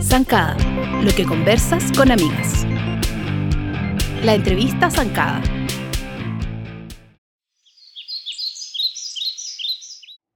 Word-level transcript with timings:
Zancada, 0.00 0.56
lo 1.02 1.10
que 1.16 1.24
conversas 1.26 1.90
con 1.96 2.12
amigas. 2.12 2.64
La 4.22 4.34
entrevista 4.34 4.90
Zancada. 4.90 5.42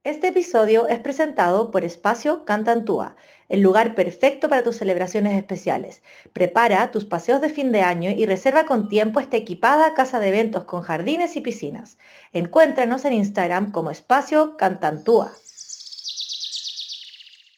Este 0.03 0.29
episodio 0.29 0.87
es 0.87 0.99
presentado 0.99 1.71
por 1.71 1.85
Espacio 1.85 2.43
Cantantúa, 2.45 3.15
el 3.49 3.61
lugar 3.61 3.95
perfecto 3.95 4.47
para 4.47 4.63
tus 4.63 4.77
celebraciones 4.77 5.35
especiales. 5.35 6.01
Prepara 6.33 6.91
tus 6.91 7.05
paseos 7.05 7.41
de 7.41 7.49
fin 7.49 7.71
de 7.71 7.81
año 7.81 8.11
y 8.11 8.25
reserva 8.25 8.65
con 8.65 8.87
tiempo 8.89 9.19
esta 9.19 9.37
equipada 9.37 9.95
casa 9.95 10.19
de 10.19 10.29
eventos 10.29 10.63
con 10.65 10.83
jardines 10.83 11.35
y 11.35 11.41
piscinas. 11.41 11.97
Encuéntranos 12.31 13.03
en 13.05 13.13
Instagram 13.13 13.71
como 13.71 13.91
Espacio 13.91 14.55
Cantantúa. 14.55 15.33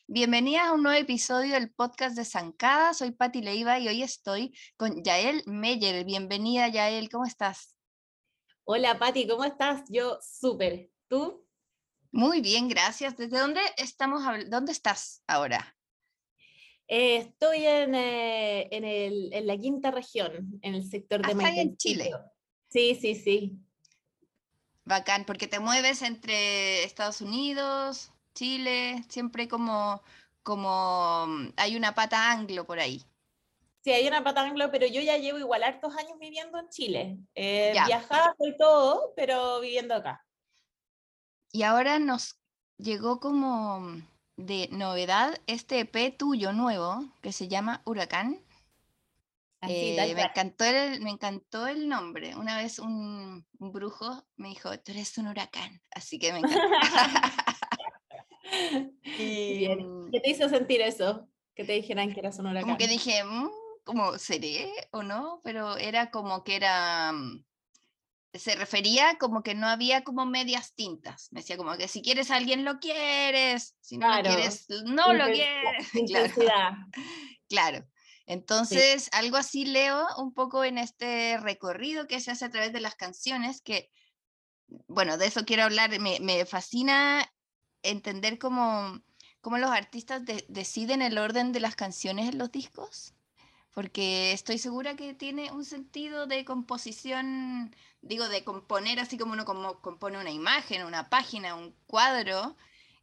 Bienvenida 0.08 0.68
a 0.68 0.74
un 0.74 0.84
nuevo 0.84 1.00
episodio 1.00 1.54
del 1.54 1.72
podcast 1.72 2.16
de 2.16 2.26
Zancada. 2.26 2.94
Soy 2.94 3.12
Patti 3.12 3.42
Leiva 3.42 3.80
y 3.80 3.88
hoy 3.88 4.04
estoy 4.04 4.58
con 4.78 5.04
Yael 5.04 5.44
Meyer. 5.46 6.04
Bienvenida, 6.06 6.68
Yael, 6.70 7.10
¿cómo 7.10 7.26
estás? 7.26 7.76
Hola, 8.64 8.98
Patti, 8.98 9.28
¿cómo 9.28 9.44
estás? 9.44 9.84
Yo 9.90 10.20
súper. 10.22 10.90
¿Tú? 11.08 11.46
Muy 12.12 12.42
bien, 12.42 12.68
gracias. 12.68 13.16
¿Desde 13.16 13.40
dónde 13.40 13.62
estamos? 13.78 14.22
¿Dónde 14.50 14.74
estás 14.74 15.24
ahora? 15.28 15.76
Eh, 16.94 17.16
estoy 17.16 17.66
en, 17.66 17.96
eh, 17.96 18.68
en, 18.70 18.84
el, 18.84 19.32
en, 19.32 19.48
la 19.48 19.58
quinta 19.58 19.92
región, 19.92 20.60
en 20.62 20.76
el 20.76 20.84
sector 20.84 21.26
de 21.26 21.34
Maipú. 21.34 21.62
en 21.62 21.78
Chile. 21.78 22.12
Sí, 22.68 22.96
sí, 23.00 23.16
sí. 23.16 23.58
Bacán, 24.84 25.24
porque 25.24 25.48
te 25.48 25.62
mueves 25.62 26.02
entre 26.02 26.84
Estados 26.84 27.22
Unidos, 27.22 28.12
Chile, 28.36 29.06
siempre 29.08 29.48
como, 29.48 30.04
como 30.44 31.28
mm, 31.28 31.54
hay 31.56 31.78
una 31.78 31.96
pata 31.96 32.30
anglo 32.30 32.68
por 32.68 32.82
ahí. 32.82 33.02
Sí, 33.86 33.94
hay 33.94 34.06
una 34.06 34.22
pata 34.22 34.42
anglo, 34.42 34.70
pero 34.70 34.86
yo 34.86 35.00
ya 35.00 35.16
llevo 35.16 35.40
igual 35.40 35.64
hartos 35.64 35.96
años 35.96 36.20
viviendo 36.20 36.60
en 36.60 36.68
Chile. 36.68 37.20
Eh, 37.36 37.72
viajado 37.86 38.36
y 38.40 38.58
todo, 38.58 39.14
pero 39.16 39.62
viviendo 39.62 39.96
acá. 39.96 40.26
Y 41.54 41.64
ahora 41.64 42.00
nos 42.00 42.36
llegó 42.78 43.22
como 43.22 43.80
mm, 43.80 44.11
de 44.42 44.70
novedad 44.72 45.40
este 45.48 45.80
EP 45.80 46.18
tuyo 46.18 46.54
nuevo 46.54 47.14
que 47.22 47.32
se 47.32 47.48
llama 47.48 47.82
Huracán. 47.86 48.44
Eh, 49.68 50.14
me, 50.16 50.24
encantó 50.24 50.64
el, 50.66 51.02
me 51.02 51.12
encantó 51.12 51.68
el 51.68 51.88
nombre. 51.88 52.36
Una 52.36 52.58
vez 52.58 52.80
un, 52.80 53.46
un, 53.60 53.72
brujo 53.72 54.26
me 54.36 54.50
dijo, 54.50 54.72
tú 54.80 54.92
eres 54.92 55.16
un 55.20 55.28
huracán, 55.28 55.82
así 55.92 56.18
que 56.18 56.34
me 56.34 56.40
encantó. 56.40 56.60
¿Qué 59.18 60.20
te 60.24 60.30
hizo 60.30 60.50
sentir 60.50 60.82
eso? 60.82 61.28
Que 61.54 61.64
te 61.64 61.74
dijeran 61.74 62.12
que 62.12 62.22
eras 62.22 62.40
un 62.40 62.48
huracán. 62.48 62.64
Como 62.64 62.78
que 62.78 62.88
dije, 62.88 63.24
mm, 63.24 63.50
¿cómo 63.84 64.18
seré 64.18 64.72
o 64.92 65.04
no? 65.04 65.42
Pero 65.44 65.78
era 65.78 66.10
como 66.10 66.44
que 66.44 66.56
era, 66.56 67.12
mm, 67.12 67.46
se 68.34 68.56
refería 68.56 69.18
como 69.18 69.44
que 69.44 69.56
no 69.56 69.68
había 69.68 70.04
como 70.04 70.26
medias 70.26 70.74
tintas. 70.74 71.30
Me 71.32 71.42
decía 71.42 71.58
como 71.58 71.76
que 71.76 71.88
si 71.88 72.02
quieres 72.02 72.32
a 72.32 72.38
alguien 72.38 72.64
lo 72.64 72.80
quieres, 72.80 73.76
si 73.82 73.98
no 73.98 74.16
lo 74.16 74.22
quieres, 74.24 74.68
no 74.86 75.14
lo 75.14 75.26
quieres. 75.26 75.88
Claro. 76.36 76.78
claro. 77.50 77.88
Entonces, 78.26 79.10
algo 79.12 79.36
así 79.36 79.66
leo 79.66 80.06
un 80.18 80.34
poco 80.34 80.64
en 80.64 80.78
este 80.78 81.38
recorrido 81.38 82.08
que 82.08 82.22
se 82.22 82.32
hace 82.32 82.46
a 82.46 82.50
través 82.50 82.72
de 82.72 82.80
las 82.80 82.96
canciones, 82.96 83.62
que, 83.62 83.90
bueno, 84.88 85.18
de 85.18 85.26
eso 85.26 85.44
quiero 85.44 85.64
hablar, 85.64 86.00
me, 86.00 86.20
me 86.22 86.46
fascina 86.46 87.30
entender 87.84 88.38
cómo, 88.38 89.02
cómo 89.42 89.58
los 89.58 89.72
artistas 89.72 90.22
deciden 90.48 91.02
el 91.02 91.18
orden 91.18 91.52
de 91.52 91.60
las 91.60 91.76
canciones 91.76 92.30
en 92.30 92.38
los 92.38 92.52
discos, 92.52 93.14
porque 93.74 94.34
estoy 94.34 94.58
segura 94.58 94.96
que 94.96 95.14
tiene 95.14 95.52
un 95.52 95.66
sentido 95.66 96.28
de 96.28 96.46
composición, 96.46 97.76
digo, 98.02 98.28
de 98.30 98.44
componer 98.44 99.00
así 99.00 99.18
como 99.18 99.34
uno 99.34 99.46
como 99.46 99.82
compone 99.82 100.20
una 100.20 100.32
imagen, 100.32 100.86
una 100.86 101.10
página, 101.10 101.56
un 101.56 101.74
cuadro, 101.88 102.56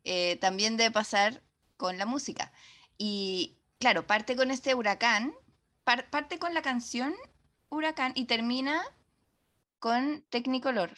eh, 0.04 0.36
también 0.36 0.76
debe 0.76 0.90
pasar 0.90 1.42
con 1.76 1.98
la 1.98 2.06
música. 2.06 2.52
Y 2.98 3.58
claro, 3.78 4.06
parte 4.06 4.36
con 4.36 4.50
este 4.50 4.74
huracán, 4.74 5.34
parte 5.84 6.38
con 6.38 6.52
la 6.52 6.62
canción 6.62 7.14
Huracán 7.70 8.12
y 8.14 8.24
termina 8.24 8.82
con 9.78 10.22
Technicolor. 10.30 10.92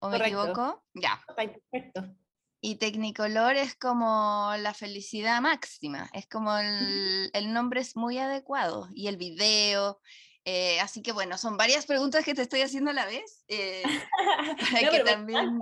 ¿O 0.00 0.10
me 0.10 0.18
equivoco? 0.18 0.82
Ya. 0.94 1.20
Perfecto. 1.26 2.14
Y 2.60 2.76
Technicolor 2.76 3.56
es 3.56 3.76
como 3.76 4.52
la 4.58 4.74
felicidad 4.74 5.40
máxima, 5.40 6.10
es 6.12 6.26
como 6.26 6.56
el, 6.56 7.30
el 7.32 7.52
nombre 7.52 7.80
es 7.80 7.96
muy 7.96 8.18
adecuado 8.18 8.88
y 8.94 9.06
el 9.06 9.16
video. 9.16 10.00
Eh, 10.44 10.80
así 10.80 11.02
que 11.02 11.12
bueno, 11.12 11.38
son 11.38 11.56
varias 11.56 11.86
preguntas 11.86 12.24
que 12.24 12.34
te 12.34 12.42
estoy 12.42 12.62
haciendo 12.62 12.90
a 12.90 12.94
la 12.94 13.06
vez. 13.06 13.44
Eh, 13.48 13.82
que 14.90 15.00
también... 15.00 15.58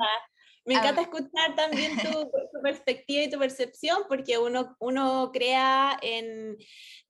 Me 0.66 0.74
encanta 0.74 1.02
escuchar 1.02 1.54
también 1.54 1.92
tu, 2.12 2.30
perspectiva 2.60 3.22
y 3.22 3.30
tu 3.30 3.38
percepción, 3.38 4.02
porque 4.08 4.36
uno, 4.36 4.76
uno 4.80 5.30
crea 5.32 5.96
en, 6.02 6.56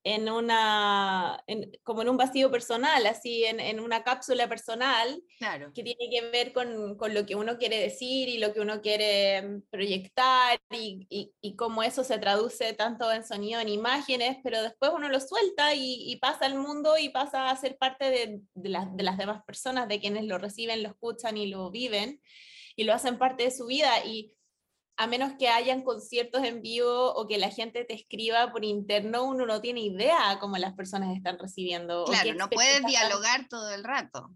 en 0.04 0.28
una, 0.30 1.42
como 1.82 2.02
en 2.02 2.10
un 2.10 2.18
vacío 2.18 2.50
personal, 2.50 3.06
así 3.06 3.44
en, 3.44 3.58
en 3.58 3.80
una 3.80 4.04
cápsula 4.04 4.46
personal, 4.46 5.22
claro. 5.38 5.72
que 5.72 5.82
tiene 5.82 6.10
que 6.10 6.28
ver 6.30 6.52
con, 6.52 6.98
con, 6.98 7.14
lo 7.14 7.24
que 7.24 7.34
uno 7.34 7.56
quiere 7.56 7.80
decir 7.80 8.28
y 8.28 8.36
lo 8.36 8.52
que 8.52 8.60
uno 8.60 8.82
quiere 8.82 9.40
mm, 9.40 9.62
proyectar 9.70 10.58
y, 10.70 11.06
y, 11.08 11.32
y, 11.40 11.56
cómo 11.56 11.82
eso 11.82 12.04
se 12.04 12.18
traduce 12.18 12.74
tanto 12.74 13.10
en 13.10 13.24
sonido, 13.24 13.58
en 13.60 13.70
imágenes, 13.70 14.36
pero 14.44 14.62
después 14.62 14.92
uno 14.94 15.08
lo 15.08 15.20
suelta 15.20 15.74
y, 15.74 16.12
y 16.12 16.16
pasa 16.16 16.44
al 16.44 16.56
mundo 16.56 16.98
y 16.98 17.08
pasa 17.08 17.48
a 17.48 17.56
ser 17.56 17.78
parte 17.78 18.10
de, 18.10 18.40
de, 18.52 18.78
de 18.92 19.02
las 19.02 19.16
demás 19.16 19.42
personas, 19.44 19.88
de 19.88 19.98
quienes 19.98 20.24
lo 20.24 20.36
reciben, 20.36 20.82
lo 20.82 20.90
escuchan 20.90 21.38
y 21.38 21.46
lo 21.46 21.70
viven 21.70 22.20
y 22.76 22.84
lo 22.84 22.94
hacen 22.94 23.18
parte 23.18 23.44
de 23.44 23.50
su 23.50 23.66
vida 23.66 24.04
y 24.04 24.36
a 24.98 25.06
menos 25.06 25.32
que 25.38 25.48
hayan 25.48 25.82
conciertos 25.82 26.42
en 26.44 26.62
vivo 26.62 27.12
o 27.14 27.26
que 27.26 27.38
la 27.38 27.50
gente 27.50 27.84
te 27.84 27.94
escriba 27.94 28.50
por 28.50 28.64
interno, 28.64 29.24
uno 29.24 29.44
no 29.44 29.60
tiene 29.60 29.80
idea 29.80 30.38
cómo 30.40 30.56
las 30.56 30.74
personas 30.74 31.14
están 31.14 31.38
recibiendo. 31.38 32.04
Claro, 32.04 32.34
no 32.34 32.48
puedes 32.48 32.84
dialogar 32.86 33.46
todo 33.48 33.70
el 33.74 33.84
rato. 33.84 34.30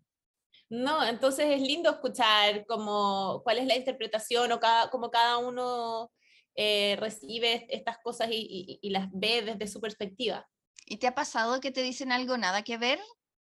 No, 0.69 1.05
entonces 1.05 1.47
es 1.49 1.62
lindo 1.62 1.91
escuchar 1.91 2.65
como, 2.67 3.41
cuál 3.43 3.59
es 3.59 3.67
la 3.67 3.77
interpretación 3.77 4.53
o 4.53 4.61
cada, 4.61 4.91
cómo 4.91 5.11
cada 5.11 5.39
uno 5.39 6.12
eh, 6.55 6.97
recibe 7.01 7.67
estas 7.71 7.99
cosas 7.99 8.28
y, 8.31 8.78
y, 8.81 8.91
las 8.91 9.09
ve 9.12 9.43
desde 9.43 9.67
su 9.67 9.81
perspectiva. 9.81 10.47
¿Y 10.87 10.99
te 10.99 11.07
ha 11.07 11.15
pasado 11.15 11.61
que 11.61 11.72
te 11.72 11.83
dicen 11.83 12.12
algo 12.12 12.37
nada 12.37 12.62
que 12.62 12.77
ver? 12.77 13.01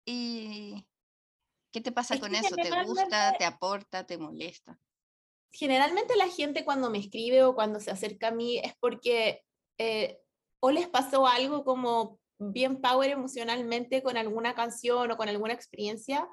¿Y 0.05 0.87
qué 1.71 1.81
te 1.81 1.91
pasa 1.91 2.19
con 2.19 2.35
eso? 2.35 2.55
¿Te 2.55 2.83
gusta, 2.83 3.33
te 3.37 3.45
aporta, 3.45 4.05
te 4.05 4.17
molesta? 4.17 4.79
generalmente 5.51 6.15
la 6.15 6.27
gente 6.27 6.63
cuando 6.63 6.89
me 6.89 6.97
escribe 6.97 7.43
o 7.43 7.55
cuando 7.55 7.79
se 7.79 7.91
acerca 7.91 8.29
a 8.29 8.31
mí 8.31 8.57
es 8.59 8.73
porque 8.79 9.43
eh, 9.77 10.19
o 10.59 10.71
les 10.71 10.87
pasó 10.87 11.27
algo 11.27 11.63
como 11.63 12.19
bien 12.39 12.81
power 12.81 13.11
emocionalmente 13.11 14.01
con 14.01 14.17
alguna 14.17 14.55
canción 14.55 15.11
o 15.11 15.17
con 15.17 15.29
alguna 15.29 15.53
experiencia, 15.53 16.27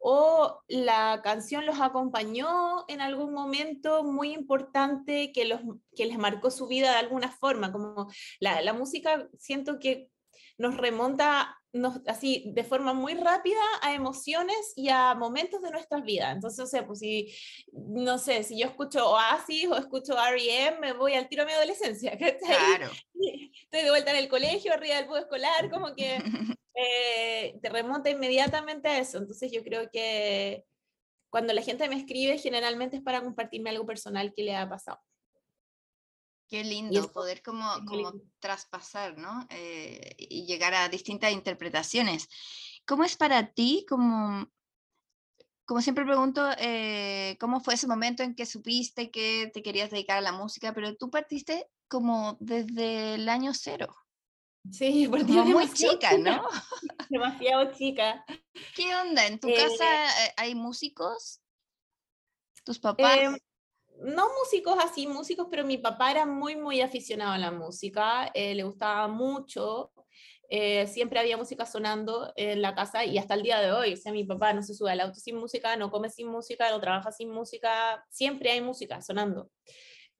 o 0.00 0.60
la 0.68 1.20
canción 1.24 1.66
los 1.66 1.80
acompañó 1.80 2.84
en 2.86 3.00
algún 3.00 3.32
momento 3.32 4.04
muy 4.04 4.32
importante 4.32 5.32
que, 5.32 5.44
los, 5.44 5.60
que 5.96 6.06
les 6.06 6.18
marcó 6.18 6.52
su 6.52 6.68
vida 6.68 6.92
de 6.92 6.98
alguna 6.98 7.32
forma, 7.32 7.72
como 7.72 8.08
la, 8.38 8.62
la 8.62 8.72
música 8.72 9.28
siento 9.38 9.80
que 9.80 10.08
nos 10.56 10.76
remonta 10.76 11.57
nos, 11.72 12.00
así 12.06 12.50
de 12.54 12.64
forma 12.64 12.94
muy 12.94 13.14
rápida 13.14 13.60
a 13.82 13.94
emociones 13.94 14.72
y 14.76 14.88
a 14.88 15.14
momentos 15.14 15.60
de 15.62 15.70
nuestras 15.70 16.02
vidas. 16.02 16.34
Entonces, 16.34 16.60
o 16.60 16.66
sea, 16.66 16.86
pues 16.86 17.00
si, 17.00 17.34
no 17.72 18.18
sé, 18.18 18.42
si 18.42 18.58
yo 18.58 18.66
escucho 18.66 19.10
Oasis 19.10 19.66
o 19.68 19.76
escucho 19.76 20.14
R.E.M., 20.18 20.78
me 20.80 20.92
voy 20.92 21.14
al 21.14 21.28
tiro 21.28 21.42
a 21.42 21.46
mi 21.46 21.52
adolescencia. 21.52 22.16
Claro. 22.48 22.90
Estoy 23.62 23.82
de 23.82 23.90
vuelta 23.90 24.10
en 24.12 24.18
el 24.18 24.28
colegio, 24.28 24.72
arriba 24.72 24.96
del 24.96 25.06
bus 25.06 25.18
escolar, 25.18 25.70
como 25.70 25.94
que 25.94 26.16
eh, 26.74 27.58
te 27.60 27.68
remonta 27.68 28.10
inmediatamente 28.10 28.88
a 28.88 28.98
eso. 28.98 29.18
Entonces, 29.18 29.52
yo 29.52 29.62
creo 29.62 29.90
que 29.90 30.64
cuando 31.30 31.52
la 31.52 31.62
gente 31.62 31.88
me 31.88 31.96
escribe, 31.96 32.38
generalmente 32.38 32.96
es 32.96 33.02
para 33.02 33.20
compartirme 33.20 33.70
algo 33.70 33.86
personal 33.86 34.32
que 34.34 34.42
le 34.42 34.56
ha 34.56 34.68
pasado. 34.68 34.98
Qué 36.48 36.64
lindo 36.64 37.12
poder 37.12 37.42
como, 37.42 37.68
como 37.86 38.14
traspasar, 38.40 39.18
¿no? 39.18 39.46
Eh, 39.50 40.16
y 40.18 40.46
llegar 40.46 40.72
a 40.72 40.88
distintas 40.88 41.32
interpretaciones. 41.32 42.28
¿Cómo 42.86 43.04
es 43.04 43.16
para 43.16 43.52
ti, 43.52 43.84
como, 43.86 44.50
como 45.66 45.82
siempre 45.82 46.06
pregunto, 46.06 46.48
eh, 46.56 47.36
cómo 47.38 47.60
fue 47.60 47.74
ese 47.74 47.86
momento 47.86 48.22
en 48.22 48.34
que 48.34 48.46
supiste 48.46 49.10
que 49.10 49.50
te 49.52 49.62
querías 49.62 49.90
dedicar 49.90 50.16
a 50.16 50.22
la 50.22 50.32
música, 50.32 50.72
pero 50.72 50.96
tú 50.96 51.10
partiste 51.10 51.68
como 51.86 52.38
desde 52.40 53.16
el 53.16 53.28
año 53.28 53.52
cero? 53.52 53.94
Sí, 54.70 55.06
porque 55.10 55.24
muy 55.24 55.70
chica, 55.70 56.16
¿no? 56.16 56.48
demasiado 57.10 57.72
chica. 57.74 58.24
¿Qué 58.74 58.94
onda? 58.96 59.26
¿En 59.26 59.38
tu 59.38 59.48
casa 59.48 60.24
eh, 60.24 60.32
hay 60.38 60.54
músicos? 60.54 61.42
¿Tus 62.64 62.78
papás? 62.78 63.36
No 64.00 64.28
músicos 64.40 64.76
así, 64.82 65.06
músicos, 65.06 65.48
pero 65.50 65.64
mi 65.64 65.78
papá 65.78 66.10
era 66.10 66.26
muy, 66.26 66.56
muy 66.56 66.80
aficionado 66.80 67.32
a 67.32 67.38
la 67.38 67.50
música, 67.50 68.30
eh, 68.34 68.54
le 68.54 68.62
gustaba 68.62 69.08
mucho, 69.08 69.92
eh, 70.50 70.86
siempre 70.86 71.20
había 71.20 71.36
música 71.36 71.66
sonando 71.66 72.32
en 72.34 72.62
la 72.62 72.74
casa 72.74 73.04
y 73.04 73.18
hasta 73.18 73.34
el 73.34 73.42
día 73.42 73.60
de 73.60 73.70
hoy, 73.70 73.92
o 73.92 73.96
sea, 73.96 74.12
mi 74.12 74.24
papá 74.24 74.54
no 74.54 74.62
se 74.62 74.74
sube 74.74 74.90
al 74.90 75.00
auto 75.00 75.20
sin 75.20 75.36
música, 75.36 75.76
no 75.76 75.90
come 75.90 76.08
sin 76.08 76.26
música, 76.28 76.70
no 76.70 76.80
trabaja 76.80 77.12
sin 77.12 77.30
música, 77.30 78.02
siempre 78.08 78.50
hay 78.50 78.62
música 78.62 79.02
sonando. 79.02 79.50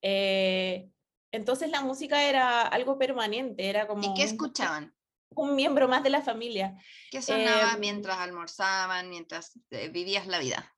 Eh, 0.02 0.90
entonces 1.32 1.70
la 1.70 1.80
música 1.80 2.28
era 2.28 2.62
algo 2.62 2.98
permanente, 2.98 3.70
era 3.70 3.86
como... 3.86 4.02
¿Y 4.02 4.14
qué 4.14 4.24
escuchaban? 4.24 4.94
Un, 5.34 5.56
miembro 5.56 5.88
más 5.88 6.02
de 6.02 6.10
la 6.10 6.20
familia. 6.20 6.74
¿Qué 7.10 7.22
sonaba 7.22 7.72
Em, 7.72 7.80
mientras 7.80 8.18
almorzaban, 8.18 9.08
mientras 9.08 9.58
eh, 9.70 9.88
vivías 9.88 10.26
la 10.26 10.40
vida? 10.40 10.74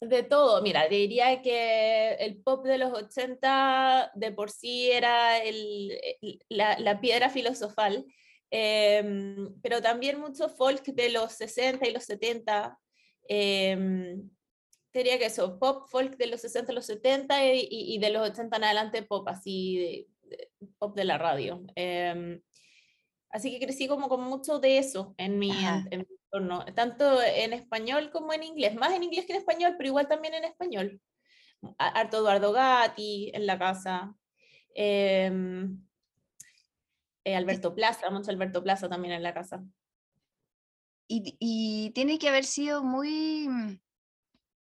De 0.00 0.22
todo, 0.22 0.60
mira, 0.62 0.88
diría 0.88 1.40
que 1.40 2.12
el 2.20 2.36
pop 2.42 2.66
de 2.66 2.76
los 2.78 2.92
80 2.92 4.10
de 4.14 4.30
por 4.30 4.50
sí 4.50 4.90
era 4.90 5.38
el- 5.38 5.98
la, 6.50 6.78
la 6.78 7.00
piedra 7.00 7.30
filosofal, 7.30 8.04
em, 8.50 9.58
pero 9.62 9.80
también 9.80 10.20
mucho 10.20 10.48
folk 10.50 10.84
de 10.84 11.08
los 11.10 11.32
60 11.32 11.88
y 11.88 11.92
los 11.92 12.04
70. 12.04 12.78
em, 13.28 14.30
diría 14.94 15.18
que 15.18 15.26
eso, 15.26 15.58
pop, 15.58 15.88
folk 15.90 16.16
de 16.16 16.26
los 16.28 16.40
60 16.42 16.70
y 16.72 16.74
los 16.76 16.86
70 16.86 17.44
y, 17.44 17.66
y- 17.70 17.98
de 17.98 18.10
los 18.10 18.28
80 18.30 18.56
en 18.58 18.64
adelante 18.64 19.02
pop, 19.02 19.26
así, 19.28 19.76
de- 19.78 20.06
de- 20.36 20.50
pop 20.78 20.94
de 20.96 21.04
la 21.04 21.18
radio. 21.18 21.62
em, 21.74 22.40
así 23.30 23.50
que 23.50 23.64
crecí 23.64 23.88
como 23.88 24.08
con 24.08 24.22
mucho 24.22 24.58
de 24.60 24.78
eso 24.78 25.14
en 25.18 25.38
mi, 25.38 25.50
en- 25.50 25.88
en 25.90 25.98
mi 26.00 26.16
entorno, 26.38 26.64
tanto 26.74 27.22
en 27.22 27.52
español 27.52 28.10
como 28.10 28.32
en 28.32 28.42
inglés, 28.42 28.74
más 28.74 28.92
en 28.92 29.02
inglés 29.02 29.26
que 29.26 29.32
en 29.32 29.38
español, 29.38 29.74
pero 29.76 29.88
igual 29.88 30.08
también 30.08 30.34
en 30.34 30.44
español. 30.44 31.00
Harto 31.78 32.18
Eduardo 32.18 32.52
Gatti 32.52 33.30
en 33.34 33.46
la 33.46 33.58
casa. 33.58 34.14
em, 34.74 35.82
eh, 37.24 37.34
Alberto 37.34 37.74
Plaza, 37.74 38.10
mucho 38.10 38.30
Alberto 38.30 38.62
Plaza 38.62 38.88
también 38.88 39.14
en 39.14 39.22
la 39.22 39.34
casa. 39.34 39.64
Y, 41.08 41.36
y 41.40 41.90
tiene 41.90 42.18
que 42.18 42.28
haber 42.28 42.44
sido 42.44 42.84
muy 42.84 43.48
mm, 43.48 43.80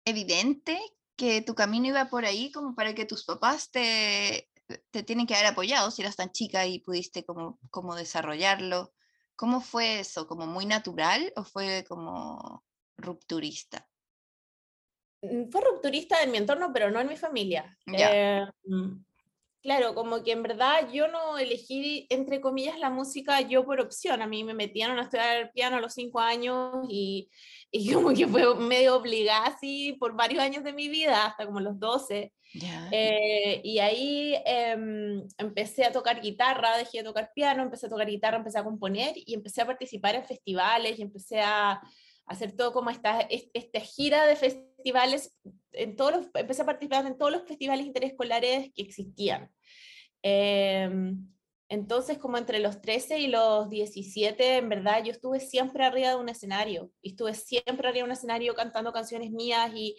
evidente 0.04 0.80
que 1.16 1.42
tu 1.42 1.54
camino 1.54 1.88
iba 1.88 2.06
por 2.06 2.24
ahí 2.24 2.50
como 2.52 2.74
para 2.74 2.94
que 2.94 3.04
tus 3.04 3.24
papás 3.24 3.70
te, 3.70 4.48
te 4.90 5.02
tienen 5.02 5.26
que 5.26 5.34
haber 5.34 5.46
apoyado 5.46 5.90
si 5.90 6.02
eras 6.02 6.16
tan 6.16 6.30
chica 6.30 6.66
y 6.66 6.80
pudiste 6.80 7.24
como, 7.24 7.58
como 7.70 7.94
desarrollarlo. 7.94 8.92
¿Cómo 9.38 9.60
fue 9.60 10.00
eso? 10.00 10.26
¿Como 10.26 10.48
muy 10.48 10.66
natural 10.66 11.32
o 11.36 11.44
fue 11.44 11.84
como 11.88 12.64
rupturista? 12.96 13.88
Mm, 15.22 15.48
Fue 15.48 15.60
rupturista 15.60 16.20
en 16.24 16.32
mi 16.32 16.38
entorno, 16.38 16.72
pero 16.72 16.90
no 16.90 17.00
en 17.00 17.06
mi 17.06 17.16
familia. 17.16 17.78
Eh, 17.86 18.44
mm, 18.64 19.04
claro, 19.62 19.94
como 19.94 20.24
que 20.24 20.32
en 20.32 20.42
verdad 20.42 20.90
yo 20.92 21.06
no 21.06 21.38
elegí, 21.38 22.08
entre 22.10 22.40
comillas, 22.40 22.80
la 22.80 22.90
música 22.90 23.40
yo 23.40 23.64
por 23.64 23.80
opción. 23.80 24.22
A 24.22 24.26
mí 24.26 24.42
me 24.42 24.54
metieron 24.54 24.98
a 24.98 25.02
estudiar 25.02 25.52
piano 25.52 25.76
a 25.76 25.80
los 25.80 25.94
cinco 25.94 26.18
años 26.18 26.84
y, 26.88 27.30
y 27.70 27.92
como 27.92 28.14
que 28.14 28.26
fue 28.26 28.54
medio 28.56 28.96
obligada 28.96 29.46
así 29.46 29.96
por 30.00 30.14
varios 30.14 30.42
años 30.42 30.64
de 30.64 30.72
mi 30.72 30.88
vida, 30.88 31.26
hasta 31.26 31.46
como 31.46 31.60
los 31.60 31.78
12. 31.78 32.32
Ya. 32.54 32.88
Eh, 32.90 33.60
y 33.62 33.78
ahí 33.78 34.34
em, 34.46 35.26
empecé 35.36 35.84
a 35.84 35.92
tocar 35.92 36.20
guitarra, 36.22 36.78
dejé 36.78 36.98
de 36.98 37.04
tocar 37.04 37.30
piano, 37.34 37.62
empecé 37.62 37.86
a 37.86 37.90
tocar 37.90 38.08
guitarra, 38.08 38.38
empecé 38.38 38.58
a 38.58 38.64
componer 38.64 39.12
y 39.16 39.34
empecé 39.34 39.60
a 39.62 39.66
participar 39.66 40.14
en 40.14 40.24
festivales 40.24 40.98
y 40.98 41.02
empecé 41.02 41.40
a, 41.40 41.80
hacer 42.28 42.52
todo 42.52 42.72
como 42.72 42.90
esta, 42.90 43.20
es- 43.22 43.48
esta 43.54 43.80
gira 43.80 44.26
de 44.26 44.36
festivales, 44.36 45.34
en 45.72 45.96
todos 45.96 46.12
los, 46.12 46.26
empecé 46.34 46.62
a 46.62 46.66
participar 46.66 47.06
en 47.06 47.16
todos 47.16 47.32
los 47.32 47.42
festivales 47.44 47.86
interescolares 47.86 48.70
que 48.74 48.82
existían. 48.82 49.50
Em, 50.22 51.26
entonces, 51.68 52.18
como 52.18 52.38
entre 52.38 52.60
los 52.60 52.80
13 52.80 53.18
y 53.18 53.26
los 53.26 53.68
17, 53.68 54.56
en 54.56 54.68
verdad, 54.68 55.04
yo 55.04 55.12
estuve 55.12 55.40
siempre 55.40 55.84
arriba 55.84 56.10
de 56.10 56.16
un 56.16 56.28
escenario, 56.28 56.90
y 57.02 57.10
estuve 57.10 57.34
siempre 57.34 57.88
arriba 57.88 58.04
de 58.04 58.10
un 58.10 58.12
escenario 58.12 58.54
cantando 58.54 58.92
canciones 58.92 59.30
mías 59.30 59.70
y, 59.74 59.96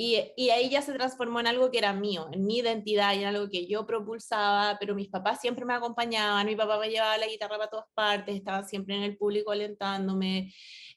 y, 0.00 0.32
y 0.36 0.50
ahí 0.50 0.70
ya 0.70 0.80
se 0.80 0.92
transformó 0.92 1.40
en 1.40 1.48
algo 1.48 1.72
que 1.72 1.78
era 1.78 1.92
mío, 1.92 2.28
en 2.32 2.46
mi 2.46 2.58
identidad 2.58 3.14
y 3.14 3.18
en 3.18 3.24
algo 3.26 3.48
que 3.50 3.66
yo 3.66 3.84
propulsaba, 3.84 4.76
pero 4.78 4.94
mis 4.94 5.08
papás 5.08 5.40
siempre 5.40 5.64
me 5.64 5.74
acompañaban, 5.74 6.46
mi 6.46 6.54
papá 6.54 6.78
me 6.78 6.88
llevaba 6.88 7.18
la 7.18 7.26
guitarra 7.26 7.58
para 7.58 7.68
todas 7.68 7.86
partes, 7.94 8.36
estaba 8.36 8.62
siempre 8.62 8.94
en 8.94 9.02
el 9.02 9.16
público 9.16 9.50
alentándome. 9.50 10.54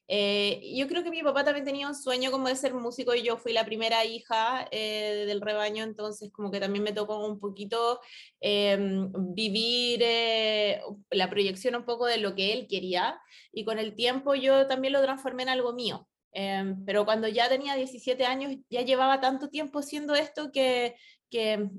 Eh, 0.08 0.62
yo 0.76 0.88
creo 0.88 1.04
que 1.04 1.10
mi 1.10 1.24
papá 1.24 1.44
también 1.44 1.66
tenía 1.66 1.88
un 1.88 1.96
sueño 1.96 2.30
como 2.30 2.48
de 2.48 2.56
ser 2.56 2.76
músico 2.76 3.16
y 3.16 3.24
yo 3.24 3.38
fui 3.38 3.54
la 3.54 3.66
primera 3.66 4.06
hija 4.06 4.68
eh, 4.70 5.24
del 5.26 5.42
rebaño, 5.42 5.84
entonces 5.84 6.32
como 6.32 6.52
que 6.52 6.60
también 6.60 6.84
me 6.84 6.94
tocó 6.94 7.26
un 7.26 7.40
poquito 7.40 8.02
eh, 8.40 8.78
vivir 9.18 10.02
eh, 10.04 10.80
la 11.10 11.28
proyección 11.28 11.76
un 11.76 11.86
poco 11.86 12.06
de 12.06 12.18
lo 12.18 12.36
que 12.36 12.54
él 12.54 12.68
quería 12.70 13.20
y 13.52 13.66
con 13.66 13.80
el 13.80 13.96
tiempo 13.96 14.36
yo 14.36 14.68
también 14.68 14.94
lo 14.94 15.02
transformé 15.02 15.44
en 15.44 15.50
algo 15.50 15.74
mío. 15.74 16.08
Eh, 16.34 16.76
pero 16.86 17.06
cuando 17.06 17.28
ya 17.28 17.50
tenía 17.50 17.76
17 17.76 18.26
años, 18.26 18.56
ya 18.70 18.82
llevaba 18.82 19.20
tanto 19.20 19.50
tiempo 19.50 19.80
haciendo 19.80 20.16
esto 20.16 20.52
que, 20.52 20.96
que 21.30 21.70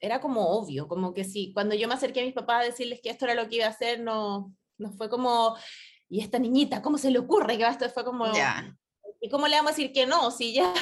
era 0.00 0.20
como 0.20 0.48
obvio, 0.48 0.88
como 0.88 1.12
que 1.12 1.24
sí, 1.24 1.52
cuando 1.52 1.74
yo 1.74 1.86
me 1.86 1.94
acerqué 1.94 2.20
a 2.20 2.24
mis 2.24 2.34
papás 2.34 2.62
a 2.62 2.66
decirles 2.66 3.00
que 3.02 3.10
esto 3.10 3.26
era 3.26 3.34
lo 3.34 3.48
que 3.48 3.56
iba 3.56 3.66
a 3.66 3.70
hacer, 3.70 4.00
no, 4.00 4.54
no 4.78 4.92
fue 4.92 5.10
como, 5.10 5.56
y 6.08 6.20
esta 6.20 6.38
niñita, 6.38 6.80
¿cómo 6.80 6.96
se 6.96 7.10
le 7.10 7.18
ocurre 7.18 7.58
que 7.58 7.64
va 7.64 7.68
a 7.70 7.72
esto? 7.72 7.88
Fue 7.90 8.04
como, 8.04 8.32
Ya. 8.32 8.76
¿y 9.20 9.28
cómo 9.28 9.46
le 9.46 9.56
vamos 9.56 9.72
a 9.72 9.76
decir 9.76 9.92
que 9.92 10.06
no? 10.06 10.30
Si 10.30 10.54
ya, 10.54 10.72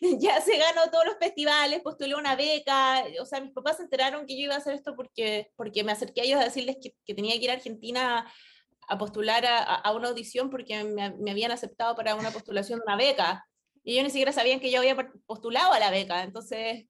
ya 0.18 0.40
se 0.40 0.58
ganó 0.58 0.90
todos 0.90 1.06
los 1.06 1.16
festivales, 1.18 1.80
postulé 1.80 2.16
una 2.16 2.34
beca, 2.34 3.04
o 3.20 3.24
sea, 3.24 3.40
mis 3.40 3.52
papás 3.52 3.76
se 3.76 3.84
enteraron 3.84 4.26
que 4.26 4.36
yo 4.36 4.44
iba 4.44 4.54
a 4.54 4.58
hacer 4.58 4.74
esto 4.74 4.96
porque, 4.96 5.52
porque 5.54 5.84
me 5.84 5.92
acerqué 5.92 6.22
a 6.22 6.24
ellos 6.24 6.40
a 6.40 6.44
decirles 6.44 6.78
que, 6.82 6.96
que 7.04 7.14
tenía 7.14 7.38
que 7.38 7.44
ir 7.44 7.50
a 7.50 7.54
Argentina 7.54 8.32
a 8.88 8.98
postular 8.98 9.44
a, 9.46 9.58
a- 9.62 9.92
una 9.92 10.08
audición 10.08 10.50
porque 10.50 10.82
me, 10.84 11.10
me 11.16 11.30
habían 11.30 11.50
aceptado 11.52 11.94
para 11.96 12.14
una 12.14 12.30
postulación 12.30 12.78
de 12.80 12.84
una 12.86 12.96
beca. 12.96 13.46
Y 13.84 13.92
ellos 13.92 14.04
ni 14.04 14.10
siquiera 14.10 14.32
sabían 14.32 14.60
que 14.60 14.70
yo 14.70 14.78
había 14.80 14.96
postulado 15.26 15.72
a 15.72 15.78
la 15.78 15.90
beca. 15.90 16.22
Entonces, 16.22 16.86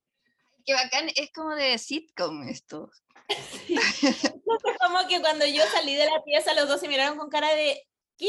Qué 0.65 0.73
bacán, 0.75 1.09
es 1.15 1.31
como 1.33 1.55
de 1.55 1.79
sitcom 1.79 2.49
esto. 2.49 2.91
fue 3.69 4.77
como 4.79 5.07
que 5.09 5.21
cuando 5.21 5.47
yo 5.47 5.63
salí 5.73 5.95
de 5.95 6.07
la 6.07 6.23
pieza, 6.25 6.55
los 6.55 6.69
dos 6.69 6.81
se 6.81 6.89
miraron 6.89 7.19
con 7.19 7.29
cara 7.29 7.55
de, 7.55 7.87
¿qué? 8.17 8.29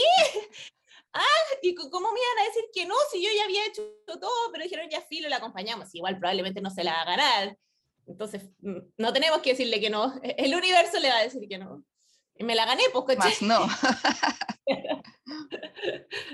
Ah, 1.14 1.24
¿y 1.64 1.74
cómo 1.74 2.12
me 2.12 2.20
iban 2.20 2.40
a 2.40 2.48
decir 2.48 2.64
que 2.74 2.86
no? 2.86 2.94
Si 3.12 3.24
yo 3.24 3.30
ya 3.36 3.46
había 3.46 3.66
hecho 3.66 3.82
todo, 4.06 4.52
pero 4.52 4.64
dijeron, 4.64 4.88
ya 4.90 5.02
filo, 5.02 5.30
la 5.30 5.38
acompañamos. 5.38 5.90
Igual 5.96 6.20
probablemente 6.20 6.62
no 6.62 6.70
se 6.70 6.84
la 6.84 6.94
va 6.94 7.02
a 7.02 7.06
ganar. 7.06 7.58
Entonces, 8.06 8.44
mm, 8.60 8.78
no 8.98 9.14
tenemos 9.14 9.40
que 9.42 9.52
decirle 9.52 9.80
que 9.80 9.90
no. 9.90 10.14
El 10.22 10.54
universo 10.54 11.00
le 11.00 11.10
va 11.10 11.18
a 11.18 11.24
decir 11.24 11.48
que 11.50 11.58
no. 11.58 11.84
Y 12.38 12.44
me 12.44 12.56
la 12.56 12.66
gané, 12.66 12.84
pues, 12.94 13.18
¿cachai? 13.18 13.32
Más 13.42 13.42
no. 13.42 13.68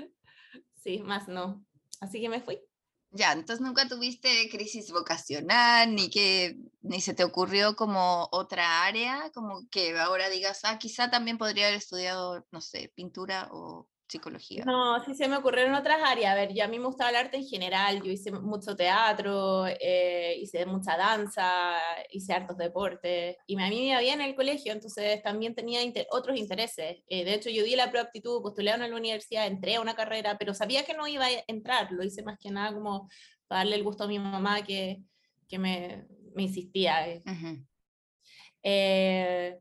Sí, 0.84 1.02
más 1.02 1.28
no. 1.28 1.64
Así 2.00 2.20
que 2.20 2.28
me 2.28 2.42
fui. 2.42 2.60
Ya, 3.10 3.32
entonces 3.32 3.64
nunca 3.64 3.88
tuviste 3.88 4.50
crisis 4.50 4.90
vocacional, 4.90 5.94
ni 5.94 6.10
que 6.10 6.58
ni 6.82 7.00
se 7.00 7.14
te 7.14 7.24
ocurrió 7.24 7.74
como 7.74 8.28
otra 8.32 8.84
área, 8.84 9.30
como 9.32 9.66
que 9.70 9.98
ahora 9.98 10.28
digas, 10.28 10.60
ah, 10.64 10.78
quizá 10.78 11.10
también 11.10 11.38
podría 11.38 11.68
haber 11.68 11.78
estudiado, 11.78 12.44
no 12.50 12.60
sé, 12.60 12.92
pintura 12.94 13.48
o 13.52 13.88
psicología. 14.18 14.64
No, 14.64 15.02
sí 15.04 15.14
se 15.14 15.28
me 15.28 15.36
ocurrieron 15.36 15.74
otras 15.74 15.98
áreas. 16.04 16.32
A 16.32 16.34
ver, 16.36 16.54
yo 16.54 16.64
a 16.64 16.68
mí 16.68 16.78
me 16.78 16.86
gustaba 16.86 17.10
el 17.10 17.16
arte 17.16 17.36
en 17.38 17.44
general. 17.46 18.00
Yo 18.02 18.10
hice 18.12 18.30
mucho 18.30 18.76
teatro, 18.76 19.66
eh, 19.66 20.36
hice 20.40 20.64
mucha 20.66 20.96
danza, 20.96 21.74
hice 22.10 22.32
hartos 22.32 22.56
deportes. 22.56 23.36
Y 23.46 23.54
a 23.60 23.68
mí 23.68 23.76
me 23.80 23.86
iba 23.88 24.00
bien 24.00 24.20
en 24.20 24.28
el 24.28 24.34
colegio, 24.36 24.72
entonces 24.72 25.22
también 25.22 25.54
tenía 25.54 25.82
inter- 25.82 26.06
otros 26.10 26.36
intereses. 26.38 26.98
Eh, 27.08 27.24
de 27.24 27.34
hecho, 27.34 27.50
yo 27.50 27.64
di 27.64 27.74
la 27.76 27.90
proaptitud, 27.90 28.40
postulé 28.42 28.70
a 28.72 28.76
una 28.76 28.86
universidad, 28.94 29.46
entré 29.46 29.74
a 29.76 29.80
una 29.80 29.94
carrera, 29.96 30.36
pero 30.38 30.54
sabía 30.54 30.84
que 30.84 30.94
no 30.94 31.06
iba 31.08 31.26
a 31.26 31.30
entrar. 31.48 31.90
Lo 31.92 32.04
hice 32.04 32.22
más 32.22 32.38
que 32.38 32.50
nada 32.50 32.72
como 32.72 33.08
para 33.48 33.60
darle 33.60 33.76
el 33.76 33.82
gusto 33.84 34.04
a 34.04 34.08
mi 34.08 34.18
mamá 34.18 34.62
que, 34.62 35.02
que 35.48 35.58
me, 35.58 36.06
me 36.34 36.42
insistía. 36.44 37.08
eh. 37.08 37.22
Ujú. 37.26 37.66
Eh, 38.62 39.58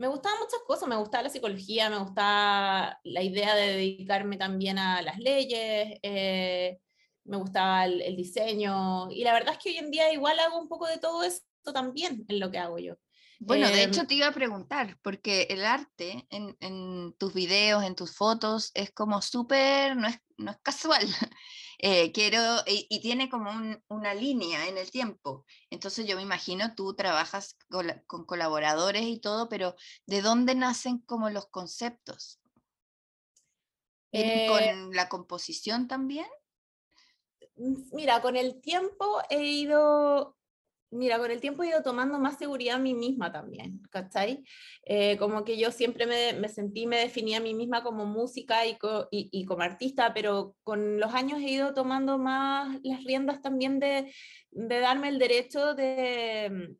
me 0.00 0.08
gustaban 0.08 0.38
muchas 0.40 0.60
cosas, 0.66 0.88
me 0.88 0.96
gustaba 0.96 1.24
la 1.24 1.28
psicología, 1.28 1.90
me 1.90 1.98
gustaba 1.98 2.98
la 3.04 3.22
idea 3.22 3.54
de 3.54 3.66
dedicarme 3.66 4.38
también 4.38 4.78
a 4.78 5.02
las 5.02 5.18
leyes, 5.18 5.98
eh, 6.02 6.78
me 7.24 7.36
gustaba 7.36 7.84
el, 7.84 8.00
el 8.00 8.16
diseño, 8.16 9.10
y 9.10 9.24
la 9.24 9.34
verdad 9.34 9.52
es 9.52 9.58
que 9.62 9.68
hoy 9.70 9.76
en 9.76 9.90
día 9.90 10.10
igual 10.10 10.38
hago 10.38 10.58
un 10.58 10.68
poco 10.68 10.86
de 10.86 10.96
todo 10.96 11.22
eso 11.22 11.42
también 11.74 12.24
en 12.28 12.40
lo 12.40 12.50
que 12.50 12.56
hago 12.56 12.78
yo. 12.78 12.94
Bueno, 13.40 13.68
de 13.68 13.82
Em, 13.82 13.90
hecho 13.90 14.06
te 14.06 14.14
iba 14.14 14.26
a 14.26 14.32
preguntar, 14.32 14.98
porque 15.02 15.48
el 15.50 15.66
arte 15.66 16.26
en, 16.30 16.56
en 16.60 17.14
tus 17.18 17.34
videos, 17.34 17.84
en 17.84 17.94
tus 17.94 18.16
fotos, 18.16 18.70
es 18.72 18.92
como 18.92 19.20
súper, 19.20 19.96
no 19.96 20.08
es, 20.08 20.18
no 20.38 20.50
es 20.50 20.58
casual. 20.62 21.02
Eh, 21.82 22.12
quiero, 22.12 22.38
y, 22.66 22.86
y 22.90 23.00
tiene 23.00 23.30
como 23.30 23.50
un- 23.50 23.82
una 23.88 24.12
línea 24.14 24.68
en 24.68 24.76
el 24.78 24.90
tiempo. 24.90 25.46
Entonces 25.70 26.06
yo 26.06 26.16
me 26.16 26.22
imagino, 26.22 26.74
tú 26.74 26.94
trabajas 26.94 27.56
con 28.06 28.24
colaboradores 28.26 29.02
y 29.04 29.18
todo, 29.20 29.48
pero 29.48 29.74
¿de 30.06 30.20
dónde 30.22 30.54
nacen 30.54 30.98
como 31.00 31.30
los 31.30 31.46
conceptos? 31.48 32.40
¿Vienen 34.12 34.40
Eh, 34.40 34.46
con 34.46 34.92
la 34.94 35.08
composición 35.08 35.88
también? 35.88 36.26
Mira, 37.92 38.20
con 38.22 38.36
el 38.36 38.60
tiempo 38.60 39.20
he 39.28 39.42
ido 39.44 40.36
Mira, 40.92 41.18
con 41.18 41.30
el 41.30 41.40
tiempo 41.40 41.62
he 41.62 41.68
ido 41.68 41.82
tomando 41.84 42.18
más 42.18 42.36
seguridad 42.36 42.76
a 42.76 42.78
mí 42.80 42.94
misma 42.94 43.30
también, 43.30 43.80
¿cachai? 43.90 44.42
Eh, 44.84 45.16
como 45.18 45.44
que 45.44 45.56
yo 45.56 45.70
siempre 45.70 46.04
me, 46.04 46.48
sentí, 46.48 46.86
me 46.86 46.98
definía 46.98 47.36
a 47.36 47.40
mí 47.40 47.54
misma 47.54 47.84
como 47.84 48.06
música 48.06 48.62
y, 48.66 48.76
como 49.46 49.62
artista, 49.62 50.12
pero 50.12 50.56
con 50.64 50.98
los 50.98 51.14
años 51.14 51.38
he 51.38 51.50
ido 51.50 51.74
tomando 51.74 52.18
más 52.18 52.76
las 52.82 53.04
riendas 53.04 53.40
también 53.40 53.78
de, 53.78 54.12
de 54.50 54.80
darme 54.80 55.08
el 55.10 55.20
derecho 55.20 55.74
de, 55.74 56.74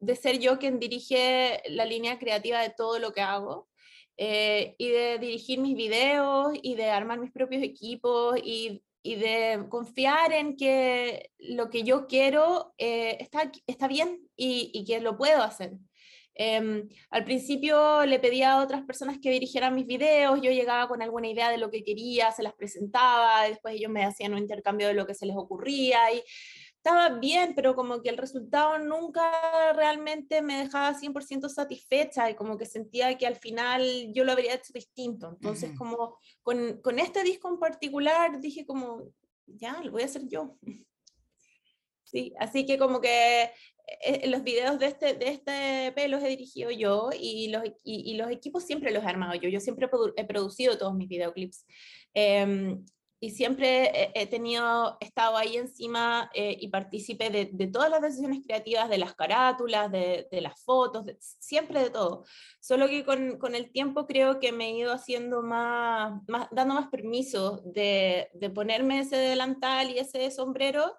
de 0.00 0.16
ser 0.16 0.38
yo 0.38 0.58
quien 0.58 0.78
dirige 0.78 1.62
la 1.68 1.84
línea 1.84 2.18
creativa 2.18 2.62
de 2.62 2.70
todo 2.70 2.98
lo 2.98 3.12
que 3.12 3.20
hago. 3.20 3.68
Eh, 4.20 4.74
y 4.78 4.88
de 4.88 5.18
dirigir 5.18 5.60
mis 5.60 5.76
videos 5.76 6.52
y 6.60 6.74
de 6.74 6.90
armar 6.90 7.20
mis 7.20 7.30
propios 7.30 7.62
equipos 7.62 8.36
y 8.42 8.82
y 9.08 9.14
de 9.16 9.64
confiar 9.70 10.32
en 10.32 10.54
que 10.54 11.30
lo 11.38 11.70
que 11.70 11.82
yo 11.82 12.06
quiero 12.06 12.74
eh, 12.76 13.16
está, 13.20 13.50
está 13.66 13.88
bien 13.88 14.20
y, 14.36 14.70
y, 14.74 14.84
que 14.84 15.00
lo 15.00 15.16
puedo 15.16 15.42
hacer. 15.42 15.72
Eh, 16.34 16.84
al 17.10 17.24
principio 17.24 18.04
le 18.04 18.18
pedía 18.18 18.52
a 18.52 18.62
otras 18.62 18.82
personas 18.82 19.18
que 19.18 19.30
dirigieran 19.30 19.74
mis 19.74 19.86
videos, 19.86 20.42
yo 20.42 20.50
llegaba 20.50 20.88
con 20.88 21.00
alguna 21.00 21.26
idea 21.26 21.50
de 21.50 21.56
lo 21.56 21.70
que 21.70 21.82
quería, 21.82 22.30
se 22.32 22.42
las 22.42 22.52
presentaba, 22.52 23.44
después 23.44 23.76
ellos 23.76 23.90
me 23.90 24.04
hacían 24.04 24.34
un 24.34 24.40
intercambio 24.40 24.88
de 24.88 24.94
lo 24.94 25.06
que 25.06 25.14
se 25.14 25.24
les 25.24 25.36
ocurría 25.36 26.12
y 26.12 26.22
estaba 26.78 27.18
bien, 27.18 27.54
pero 27.54 27.74
como 27.74 28.00
que 28.00 28.08
el 28.08 28.16
resultado 28.16 28.78
nunca 28.78 29.30
realmente 29.74 30.42
me 30.42 30.58
dejaba 30.58 30.94
100% 30.94 31.48
satisfecha 31.48 32.30
y 32.30 32.34
como 32.34 32.56
que 32.56 32.66
sentía 32.66 33.18
que 33.18 33.26
al 33.26 33.36
final 33.36 34.12
yo 34.14 34.24
lo 34.24 34.32
habría 34.32 34.54
hecho 34.54 34.72
distinto. 34.72 35.28
Entonces, 35.28 35.76
como 35.76 36.18
con, 36.42 36.80
con, 36.80 36.98
este 36.98 37.24
disco 37.24 37.48
en 37.48 37.58
particular, 37.58 38.40
dije 38.40 38.64
como, 38.64 39.12
ya, 39.46 39.80
lo 39.82 39.90
voy 39.90 40.02
a 40.02 40.06
hacer 40.06 40.22
yo. 40.28 40.56
Sí, 42.04 42.32
así 42.38 42.64
que 42.64 42.78
como 42.78 43.00
que 43.00 43.50
eh, 44.02 44.28
los 44.30 44.42
videos 44.42 44.78
de 44.78 44.86
este, 44.86 45.14
de 45.14 45.28
este 45.28 45.86
EP 45.88 46.08
los 46.08 46.22
he 46.22 46.28
dirigido 46.28 46.70
yo 46.70 47.10
y 47.12 47.48
los, 47.48 47.64
y, 47.84 48.12
y 48.12 48.16
los 48.16 48.30
equipos 48.30 48.64
siempre 48.64 48.92
los 48.92 49.02
he 49.02 49.08
armado 49.08 49.34
yo. 49.34 49.48
Yo 49.48 49.60
siempre 49.60 49.90
he 50.16 50.24
producido 50.24 50.78
todos 50.78 50.94
mis 50.94 51.08
videoclips. 51.08 51.66
Eh, 52.14 52.78
y 53.20 53.30
siempre 53.30 54.12
he 54.14 54.26
tenido, 54.28 54.96
estado 55.00 55.36
ahí 55.36 55.56
encima 55.56 56.30
eh, 56.34 56.56
y 56.60 56.68
partícipe 56.68 57.30
de, 57.30 57.50
de, 57.52 57.66
todas 57.66 57.90
las 57.90 58.00
decisiones 58.00 58.44
creativas, 58.46 58.88
de 58.88 58.98
las 58.98 59.14
carátulas, 59.16 59.90
de, 59.90 60.28
de 60.30 60.40
las 60.40 60.62
fotos, 60.62 61.04
siempre 61.40 61.82
de 61.82 61.90
todo. 61.90 62.24
Solo 62.60 62.86
que 62.86 63.04
con, 63.04 63.38
con, 63.38 63.56
el 63.56 63.72
tiempo 63.72 64.06
creo 64.06 64.38
que 64.38 64.52
me 64.52 64.66
he 64.66 64.78
ido 64.78 64.92
haciendo 64.92 65.42
más, 65.42 66.22
más 66.28 66.48
dando 66.52 66.74
más 66.74 66.88
permiso 66.88 67.60
de, 67.64 68.30
de, 68.34 68.50
ponerme 68.50 69.00
ese 69.00 69.16
delantal 69.16 69.90
y 69.90 69.98
ese 69.98 70.30
sombrero 70.30 70.94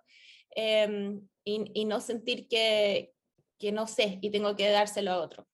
eh, 0.56 1.18
y, 1.46 1.72
y, 1.74 1.86
no 1.86 2.02
sentir 2.02 2.50
que, 2.50 3.14
que 3.58 3.72
no 3.72 3.88
sé 3.88 4.20
y 4.22 4.30
tengo 4.30 4.58
que 4.58 4.70
dárselo 4.70 5.12
a 5.12 5.22
otro. 5.22 5.48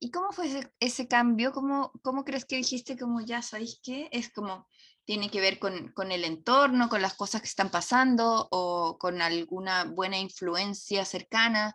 ¿Y 0.00 0.12
cómo 0.12 0.30
fue 0.30 0.46
ese, 0.46 0.72
ese 0.78 1.08
cambio? 1.08 1.50
¿Cómo, 1.50 1.90
¿Cómo 2.02 2.24
crees 2.24 2.44
que 2.44 2.54
dijiste 2.54 2.96
como 2.96 3.20
ya 3.20 3.42
sabéis 3.42 3.80
qué? 3.82 4.08
Es 4.12 4.32
como 4.32 4.68
tiene 5.08 5.30
que 5.30 5.40
ver 5.40 5.58
con, 5.58 5.90
con, 5.92 6.12
el 6.12 6.22
entorno, 6.22 6.90
con 6.90 7.00
las 7.00 7.14
cosas 7.14 7.40
que 7.40 7.48
están 7.48 7.70
pasando 7.70 8.46
o 8.50 8.98
con 8.98 9.22
alguna 9.22 9.84
buena 9.84 10.18
influencia 10.18 11.02
cercana 11.06 11.74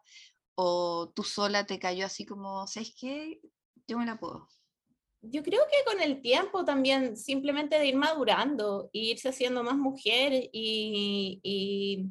o 0.53 1.11
tú 1.15 1.23
sola 1.23 1.65
te 1.65 1.79
cayó 1.79 2.05
así 2.05 2.27
como, 2.27 2.67
¿sabes 2.67 2.93
qué? 2.95 3.41
Yo 3.87 3.97
me 3.97 4.05
la 4.05 4.19
puedo. 4.19 4.47
Yo 5.23 5.41
creo 5.41 5.61
que 5.61 5.83
con 5.83 5.99
el 5.99 6.21
tiempo 6.21 6.63
también, 6.63 7.17
simplemente 7.17 7.79
de 7.79 7.87
ir 7.87 7.95
madurando, 7.95 8.91
e 8.93 8.99
irse 8.99 9.29
haciendo 9.29 9.63
más 9.63 9.77
mujer 9.77 10.31
y, 10.51 11.41
y, 11.41 12.03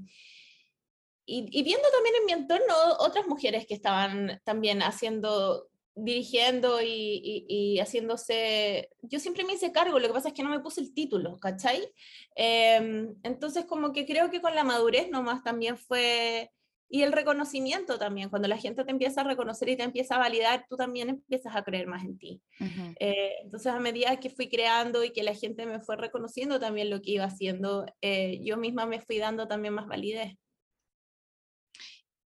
y, 1.24 1.46
y 1.56 1.62
viendo 1.62 1.88
también 1.92 2.16
en 2.16 2.24
mi 2.26 2.32
entorno 2.32 2.74
otras 2.98 3.28
mujeres 3.28 3.64
que 3.68 3.74
estaban 3.74 4.40
también 4.42 4.82
haciendo 4.82 5.68
dirigiendo 5.94 6.80
y, 6.80 6.86
y, 6.88 7.46
y, 7.48 7.78
haciéndose, 7.80 8.88
yo 9.02 9.20
siempre 9.20 9.44
me 9.44 9.54
hice 9.54 9.72
cargo, 9.72 9.98
lo 9.98 10.08
que 10.08 10.14
pasa 10.14 10.28
es 10.28 10.34
que 10.34 10.42
no 10.42 10.48
me 10.48 10.60
puse 10.60 10.80
el 10.80 10.94
título, 10.94 11.38
¿cachai? 11.38 11.86
Eh, 12.34 13.08
entonces 13.22 13.66
como 13.66 13.92
que 13.92 14.06
creo 14.06 14.30
que 14.30 14.40
con 14.40 14.54
la 14.54 14.64
madurez 14.64 15.10
nomás 15.10 15.42
también 15.42 15.76
fue, 15.76 16.50
y 16.88 17.02
el 17.02 17.12
reconocimiento 17.12 17.98
también, 17.98 18.30
cuando 18.30 18.48
la 18.48 18.56
gente 18.56 18.84
te 18.84 18.90
empieza 18.90 19.20
a 19.20 19.24
reconocer 19.24 19.68
y 19.68 19.76
te 19.76 19.82
empieza 19.82 20.16
a 20.16 20.18
validar, 20.18 20.66
tú 20.68 20.76
también 20.76 21.10
empiezas 21.10 21.54
a 21.56 21.62
creer 21.62 21.86
más 21.86 22.04
en 22.04 22.18
ti. 22.18 22.42
Uh 22.60 22.64
-huh. 22.64 22.96
eh, 22.98 23.34
entonces 23.42 23.72
a 23.72 23.80
medida 23.80 24.18
que 24.18 24.30
fui 24.30 24.48
creando 24.48 25.04
y 25.04 25.10
que 25.10 25.22
la 25.22 25.34
gente 25.34 25.66
me 25.66 25.80
fue 25.80 25.96
reconociendo 25.96 26.58
también 26.58 26.90
lo 26.90 27.00
que 27.02 27.12
iba 27.12 27.24
haciendo, 27.24 27.86
eh, 28.00 28.40
yo 28.42 28.56
misma 28.56 28.86
me 28.86 29.00
fui 29.00 29.18
dando 29.18 29.46
también 29.46 29.74
más 29.74 29.86
validez. 29.86 30.36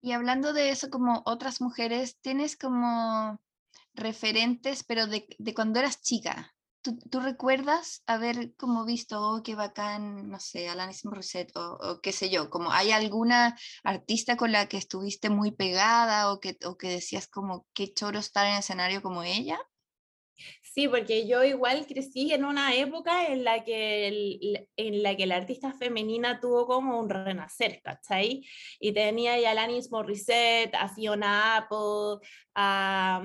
Y 0.01 0.12
hablando 0.12 0.51
de 0.51 0.70
eso, 0.70 0.89
como 0.89 1.24
otras 1.25 1.62
mujeres, 1.62 2.17
¿tienes 2.20 2.58
como 2.58 3.39
referentes, 3.93 4.83
pero 4.83 5.07
de, 5.07 5.27
de 5.38 5.53
cuando 5.53 5.79
eras 5.79 6.01
chica. 6.01 6.53
¿Tú, 6.81 6.97
¿Tú, 7.09 7.21
recuerdas 7.21 8.03
haber 8.07 8.53
como 8.55 8.83
visto, 8.83 9.21
oh, 9.21 9.41
qué 9.41 9.55
bacán, 9.55 10.29
no 10.29 10.39
sé, 10.39 10.67
Alanis 10.67 11.05
Morissette 11.05 11.55
o, 11.55 11.77
o, 11.81 12.01
qué 12.01 12.12
sé 12.12 12.29
yo, 12.29 12.50
como 12.50 12.71
hay 12.71 12.91
alguna 12.91 13.57
artista 13.85 14.35
con 14.35 14.51
la 14.51 14.67
que 14.67 14.77
estuviste 14.77 15.29
muy 15.29 15.51
pegada 15.51 16.29
o 16.33 16.41
que, 16.41 16.57
o 16.65 16.77
que 16.77 16.89
decías 16.89 17.27
como 17.27 17.65
qué 17.73 17.93
choro 17.93 18.19
estar 18.19 18.45
en 18.47 18.55
escenario 18.55 19.01
como 19.01 19.23
ella? 19.23 19.57
Sí, 20.62 20.88
porque 20.88 21.27
yo 21.27 21.43
igual 21.43 21.85
crecí 21.85 22.31
en 22.33 22.45
una 22.45 22.75
época 22.75 23.27
en 23.27 23.43
la 23.43 23.63
que, 23.63 24.07
el, 24.07 24.67
en 24.75 25.03
la, 25.03 25.15
que 25.15 25.25
la 25.27 25.35
artista 25.35 25.73
femenina 25.73 26.39
tuvo 26.39 26.65
como 26.65 27.00
un 27.00 27.09
renacer, 27.09 27.81
¿cachai? 27.83 28.43
Y 28.79 28.91
tenía 28.91 29.33
a 29.33 29.51
Alanis 29.51 29.91
Morissette, 29.91 30.73
a 30.75 30.89
Fiona 30.89 31.57
Apple, 31.57 32.27
a, 32.55 33.21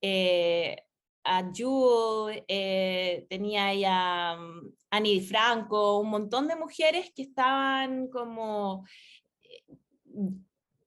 eh, 0.00 0.76
a 1.24 1.50
Jewel, 1.52 2.44
eh, 2.48 3.26
tenía 3.28 3.66
ahí 3.66 3.84
a 3.86 4.36
um, 4.38 4.72
Annie 4.90 5.20
Franco, 5.20 6.00
un 6.00 6.10
montón 6.10 6.48
de 6.48 6.56
mujeres 6.56 7.12
que 7.14 7.22
estaban 7.22 8.08
como 8.08 8.86
eh, 9.42 9.76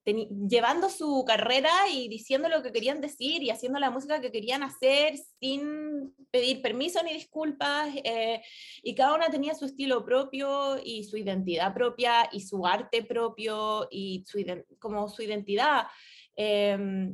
llevando 0.06 0.90
su 0.90 1.24
carrera 1.26 1.72
y 1.92 2.10
diciendo 2.10 2.50
lo 2.50 2.62
que 2.62 2.74
querían 2.74 3.00
decir 3.00 3.42
y 3.42 3.52
haciendo 3.52 3.80
la 3.80 3.90
música 3.90 4.20
que 4.20 4.32
querían 4.32 4.64
hacer 4.64 5.16
sin 5.40 6.14
pedir 6.30 6.62
permiso 6.62 7.02
ni 7.04 7.14
disculpas. 7.14 7.90
Eh, 8.04 8.42
y 8.82 8.96
cada 8.96 9.16
una 9.16 9.30
tenía 9.30 9.54
su 9.54 9.66
estilo 9.66 10.04
propio 10.04 10.78
y 10.84 11.04
su 11.06 11.16
identidad 11.16 11.74
propia 11.74 12.28
y 12.32 12.42
su 12.42 12.66
arte 12.66 13.04
propio 13.04 13.88
y 13.92 14.26
su, 14.28 14.44
como 14.80 15.08
su 15.08 15.22
identidad. 15.22 15.88
Eh, 16.36 17.14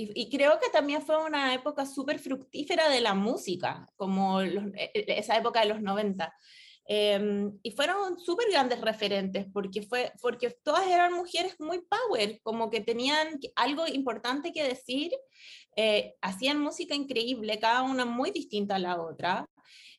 y, 0.00 0.10
y, 0.14 0.30
creo 0.30 0.58
que 0.58 0.70
también 0.70 1.02
fue 1.02 1.22
una 1.22 1.54
época 1.54 1.84
súper 1.84 2.18
fructífera 2.18 2.88
de 2.88 3.00
la 3.00 3.14
música, 3.14 3.86
como 3.96 4.40
los, 4.42 4.64
e, 4.74 4.90
e, 4.94 5.18
esa 5.18 5.36
época 5.36 5.60
de 5.60 5.68
los 5.68 5.82
90. 5.82 6.32
Eh, 6.86 7.50
y 7.62 7.70
fueron 7.72 8.18
súper 8.18 8.50
grandes 8.50 8.80
referentes, 8.80 9.46
porque, 9.52 9.82
fue, 9.82 10.12
porque 10.22 10.56
todas 10.62 10.86
eran 10.88 11.12
mujeres 11.12 11.54
muy 11.60 11.82
power, 11.82 12.40
como 12.42 12.70
que 12.70 12.80
tenían 12.80 13.38
algo 13.54 13.86
importante 13.86 14.52
que 14.52 14.64
decir, 14.64 15.12
eh, 15.76 16.14
hacían 16.22 16.60
música 16.60 16.94
increíble, 16.94 17.60
cada 17.60 17.82
una 17.82 18.04
muy 18.06 18.30
distinta 18.30 18.76
a 18.76 18.78
la 18.78 19.00
otra. 19.00 19.46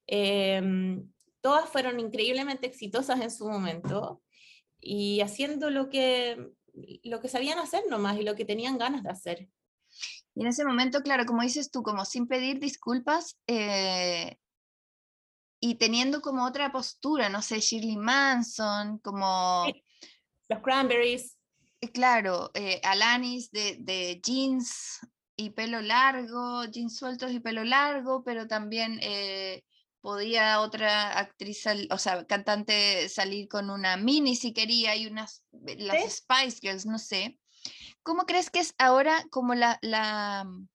Eh, 0.07 0.61
todas 1.41 1.69
fueron 1.69 1.99
increíblemente 1.99 2.67
exitosas 2.67 3.21
en 3.21 3.31
su 3.31 3.47
momento 3.47 4.21
y 4.79 5.21
haciendo 5.21 5.69
lo 5.69 5.89
que, 5.89 6.49
lo 7.03 7.21
que 7.21 7.29
sabían 7.29 7.59
hacer 7.59 7.83
nomás 7.89 8.17
y 8.19 8.23
lo 8.23 8.35
que 8.35 8.45
tenían 8.45 8.77
ganas 8.77 9.03
de 9.03 9.11
hacer. 9.11 9.47
Y 10.35 10.41
en 10.41 10.47
ese 10.47 10.65
momento, 10.65 11.01
claro, 11.01 11.25
como 11.25 11.41
dices 11.41 11.71
tú, 11.71 11.83
como 11.83 12.05
sin 12.05 12.27
pedir 12.27 12.59
disculpas 12.59 13.37
eh, 13.47 14.37
y 15.59 15.75
teniendo 15.75 16.21
como 16.21 16.45
otra 16.45 16.71
postura, 16.71 17.29
no 17.29 17.41
sé, 17.41 17.59
Shirley 17.59 17.97
Manson, 17.97 18.99
como... 18.99 19.65
Sí. 19.65 19.83
Los 20.49 20.61
Cranberries. 20.61 21.37
Eh, 21.81 21.91
claro, 21.91 22.51
eh, 22.53 22.79
Alanis 22.83 23.51
de, 23.51 23.77
de, 23.79 24.21
jeans 24.21 24.99
y 25.35 25.51
pelo 25.51 25.81
largo, 25.81 26.65
jeans 26.65 26.97
sueltos 26.97 27.31
y 27.31 27.39
pelo 27.39 27.63
largo, 27.63 28.23
pero 28.23 28.47
también 28.47 28.99
eh, 29.01 29.63
podía 30.01 30.61
otra 30.61 31.17
actriz, 31.17 31.63
o 31.89 31.97
sea, 31.97 32.25
cantante 32.25 33.07
salir 33.09 33.47
con 33.47 33.69
una 33.69 33.97
mini 33.97 34.35
si 34.35 34.53
quería 34.53 34.95
y 34.95 35.07
unas, 35.07 35.43
las 35.51 36.03
¿Sí? 36.03 36.09
Spice 36.09 36.59
Girls, 36.61 36.85
no 36.85 36.99
sé. 36.99 37.39
¿Cómo 38.03 38.25
crees 38.25 38.49
que 38.49 38.59
es 38.59 38.73
ahora 38.77 39.25
como 39.29 39.53
la, 39.55 39.77
la... 39.81 40.43
Mm, 40.45 40.67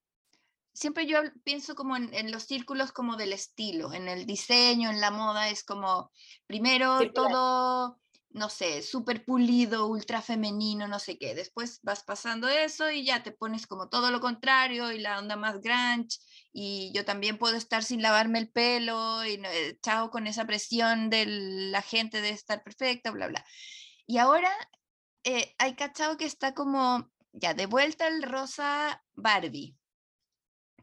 siempre 0.73 1.06
yo 1.06 1.18
pienso 1.45 1.75
como 1.75 1.97
en, 1.97 2.12
en, 2.14 2.30
los 2.30 2.45
círculos 2.45 2.92
como 2.92 3.16
del 3.16 3.33
estilo, 3.33 3.92
en 3.92 4.09
el 4.09 4.26
diseño, 4.26 4.90
en 4.90 5.00
la 5.00 5.11
moda, 5.11 5.49
es 5.49 5.64
como, 5.64 6.11
primero 6.47 6.99
todo, 7.12 7.99
no 8.37 8.50
sé, 8.50 8.83
súper 8.83 9.25
pulido, 9.25 9.87
ultra 9.87 10.21
femenino, 10.21 10.87
no 10.87 10.99
sé 10.99 11.18
qué. 11.18 11.35
Después 11.35 11.80
vas 11.83 12.04
pasando 12.04 12.49
eso 12.49 12.90
y 12.90 13.02
ya 13.02 13.23
te 13.23 13.33
pones 13.33 13.66
como 13.66 13.88
todo 13.88 14.11
lo 14.11 14.21
contrario 14.21 14.92
y 14.92 14.99
la 14.99 15.18
onda 15.18 15.37
más 15.37 15.62
grunge. 15.62 16.18
Y 16.52 16.92
yo 16.95 17.06
también 17.06 17.38
puedo 17.38 17.56
estar 17.56 17.83
sin 17.83 18.02
lavarme 18.02 18.38
el 18.38 18.50
pelo 18.50 19.25
y 19.25 19.40
eh, 19.42 19.78
chao 19.83 20.11
con 20.11 20.26
esa 20.26 20.45
presión 20.45 21.09
de 21.09 21.25
la 21.26 21.80
gente 21.80 22.21
de 22.21 22.28
estar 22.28 22.62
perfecta, 22.62 23.11
bla, 23.11 23.28
bla. 23.28 23.45
Y 24.06 24.18
ahora 24.18 24.52
eh, 25.25 25.54
hay 25.59 25.75
cachado 25.75 26.18
que 26.18 26.26
está 26.26 26.52
como 26.52 27.11
ya 27.37 27.55
de 27.55 27.66
vuelta 27.66 28.09
el 28.09 28.23
rosa 28.23 29.05
Barbie, 29.14 29.76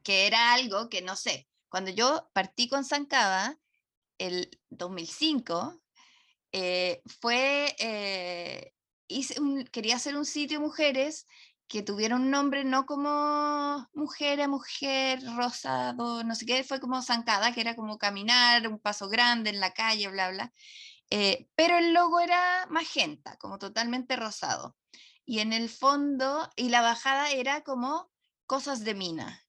que 0.04 0.28
era 0.28 0.54
algo 0.54 0.90
que 0.90 1.02
no 1.02 1.16
sé. 1.16 1.48
Cuando 1.70 1.92
yo 1.92 2.30
partí 2.34 2.70
con 2.70 2.86
Zancada, 2.86 3.58
el 4.20 4.52
2005, 4.70 5.82
eh, 6.52 7.02
fue, 7.20 7.76
eh, 7.80 8.74
quería 9.72 9.96
hacer 9.96 10.16
un 10.16 10.26
sitio 10.26 10.62
mujeres 10.62 11.28
que 11.68 11.82
tuviera 11.82 12.16
un 12.16 12.30
nombre 12.30 12.64
no 12.64 12.86
como 12.86 13.90
mujer 13.94 14.42
a 14.42 14.48
mujer, 14.48 15.20
rosado, 15.36 16.24
no 16.24 16.36
sé 16.36 16.46
qué, 16.46 16.64
fue 16.64 16.80
como 16.80 17.02
zancada, 17.02 17.52
que 17.54 17.62
era 17.62 17.76
como 17.76 17.98
caminar, 17.98 18.68
un 18.68 18.80
paso 18.80 19.10
grande 19.10 19.50
en 19.50 19.60
la 19.60 19.72
calle, 19.74 20.08
bla, 20.10 20.30
bla. 20.30 20.54
Eh, 21.10 21.48
pero 21.56 21.78
el 21.78 21.94
logo 21.94 22.20
era 22.20 22.68
magenta, 22.70 23.38
como 23.38 23.58
totalmente 23.58 24.16
rosado. 24.16 24.76
Y 25.26 25.40
en 25.40 25.54
el 25.54 25.70
fondo, 25.70 26.50
y 26.56 26.70
la 26.70 26.82
bajada 26.82 27.32
era 27.32 27.62
como 27.64 28.12
cosas 28.46 28.84
de 28.84 28.94
mina 28.94 29.44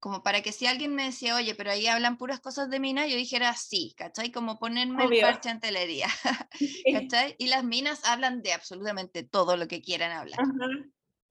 como 0.00 0.22
para 0.22 0.40
que 0.42 0.50
si 0.50 0.66
alguien 0.66 0.94
me 0.94 1.04
decía, 1.04 1.36
oye, 1.36 1.54
pero 1.54 1.70
ahí 1.70 1.86
hablan 1.86 2.16
puras 2.16 2.40
cosas 2.40 2.70
de 2.70 2.80
mina, 2.80 3.06
yo 3.06 3.16
dijera 3.16 3.54
sí, 3.54 3.94
¿cachai? 3.96 4.32
Como 4.32 4.58
ponerme 4.58 5.04
el 5.04 5.20
parche 5.20 5.50
en 5.50 5.60
telería, 5.60 6.08
¿cachai? 6.92 7.36
Y 7.38 7.48
las 7.48 7.64
minas 7.64 8.00
hablan 8.04 8.40
de 8.42 8.54
absolutamente 8.54 9.22
todo 9.22 9.58
lo 9.58 9.68
que 9.68 9.82
quieran 9.82 10.12
hablar. 10.12 10.38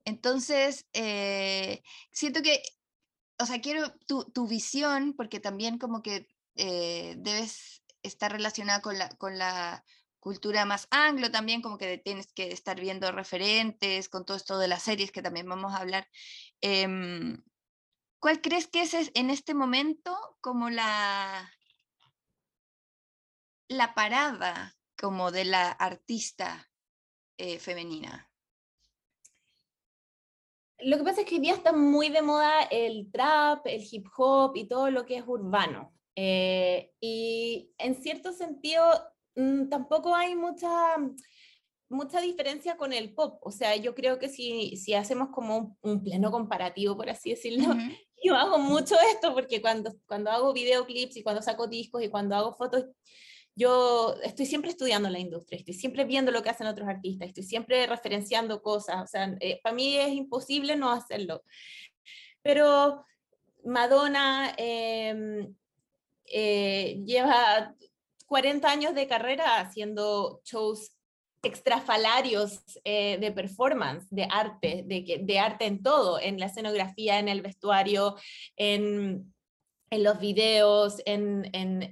Entonces, 0.05 0.85
eh, 0.93 1.81
siento 2.11 2.43
que, 2.43 2.61
o 3.39 3.45
sea, 3.47 3.59
quiero 3.59 3.91
tu, 4.05 4.25
tu 4.25 4.47
visión, 4.47 5.13
porque 5.17 5.39
también 5.39 5.79
como 5.79 6.03
que 6.03 6.27
eh, 6.55 7.15
debes 7.17 7.83
estar 8.03 8.31
relacionada 8.31 8.81
con 8.81 8.99
la, 8.99 9.09
con 9.17 9.39
la 9.39 9.83
cultura 10.19 10.65
más 10.65 10.87
anglo 10.91 11.31
también, 11.31 11.61
como 11.61 11.77
que 11.77 11.97
tienes 11.97 12.31
que 12.33 12.51
estar 12.51 12.79
viendo 12.79 13.11
referentes 13.11 14.09
con 14.09 14.25
todo 14.25 14.37
esto 14.37 14.57
de 14.57 14.67
las 14.67 14.83
series 14.83 15.11
que 15.11 15.21
también 15.21 15.47
vamos 15.47 15.73
a 15.73 15.77
hablar. 15.77 16.07
Eh, 16.61 16.87
¿Cuál 18.19 18.41
crees 18.41 18.67
que 18.67 18.81
es 18.81 19.11
en 19.13 19.29
este 19.29 19.53
momento 19.53 20.17
como 20.41 20.69
la, 20.69 21.49
la 23.69 23.93
parada 23.93 24.75
como 24.97 25.31
de 25.31 25.45
la 25.45 25.71
artista 25.71 26.69
eh, 27.37 27.59
femenina? 27.59 28.29
Lo 30.79 30.97
que 30.97 31.03
pasa 31.03 31.21
es 31.21 31.27
que 31.27 31.35
hoy 31.35 31.41
día 31.41 31.53
está 31.53 31.71
muy 31.71 32.09
de 32.09 32.21
moda 32.21 32.63
el 32.63 33.09
trap, 33.11 33.65
el 33.67 33.87
hip 33.89 34.07
hop 34.17 34.55
y 34.55 34.67
todo 34.67 34.89
lo 34.91 35.05
que 35.05 35.17
es 35.17 35.23
urbano. 35.25 35.93
Eh, 36.15 36.91
y 36.99 37.73
en 37.77 37.95
cierto 37.95 38.33
sentido 38.33 38.83
tampoco 39.69 40.15
hay 40.15 40.35
mucha, 40.35 40.69
mucha 41.89 42.21
diferencia 42.21 42.77
con 42.77 42.93
el 42.93 43.13
pop. 43.13 43.39
O 43.41 43.51
sea, 43.51 43.75
yo 43.75 43.95
creo 43.95 44.19
que 44.19 44.29
si, 44.29 44.77
si 44.77 44.93
hacemos 44.93 45.29
como 45.29 45.77
un, 45.81 46.03
pleno 46.03 46.31
comparativo, 46.31 46.95
por 46.95 47.09
así 47.09 47.31
decirlo, 47.31 47.75
yo 48.23 48.35
hago 48.35 48.59
mucho 48.59 48.95
esto 49.11 49.33
porque 49.33 49.61
cuando, 49.61 49.93
cuando 50.05 50.31
hago 50.31 50.53
videoclips 50.53 51.17
y 51.17 51.23
cuando 51.23 51.41
saco 51.41 51.67
discos 51.67 52.03
y 52.03 52.09
cuando 52.09 52.35
hago 52.35 52.55
fotos, 52.55 52.85
yo 53.55 54.15
estoy 54.23 54.45
siempre 54.45 54.71
estudiando 54.71 55.09
la 55.09 55.19
industria, 55.19 55.59
estoy 55.59 55.73
siempre 55.73 56.05
viendo 56.05 56.31
lo 56.31 56.41
que 56.41 56.49
hacen 56.49 56.67
otros 56.67 56.87
artistas, 56.87 57.27
estoy 57.27 57.43
siempre 57.43 57.85
referenciando 57.87 58.61
cosas, 58.61 59.03
o 59.03 59.07
sea, 59.07 59.35
eh, 59.41 59.59
para 59.61 59.75
mí 59.75 59.97
es 59.97 60.13
imposible 60.13 60.77
no 60.77 60.91
hacerlo. 60.91 61.43
Pero 62.41 63.03
Madonna 63.65 64.53
em, 64.57 65.53
eh, 66.25 67.01
lleva 67.05 67.75
40 68.29 68.69
años 68.69 68.95
de 68.95 69.07
carrera 69.07 69.59
haciendo 69.59 70.41
shows 70.45 70.95
extrafalarios 71.41 72.61
eh, 72.83 73.17
de 73.19 73.31
performance, 73.31 74.07
de 74.09 74.27
arte, 74.29 74.83
de, 74.85 75.21
de, 75.23 75.39
arte 75.39 75.65
en 75.65 75.81
todo, 75.81 76.19
en 76.19 76.39
la 76.39 76.45
escenografía, 76.45 77.17
en 77.17 77.27
el 77.27 77.41
vestuario, 77.41 78.15
en, 78.55 79.33
en 79.89 80.03
los 80.03 80.19
videos, 80.19 81.01
en, 81.05 81.49
en, 81.53 81.89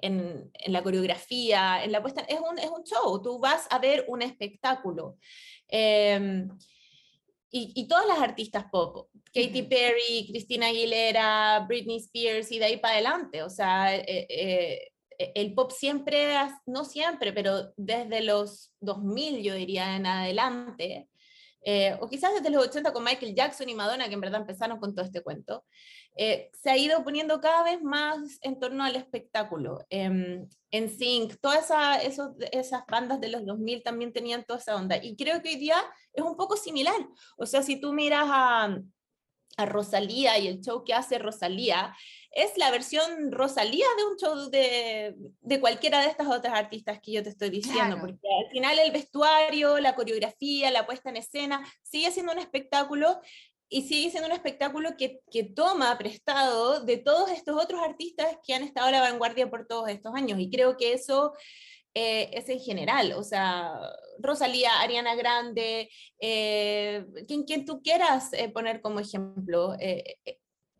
en, 0.00 0.50
la 0.66 0.82
coreografía, 0.82 1.84
en 1.84 1.92
la 1.92 2.02
puesta. 2.02 2.22
Es 2.22 2.40
un, 2.40 2.58
es 2.58 2.70
un 2.70 2.82
show, 2.82 3.22
tú 3.22 3.38
vas 3.38 3.66
a 3.70 3.78
ver 3.78 4.04
un 4.08 4.22
espectáculo. 4.22 5.16
Em, 5.68 6.48
y, 7.52 7.72
y, 7.74 7.88
todas 7.88 8.06
las 8.06 8.20
artistas 8.20 8.64
pop, 8.70 9.08
Katy 9.34 9.62
Perry, 9.62 10.28
Christina 10.30 10.68
Aguilera, 10.68 11.64
Britney 11.68 11.96
Spears 11.98 12.50
y 12.52 12.58
de 12.58 12.64
ahí 12.64 12.76
para 12.76 12.94
adelante, 12.94 13.42
o 13.42 13.50
sea, 13.50 13.96
eh, 13.96 14.26
eh, 14.28 14.92
el 15.34 15.54
pop 15.54 15.70
siempre, 15.70 16.34
no 16.66 16.84
siempre, 16.84 17.32
pero 17.32 17.72
desde 17.76 18.22
los 18.22 18.72
2000 18.80 19.42
yo 19.42 19.54
diría 19.54 19.96
en 19.96 20.06
adelante, 20.06 21.08
eh, 21.62 21.96
o 22.00 22.08
quizás 22.08 22.32
desde 22.34 22.50
los 22.50 22.66
80 22.66 22.92
con 22.92 23.04
Michael 23.04 23.34
Jackson 23.34 23.68
y 23.68 23.74
Madonna, 23.74 24.08
que 24.08 24.14
en 24.14 24.20
verdad 24.20 24.40
empezaron 24.40 24.78
con 24.78 24.94
todo 24.94 25.04
este 25.04 25.22
cuento, 25.22 25.64
eh, 26.16 26.50
se 26.54 26.70
ha 26.70 26.76
ido 26.76 27.04
poniendo 27.04 27.40
cada 27.40 27.62
vez 27.64 27.82
más 27.82 28.38
en 28.40 28.58
torno 28.58 28.84
al 28.84 28.96
espectáculo. 28.96 29.84
Em, 29.90 30.48
en 30.70 30.88
Sync, 30.88 31.34
todas 31.40 31.64
esa, 31.64 31.96
esas 32.52 32.82
bandas 32.88 33.20
de 33.20 33.28
los 33.28 33.44
2000 33.44 33.82
también 33.82 34.12
tenían 34.12 34.44
toda 34.44 34.58
esa 34.58 34.76
onda. 34.76 34.96
Y 35.02 35.16
creo 35.16 35.42
que 35.42 35.50
hoy 35.50 35.56
día 35.56 35.76
es 36.12 36.22
un 36.24 36.36
poco 36.36 36.56
similar. 36.56 36.96
O 37.36 37.46
sea, 37.46 37.62
si 37.62 37.80
tú 37.80 37.92
miras 37.92 38.26
a, 38.26 38.78
a 39.56 39.66
Rosalía 39.66 40.38
y 40.38 40.48
el 40.48 40.60
show 40.60 40.84
que 40.84 40.94
hace 40.94 41.18
Rosalía, 41.18 41.94
es 42.32 42.56
la 42.56 42.70
versión 42.70 43.32
Rosalía 43.32 43.86
de 43.96 44.04
un 44.04 44.16
show 44.16 44.50
de, 44.50 45.14
de 45.40 45.60
cualquiera 45.60 46.00
de 46.00 46.08
estas 46.08 46.28
otras 46.28 46.54
artistas 46.54 47.00
que 47.02 47.12
yo 47.12 47.22
te 47.22 47.30
estoy 47.30 47.50
diciendo, 47.50 47.96
porque 48.00 48.28
al 48.44 48.50
final 48.50 48.78
el 48.78 48.92
vestuario, 48.92 49.78
la 49.78 49.94
coreografía, 49.94 50.70
la 50.70 50.86
puesta 50.86 51.10
en 51.10 51.16
escena, 51.16 51.66
sigue 51.82 52.10
siendo 52.12 52.32
un 52.32 52.38
espectáculo 52.38 53.20
y 53.68 53.82
sigue 53.82 54.10
siendo 54.10 54.28
un 54.28 54.34
espectáculo 54.34 54.96
que, 54.96 55.20
que, 55.30 55.44
toma 55.44 55.96
prestado 55.96 56.80
de 56.84 56.98
todos 56.98 57.30
estos 57.30 57.62
otros 57.62 57.80
artistas 57.82 58.36
que 58.44 58.54
han 58.54 58.64
estado 58.64 58.88
a 58.88 58.90
la 58.90 59.00
vanguardia 59.00 59.48
por 59.48 59.66
todos 59.66 59.88
estos 59.88 60.12
años. 60.14 60.40
Y 60.40 60.50
creo 60.50 60.76
que 60.76 60.92
eso 60.92 61.32
eh, 61.94 62.30
es 62.32 62.48
en 62.48 62.60
general, 62.60 63.12
o 63.12 63.24
sea, 63.24 63.72
Rosalía, 64.20 64.80
Ariana 64.80 65.16
Grande, 65.16 65.88
eh, 66.20 67.04
quien, 67.26 67.42
quien, 67.44 67.64
tú 67.64 67.80
quieras 67.82 68.32
eh, 68.32 68.48
poner 68.48 68.80
como 68.80 69.00
ejemplo. 69.00 69.76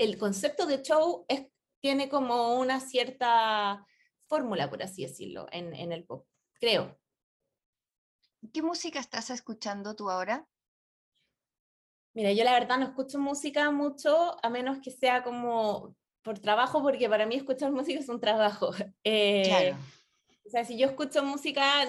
El 0.00 0.16
concepto 0.16 0.64
de 0.64 0.80
show 0.80 1.26
es, 1.28 1.46
tiene 1.78 2.08
como 2.08 2.58
una 2.58 2.80
cierta 2.80 3.86
fórmula, 4.28 4.70
por 4.70 4.82
así 4.82 5.02
decirlo, 5.02 5.46
en, 5.52 5.74
en 5.74 5.92
el 5.92 6.04
pop, 6.04 6.26
creo. 6.54 6.98
¿Qué 8.50 8.62
música 8.62 8.98
estás 8.98 9.28
escuchando 9.28 9.94
tú 9.94 10.08
ahora? 10.08 10.48
Mira, 12.14 12.32
yo 12.32 12.44
la 12.44 12.54
verdad 12.54 12.78
no 12.78 12.86
escucho 12.86 13.18
música 13.18 13.70
mucho, 13.70 14.42
a 14.42 14.48
menos 14.48 14.78
que 14.78 14.90
sea 14.90 15.22
como 15.22 15.94
por 16.22 16.38
trabajo, 16.38 16.82
porque 16.82 17.06
para 17.06 17.26
mí 17.26 17.34
escuchar 17.34 17.70
música 17.70 18.00
es 18.00 18.08
un 18.08 18.20
trabajo. 18.20 18.70
Eh, 19.04 19.42
claro. 19.44 19.76
O 20.46 20.48
sea, 20.48 20.64
si 20.64 20.78
yo 20.78 20.86
escucho 20.86 21.22
música, 21.22 21.86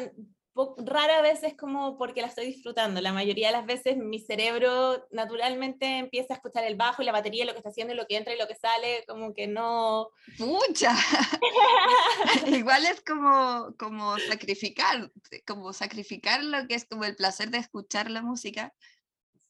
rara 0.78 1.22
vez 1.22 1.44
es 1.44 1.56
como 1.56 1.98
porque 1.98 2.22
la 2.22 2.28
estoy 2.28 2.48
disfrutando. 2.48 3.00
La 3.02 3.14
mayoría 3.14 3.48
de 3.48 3.54
las 3.54 3.66
veces 3.66 3.98
mi 3.98 4.20
cerebro 4.20 5.08
naturalmente 5.12 5.98
empieza 5.98 6.34
a 6.34 6.38
escuchar 6.38 6.64
el 6.66 6.76
bajo 6.76 7.02
y 7.02 7.06
la 7.06 7.12
batería, 7.12 7.46
lo 7.46 7.54
que 7.54 7.60
está 7.60 7.70
haciendo 7.70 7.94
lo 7.94 8.06
que 8.06 8.18
entra 8.18 8.34
y 8.34 8.38
lo 8.38 8.48
que 8.48 8.56
sale, 8.56 9.04
como 9.08 9.34
que 9.34 9.48
no... 9.48 10.10
¡Pucha! 10.38 10.94
Igual 12.48 12.86
es 12.86 13.02
como, 13.02 13.74
como 13.78 14.18
sacrificar, 14.20 15.12
como 15.48 15.74
sacrificar 15.74 16.44
lo 16.44 16.68
que 16.68 16.76
es 16.76 16.86
como 16.86 17.06
el 17.06 17.16
placer 17.16 17.50
de 17.50 17.60
escuchar 17.60 18.12
la 18.12 18.22
música. 18.22 18.74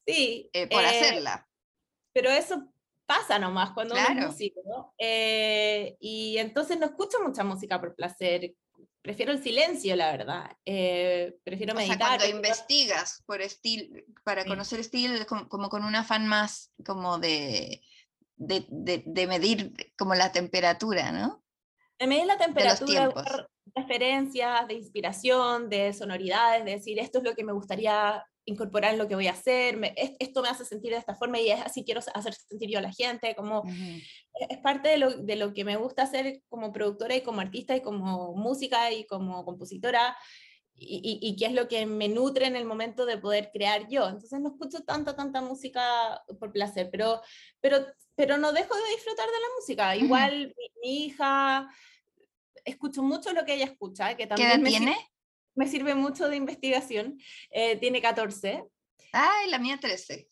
Sí. 0.06 0.50
Eh, 0.52 0.68
por 0.68 0.82
eh, 0.82 0.86
hacerla. 0.86 1.48
Pero 2.12 2.30
eso 2.30 2.72
pasa 3.06 3.38
nomás 3.38 3.72
cuando 3.72 3.94
uno 3.94 4.04
es 4.20 4.26
músico, 4.26 4.60
¿no? 4.64 4.94
Eh, 4.98 5.96
y 6.00 6.38
entonces 6.38 6.78
no 6.78 6.86
escucho 6.86 7.18
mucha 7.22 7.44
música 7.44 7.80
por 7.80 7.94
placer 7.94 8.54
prefiero 9.02 9.32
el 9.32 9.42
silencio, 9.42 9.96
la 9.96 10.12
verdad. 10.12 10.56
Eh, 10.64 11.36
prefiero 11.44 11.74
meditar. 11.74 11.96
O 11.96 11.98
sea, 11.98 12.18
cuando 12.18 12.36
investigas 12.36 13.22
por 13.26 13.42
estilo, 13.42 14.00
para 14.24 14.44
conocer 14.44 14.80
estilo, 14.80 15.26
como, 15.26 15.48
como, 15.48 15.68
con 15.68 15.84
un 15.84 15.94
afán 15.96 16.26
más 16.26 16.72
como 16.84 17.18
de, 17.18 17.82
de, 18.36 18.64
de, 19.04 19.26
medir 19.26 19.74
como 19.98 20.14
la 20.14 20.32
temperatura, 20.32 21.12
¿no? 21.12 21.44
De 21.98 22.06
medir 22.06 22.26
la 22.26 22.38
temperatura, 22.38 23.08
de 23.08 23.46
referencias, 23.74 24.66
de 24.68 24.74
inspiración, 24.74 25.68
de 25.68 25.92
sonoridades, 25.92 26.64
de 26.64 26.72
decir 26.72 26.98
esto 26.98 27.18
es 27.18 27.24
lo 27.24 27.34
que 27.34 27.44
me 27.44 27.52
gustaría 27.52 28.24
incorporar 28.44 28.92
en 28.92 28.98
lo 28.98 29.08
que 29.08 29.14
voy 29.14 29.28
a 29.28 29.32
hacer, 29.32 29.78
esto 30.18 30.42
me 30.42 30.48
hace 30.48 30.64
sentir 30.64 30.92
de 30.92 30.98
esta 30.98 31.14
forma 31.14 31.38
y 31.38 31.50
es 31.50 31.60
así 31.60 31.84
quiero 31.84 32.00
hacer 32.14 32.34
sentir 32.34 32.70
yo 32.70 32.78
a 32.78 32.82
la 32.82 32.92
gente, 32.92 33.34
como 33.36 33.62
es 34.48 34.58
parte 34.58 34.88
de 34.88 34.98
lo, 34.98 35.10
de 35.10 35.36
lo, 35.36 35.54
que 35.54 35.64
me 35.64 35.76
gusta 35.76 36.02
hacer 36.02 36.42
como 36.48 36.72
productora 36.72 37.14
y 37.14 37.22
como 37.22 37.40
artista 37.40 37.76
y 37.76 37.82
como 37.82 38.34
música 38.34 38.90
y 38.90 39.06
como 39.06 39.44
compositora 39.44 40.16
y, 40.74 41.18
y, 41.22 41.36
qué 41.36 41.46
es 41.46 41.52
lo 41.52 41.68
que 41.68 41.86
me 41.86 42.08
nutre 42.08 42.46
en 42.46 42.56
el 42.56 42.64
momento 42.64 43.06
de 43.06 43.18
poder 43.18 43.50
crear 43.52 43.88
yo. 43.88 44.08
Entonces 44.08 44.40
no 44.40 44.50
escucho 44.50 44.82
tanta, 44.82 45.14
tanta 45.14 45.40
música 45.40 46.22
por 46.40 46.52
placer, 46.52 46.88
pero, 46.90 47.20
pero, 47.60 47.86
pero 48.14 48.38
no 48.38 48.52
dejo 48.52 48.74
de 48.74 48.90
disfrutar 48.94 49.26
de 49.26 49.32
la 49.32 49.46
música. 49.58 49.96
Igual 49.96 50.54
mi, 50.82 51.04
hija, 51.04 51.68
escucho 52.64 53.02
mucho 53.02 53.32
lo 53.32 53.44
que 53.44 53.54
ella 53.54 53.66
escucha, 53.66 54.16
que 54.16 54.26
también 54.26 54.48
¿Qué 54.48 54.54
edad 54.54 54.62
me 54.62 54.70
tiene? 54.70 54.92
Sirve, 54.92 55.11
me 55.54 55.68
sirve 55.68 55.94
mucho 55.94 56.28
de 56.28 56.36
investigación. 56.36 57.18
Eh, 57.50 57.76
tiene 57.76 58.00
14. 58.00 58.64
Ay, 59.12 59.50
la 59.50 59.58
mía 59.58 59.78
13. 59.80 60.28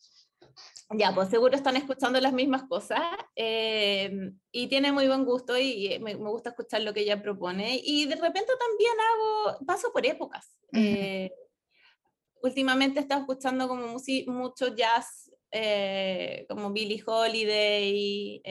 Ya, 0.93 1.13
pues 1.15 1.29
seguro 1.29 1.55
están 1.55 1.77
escuchando 1.77 2.19
las 2.19 2.33
mismas 2.33 2.63
cosas 2.63 2.99
eh, 3.35 4.31
y 4.51 4.67
tiene 4.67 4.91
muy 4.91 5.07
buen 5.07 5.23
gusto 5.23 5.57
y 5.57 5.97
me, 6.01 6.15
me, 6.15 6.29
gusta 6.29 6.49
escuchar 6.49 6.81
lo 6.81 6.93
que 6.93 7.01
ella 7.01 7.21
propone 7.21 7.79
y 7.81 8.05
de 8.07 8.15
repente 8.15 8.51
también 8.59 8.93
hago, 8.99 9.65
paso 9.65 9.93
por 9.93 10.05
épocas. 10.05 10.53
Eh, 10.73 11.31
últimamente 12.43 12.99
he 12.99 13.03
estado 13.03 13.21
escuchando 13.21 13.69
como 13.69 13.95
mucho 14.27 14.75
jazz, 14.75 15.30
eh, 15.51 16.45
como 16.47 16.71
Billie 16.71 17.03
Holiday 17.05 18.41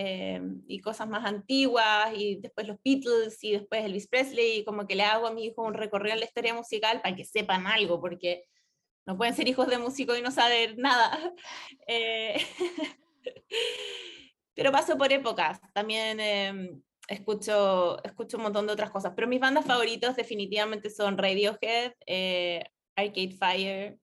y 0.67 0.81
cosas 0.81 1.09
más 1.09 1.25
antiguas 1.25 2.13
y 2.17 2.37
después 2.37 2.69
los 2.69 2.79
Beatles 2.85 3.43
y 3.43 3.53
después 3.53 3.85
Elvis 3.85 4.09
Presley 4.09 4.59
y 4.59 4.65
como 4.65 4.87
que 4.87 4.95
le 4.95 5.05
hago 5.05 5.27
a 5.27 5.33
mi 5.33 5.47
hijo 5.47 5.63
un 5.63 5.75
recorrido 5.75 6.15
en 6.15 6.21
la 6.21 6.27
historia 6.27 6.55
musical 6.55 7.01
para 7.01 7.17
que 7.17 7.25
sepan 7.25 7.67
algo 7.67 8.01
porque 8.01 8.45
no 9.07 9.17
pueden 9.17 9.35
ser 9.35 9.49
hijos 9.49 9.67
de 9.67 9.79
músico 9.79 10.17
y 10.17 10.23
no 10.23 10.31
saber 10.31 10.79
nada. 10.79 11.19
Eh, 11.87 12.37
pero 14.55 14.71
paso 14.71 14.97
por 14.97 15.13
épocas. 15.13 15.61
También 15.73 16.21
em, 16.21 16.81
escucho, 17.09 18.03
escucho 18.05 18.37
un 18.37 18.45
montón 18.45 18.67
de 18.67 18.73
otras 18.73 18.91
cosas. 18.91 19.13
Pero 19.17 19.27
mis 19.27 19.41
bandas 19.41 19.67
favoritas 19.67 20.15
definitivamente 20.15 20.91
son 20.91 21.19
Radiohead, 21.19 21.95
eh, 22.07 22.65
Arcade 22.95 23.37
Fire. 23.37 23.99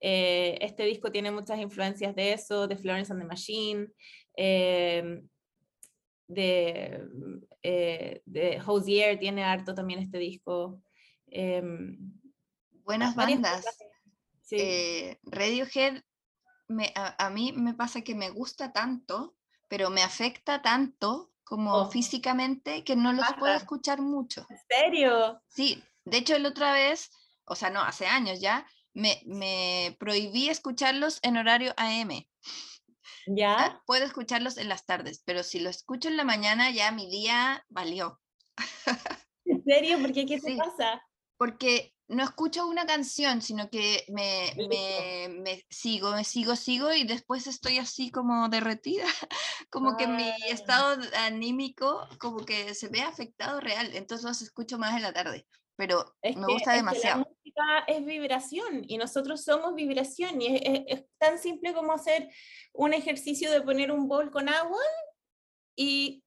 Eh, 0.00 0.58
este 0.60 0.84
disco 0.84 1.12
tiene 1.12 1.30
muchas 1.30 1.58
influencias 1.58 2.14
de 2.14 2.32
eso, 2.32 2.66
de 2.66 2.76
Florence 2.76 3.12
and 3.12 3.20
the 3.20 3.26
Machine, 3.26 3.88
em, 4.34 5.28
de, 6.26 7.02
de 8.24 8.62
Hosier 8.64 9.18
tiene 9.18 9.44
harto 9.44 9.74
también 9.74 10.00
este 10.00 10.18
disco. 10.18 10.80
Em, 11.26 11.96
Buenas 12.84 13.14
bandas. 13.14 13.64
Eh, 14.50 15.18
Radiohead, 15.22 16.02
me, 16.68 16.92
a, 16.94 17.30
mí 17.30 17.52
me 17.52 17.74
pasa 17.74 18.02
que 18.02 18.14
me 18.14 18.30
gusta 18.30 18.72
tanto, 18.72 19.36
pero 19.68 19.90
me 19.90 20.02
afecta 20.02 20.62
tanto 20.62 21.32
como 21.44 21.74
oh. 21.74 21.90
físicamente 21.90 22.84
que 22.84 22.96
no 22.96 23.12
los 23.12 23.26
puedo 23.38 23.54
escuchar 23.54 24.00
mucho. 24.00 24.46
¿En 24.48 24.58
serio? 24.68 25.40
Sí, 25.48 25.82
de 26.04 26.18
hecho 26.18 26.38
la 26.38 26.48
otra 26.48 26.72
vez, 26.72 27.10
o 27.44 27.54
sea, 27.54 27.70
no, 27.70 27.80
hace 27.80 28.06
años 28.06 28.40
ya, 28.40 28.66
me, 28.94 29.22
me 29.26 29.96
prohibí 29.98 30.48
escucharlos 30.48 31.18
en 31.22 31.36
horario 31.36 31.72
AM. 31.76 32.26
¿Ya? 33.26 33.82
Puedo 33.86 34.04
escucharlos 34.04 34.56
en 34.56 34.68
las 34.68 34.86
tardes, 34.86 35.22
pero 35.24 35.42
si 35.42 35.60
lo 35.60 35.70
escucho 35.70 36.08
en 36.08 36.16
la 36.16 36.24
mañana 36.24 36.70
ya 36.70 36.90
mi 36.92 37.08
día 37.10 37.64
valió. 37.68 38.20
¿En 39.44 39.62
serio? 39.64 39.98
¿Por 40.00 40.12
qué? 40.12 40.26
¿Qué 40.26 40.40
se 40.40 40.56
pasa? 40.56 41.02
Porque 41.36 41.94
no 42.08 42.24
escucho 42.24 42.66
una 42.66 42.86
canción, 42.86 43.40
sino 43.40 43.70
que 43.70 44.04
me, 44.08 44.52
me, 44.68 45.28
me, 45.28 45.64
sigo, 45.70 46.10
me 46.12 46.24
sigo, 46.24 46.56
sigo 46.56 46.92
y 46.92 47.04
después 47.04 47.46
estoy 47.46 47.78
así 47.78 48.10
como 48.10 48.48
derretida, 48.48 49.04
como 49.70 49.96
que 49.96 50.06
mi 50.08 50.24
Ah. 50.28 50.36
estado 50.48 51.00
anímico 51.18 52.08
como 52.18 52.44
que 52.44 52.74
se 52.74 52.88
ve 52.88 53.02
afectado 53.02 53.60
real, 53.60 53.90
entonces 53.94 54.24
los 54.26 54.42
escucho 54.42 54.76
más 54.78 54.96
en 54.96 55.02
la 55.02 55.12
tarde, 55.12 55.46
pero 55.76 56.16
Es 56.20 56.36
me 56.36 56.46
que- 56.46 56.52
gusta 56.52 56.72
demasiado. 56.72 57.28
Música 57.50 57.84
es 57.86 58.04
vibración 58.04 58.84
y 58.86 58.96
nosotros 58.98 59.42
somos 59.42 59.74
vibración 59.74 60.40
y 60.40 60.46
es, 60.56 60.62
es- 60.64 60.82
es 60.86 61.04
tan 61.18 61.38
simple 61.38 61.72
como 61.74 61.92
hacer 61.92 62.28
un 62.72 62.92
ejercicio 62.94 63.50
de 63.50 63.60
poner 63.62 63.90
un 63.92 64.08
bol 64.08 64.30
con 64.30 64.48
agua 64.48 64.82
y 65.76 66.22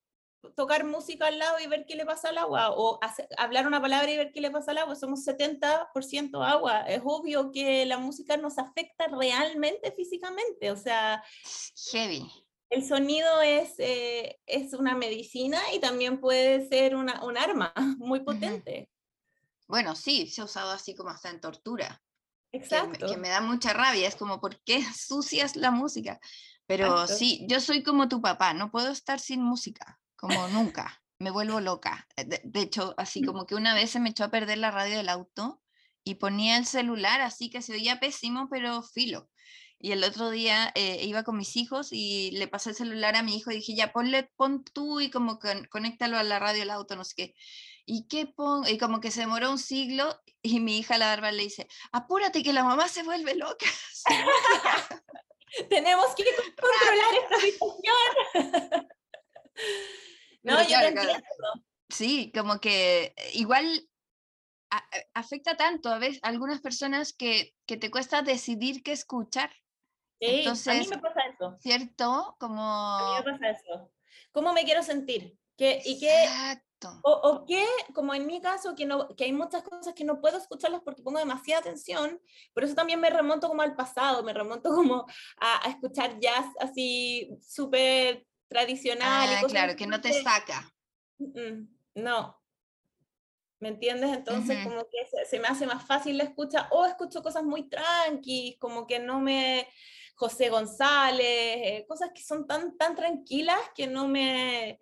tocar 0.55 0.83
música 0.83 1.27
al 1.27 1.39
lado 1.39 1.57
y 1.59 1.67
ver 1.67 1.85
qué 1.85 1.95
le 1.95 2.05
pasa 2.05 2.29
al 2.29 2.37
agua 2.37 2.71
o 2.71 2.99
hacer- 3.01 3.27
hablar 3.37 3.65
una 3.65 3.81
palabra 3.81 4.11
y 4.11 4.17
ver 4.17 4.31
qué 4.33 4.41
le 4.41 4.51
pasa 4.51 4.71
al 4.71 4.79
agua. 4.79 4.95
Somos 4.95 5.23
70% 5.23 6.43
agua. 6.43 6.81
Es 6.81 7.01
obvio 7.05 7.51
que 7.51 7.85
la 7.85 7.97
música 7.97 8.35
nos 8.35 8.57
afecta 8.57 9.07
realmente 9.07 9.93
físicamente. 9.93 10.71
O 10.71 10.75
sea, 10.75 11.23
Heavy. 11.91 12.29
el 12.69 12.83
sonido 12.85 13.41
es, 13.41 13.75
eh, 13.77 14.37
es 14.45 14.73
una 14.73 14.95
medicina 14.95 15.61
y 15.73 15.79
también 15.79 16.19
puede 16.19 16.67
ser 16.67 16.95
una, 16.97 17.23
un 17.23 17.37
arma 17.37 17.73
muy 17.97 18.19
potente. 18.19 18.89
Bueno, 19.67 19.95
sí, 19.95 20.27
se 20.27 20.41
ha 20.41 20.45
usado 20.45 20.71
así 20.71 20.95
como 20.95 21.09
hasta 21.09 21.29
en 21.29 21.41
tortura. 21.41 22.01
Exacto. 22.51 23.07
que 23.07 23.17
me 23.17 23.29
da 23.29 23.41
mucha 23.41 23.73
rabia, 23.73 24.07
es 24.07 24.15
como, 24.15 24.39
¿por 24.39 24.61
qué 24.63 24.83
sucias 24.95 25.55
la 25.55 25.71
música? 25.71 26.19
Pero 26.67 26.87
Exacto. 27.01 27.15
sí, 27.15 27.45
yo 27.49 27.59
soy 27.59 27.83
como 27.83 28.07
tu 28.07 28.21
papá, 28.21 28.53
no 28.53 28.71
puedo 28.71 28.89
estar 28.91 29.19
sin 29.19 29.41
música, 29.41 29.99
como 30.15 30.47
nunca, 30.49 31.01
me 31.19 31.31
vuelvo 31.31 31.59
loca. 31.59 32.07
Eh, 32.15 32.25
De, 32.25 32.41
de 32.43 32.61
hecho, 32.61 32.93
así 32.97 33.21
Mm. 33.21 33.25
como 33.25 33.45
que 33.45 33.55
una 33.55 33.73
vez 33.73 33.89
se 33.91 33.99
me 33.99 34.09
echó 34.09 34.23
a 34.25 34.29
perder 34.31 34.59
la 34.59 34.71
radio 34.71 34.97
del 34.97 35.09
auto 35.09 35.61
y 36.03 36.15
ponía 36.15 36.57
el 36.57 36.65
celular 36.65 37.21
así 37.21 37.49
que 37.49 37.61
se 37.61 37.73
oía 37.73 37.99
pésimo, 37.99 38.47
pero 38.51 38.83
filo. 38.83 39.29
Y 39.79 39.91
el 39.91 40.03
otro 40.03 40.29
día 40.29 40.71
eh, 40.75 41.03
iba 41.05 41.23
con 41.23 41.35
mis 41.37 41.55
hijos 41.57 41.89
y 41.91 42.31
le 42.31 42.47
pasé 42.47 42.69
el 42.69 42.75
celular 42.75 43.15
a 43.17 43.23
mi 43.23 43.35
hijo 43.35 43.51
y 43.51 43.55
dije, 43.55 43.75
ya, 43.75 43.91
ponle, 43.91 44.29
pon 44.37 44.63
tú 44.63 45.01
y 45.01 45.09
como 45.09 45.39
con, 45.39 45.65
conéctalo 45.65 46.17
a 46.17 46.23
la 46.23 46.39
radio 46.39 46.61
del 46.61 46.69
auto, 46.71 46.95
no 46.95 47.03
sé 47.03 47.13
qué. 47.17 47.35
¿Y 47.85 48.07
qué 48.07 48.25
pongo? 48.25 48.67
Y 48.67 48.77
como 48.77 48.99
que 48.99 49.11
se 49.11 49.21
demoró 49.21 49.51
un 49.51 49.59
siglo 49.59 50.21
y 50.41 50.59
mi 50.59 50.77
hija 50.77 50.97
la 50.97 51.07
barba 51.07 51.31
le 51.31 51.43
dice, 51.43 51.67
apúrate 51.91 52.43
que 52.43 52.53
la 52.53 52.63
mamá 52.63 52.87
se 52.87 53.03
vuelve 53.03 53.35
loca. 53.35 53.65
Tenemos 55.69 56.07
que 56.15 56.25
controlar 56.35 57.15
esta 57.23 57.39
situación. 57.39 57.95
no, 60.43 60.61
yo 60.61 60.67
claro, 60.67 60.87
entiendo. 60.87 61.23
Sí, 61.89 62.31
como 62.33 62.59
que 62.59 63.13
eh, 63.15 63.31
igual 63.33 63.89
a- 64.71 64.87
afecta 65.13 65.55
tanto 65.55 65.89
a 65.89 65.99
veces 65.99 66.19
algunas 66.23 66.61
personas 66.61 67.13
que, 67.13 67.53
que 67.67 67.77
te 67.77 67.91
cuesta 67.91 68.21
decidir 68.21 68.81
qué 68.83 68.91
escuchar, 68.93 69.51
Sí, 70.19 70.29
a 70.29 70.31
mí 70.31 70.39
Entonces, 70.39 70.89
me 70.89 70.97
pasa 70.99 71.19
eso. 71.33 71.57
¿cierto? 71.59 72.05
A 72.05 72.29
mí 72.29 72.35
Como... 72.39 73.15
me 73.17 73.23
pasa 73.23 73.49
eso. 73.49 73.91
¿Cómo 74.31 74.53
me 74.53 74.63
quiero 74.63 74.81
sentir? 74.81 75.37
¿Qué, 75.57 75.81
¿Y 75.83 75.99
qué, 75.99 76.15
Exacto. 76.87 76.99
o, 77.03 77.11
o 77.29 77.45
qué, 77.45 77.65
como 77.93 78.13
en 78.13 78.25
mi 78.25 78.41
caso, 78.41 78.75
que, 78.75 78.85
no, 78.85 79.07
que 79.15 79.25
hay 79.25 79.33
muchas 79.33 79.63
cosas 79.63 79.93
que 79.93 80.03
no 80.03 80.19
puedo 80.21 80.37
escucharlas 80.37 80.81
porque 80.83 81.01
pongo 81.03 81.19
demasiada 81.19 81.61
atención, 81.61 82.19
por 82.53 82.63
eso 82.63 82.75
también 82.75 82.99
me 82.99 83.09
remonto 83.09 83.47
como 83.47 83.61
al 83.61 83.75
pasado, 83.75 84.23
me 84.23 84.33
remonto 84.33 84.69
como 84.75 85.05
a, 85.39 85.67
a 85.67 85.69
escuchar 85.69 86.19
jazz 86.19 86.45
así 86.59 87.29
súper 87.41 88.25
tradicional. 88.47 89.29
y 89.29 89.33
Ah, 89.35 89.41
cosas 89.41 89.51
claro, 89.51 89.75
que 89.75 89.87
no 89.87 90.01
te 90.01 90.09
que- 90.11 90.23
saca. 90.23 90.71
No. 91.95 92.39
¿Me 93.59 93.69
entiendes? 93.69 94.11
Entonces 94.11 94.57
Ujú. 94.59 94.69
como 94.69 94.83
que 94.89 95.05
se, 95.09 95.25
se 95.25 95.39
me 95.39 95.47
hace 95.47 95.65
más 95.65 95.85
fácil 95.85 96.17
la 96.17 96.25
escucha 96.25 96.67
o 96.71 96.85
escucho 96.85 97.23
cosas 97.23 97.43
muy 97.43 97.69
tranquis, 97.69 98.57
como 98.59 98.85
que 98.87 98.99
no 98.99 99.19
me... 99.19 99.67
José 100.15 100.49
González, 100.49 101.25
eh, 101.27 101.85
cosas 101.87 102.11
que 102.13 102.21
son 102.21 102.45
tan, 102.45 102.77
tan 102.77 102.95
tranquilas 102.95 103.57
que 103.75 103.87
no 103.87 104.07
me, 104.07 104.79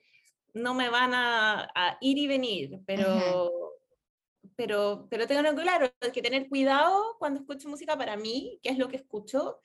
no 0.53 0.73
me 0.73 0.89
van 0.89 1.13
a, 1.13 1.69
a 1.73 1.97
ir 2.01 2.17
y 2.17 2.27
venir, 2.27 2.81
pero, 2.85 3.51
pero, 4.55 5.07
pero 5.09 5.27
tengan 5.27 5.55
claro, 5.55 5.91
hay 6.01 6.11
que 6.11 6.21
tener 6.21 6.49
cuidado 6.49 7.15
cuando 7.19 7.39
escucho 7.39 7.69
música 7.69 7.97
para 7.97 8.17
mí, 8.17 8.59
que 8.61 8.69
es 8.69 8.77
lo 8.77 8.87
que 8.87 8.97
escucho, 8.97 9.61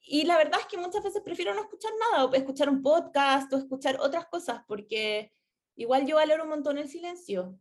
y 0.00 0.24
la 0.24 0.36
verdad 0.36 0.60
es 0.60 0.66
que 0.66 0.76
muchas 0.76 1.02
veces 1.02 1.22
prefiero 1.24 1.54
no 1.54 1.62
escuchar 1.62 1.92
nada, 2.10 2.24
o 2.26 2.34
escuchar 2.34 2.68
un 2.68 2.82
podcast 2.82 3.52
o 3.52 3.56
escuchar 3.56 3.98
otras 4.00 4.26
cosas, 4.26 4.62
porque 4.68 5.32
igual 5.76 6.06
yo 6.06 6.16
valoro 6.16 6.44
un 6.44 6.50
montón 6.50 6.78
el 6.78 6.88
silencio. 6.88 7.58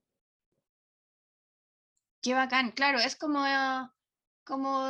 Qué 2.22 2.34
bacán, 2.34 2.72
claro, 2.72 3.00
es 3.00 3.16
como, 3.16 3.46
eh, 3.46 3.88
como 4.46 4.86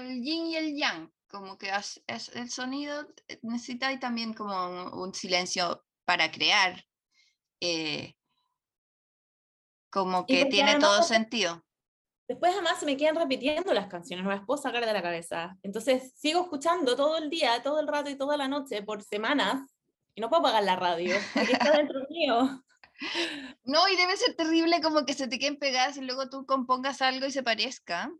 el 0.00 0.22
yin 0.22 0.46
y 0.46 0.56
el 0.56 0.76
yang, 0.76 1.12
como 1.28 1.58
que 1.58 1.70
as- 1.70 2.02
es, 2.06 2.28
el 2.34 2.50
sonido 2.50 3.06
eh, 3.28 3.38
necesita 3.42 3.88
ahí 3.88 3.98
también 3.98 4.32
como 4.32 4.54
un, 4.68 4.98
un 4.98 5.14
silencio 5.14 5.84
para 6.04 6.30
crear, 6.30 6.87
eh, 7.60 8.14
como 9.90 10.26
que 10.26 10.46
tiene 10.46 10.72
además 10.72 10.90
todo 10.90 11.02
sentido. 11.02 11.64
Después 12.28 12.52
además 12.52 12.78
se 12.78 12.84
me 12.86 12.96
quedan 12.96 13.16
repitiendo 13.16 13.72
las 13.72 13.86
canciones, 13.86 14.24
no 14.24 14.30
las 14.30 14.44
puedo 14.44 14.60
sacar 14.60 14.84
de 14.84 14.92
la 14.92 15.02
cabeza. 15.02 15.56
Entonces 15.62 16.12
sigo 16.14 16.42
escuchando 16.42 16.94
todo 16.94 17.16
el 17.16 17.30
día, 17.30 17.62
todo 17.62 17.80
el 17.80 17.88
rato 17.88 18.10
y 18.10 18.16
toda 18.16 18.36
la 18.36 18.48
noche 18.48 18.82
por 18.82 19.02
semanas 19.02 19.62
y 20.14 20.20
no 20.20 20.28
puedo 20.28 20.40
apagar 20.40 20.62
la 20.64 20.76
radio, 20.76 21.16
porque 21.32 21.52
está 21.52 21.72
dentro 21.78 22.00
mío. 22.10 22.62
No, 23.64 23.88
y 23.88 23.96
debe 23.96 24.16
ser 24.16 24.34
terrible 24.34 24.82
como 24.82 25.06
que 25.06 25.14
se 25.14 25.28
te 25.28 25.38
queden 25.38 25.56
pegadas 25.58 25.96
y 25.96 26.02
luego 26.02 26.28
tú 26.28 26.44
compongas 26.44 27.00
algo 27.00 27.26
y 27.26 27.30
se 27.30 27.42
parezca. 27.42 28.12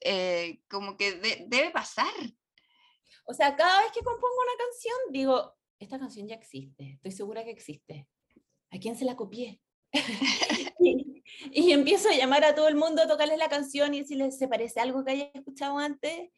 Eh, 0.00 0.60
como 0.70 0.96
que 0.96 1.16
de- 1.16 1.44
debe 1.48 1.70
pasar. 1.72 2.06
O 3.26 3.34
sea, 3.34 3.56
cada 3.56 3.82
vez 3.82 3.90
que 3.92 4.00
compongo 4.04 4.36
una 4.40 4.64
canción, 4.64 4.96
digo, 5.10 5.56
esta 5.80 5.98
canción 5.98 6.28
ya 6.28 6.36
existe, 6.36 6.92
estoy 6.94 7.10
segura 7.10 7.44
que 7.44 7.50
existe. 7.50 8.06
¿A 8.70 8.78
quién 8.78 8.96
se 8.96 9.04
la 9.04 9.16
copié? 9.16 9.60
y, 10.80 11.22
y 11.52 11.72
empiezo 11.72 12.08
a 12.08 12.14
llamar 12.14 12.44
a 12.44 12.54
todo 12.54 12.68
el 12.68 12.76
mundo 12.76 13.02
a 13.02 13.08
tocarles 13.08 13.38
la 13.38 13.48
canción 13.48 13.94
y 13.94 14.00
decirles, 14.00 14.38
¿se 14.38 14.48
parece 14.48 14.80
a 14.80 14.84
algo 14.84 15.04
que 15.04 15.12
haya 15.12 15.30
escuchado 15.34 15.78
antes? 15.78 16.30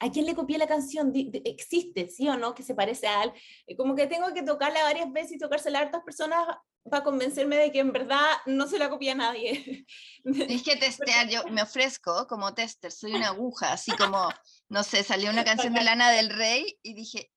¿A 0.00 0.10
quién 0.10 0.26
le 0.26 0.34
copié 0.34 0.58
la 0.58 0.66
canción? 0.66 1.12
¿Existe, 1.14 2.08
sí 2.08 2.28
o 2.28 2.36
no, 2.36 2.54
que 2.54 2.62
se 2.62 2.74
parece 2.74 3.06
a 3.06 3.22
algo? 3.22 3.34
Como 3.76 3.94
que 3.94 4.06
tengo 4.06 4.32
que 4.34 4.42
tocarla 4.42 4.82
varias 4.82 5.10
veces 5.12 5.32
y 5.32 5.38
tocársela 5.38 5.78
a 5.78 5.82
hartas 5.82 6.02
personas 6.04 6.46
para 6.82 7.02
convencerme 7.02 7.56
de 7.56 7.72
que 7.72 7.78
en 7.78 7.92
verdad 7.92 8.20
no 8.46 8.66
se 8.66 8.78
la 8.78 8.90
copia 8.90 9.12
a 9.12 9.16
nadie. 9.16 9.86
Es 10.24 10.62
que 10.62 10.76
testear, 10.76 11.28
yo 11.28 11.44
me 11.50 11.62
ofrezco 11.62 12.26
como 12.26 12.54
tester, 12.54 12.92
soy 12.92 13.14
una 13.14 13.28
aguja, 13.28 13.72
así 13.72 13.92
como, 13.92 14.28
no 14.68 14.82
sé, 14.82 15.02
salió 15.04 15.30
una 15.30 15.44
canción 15.44 15.74
de 15.74 15.84
Lana 15.84 16.10
del 16.10 16.30
Rey 16.30 16.78
y 16.82 16.94
dije, 16.94 17.30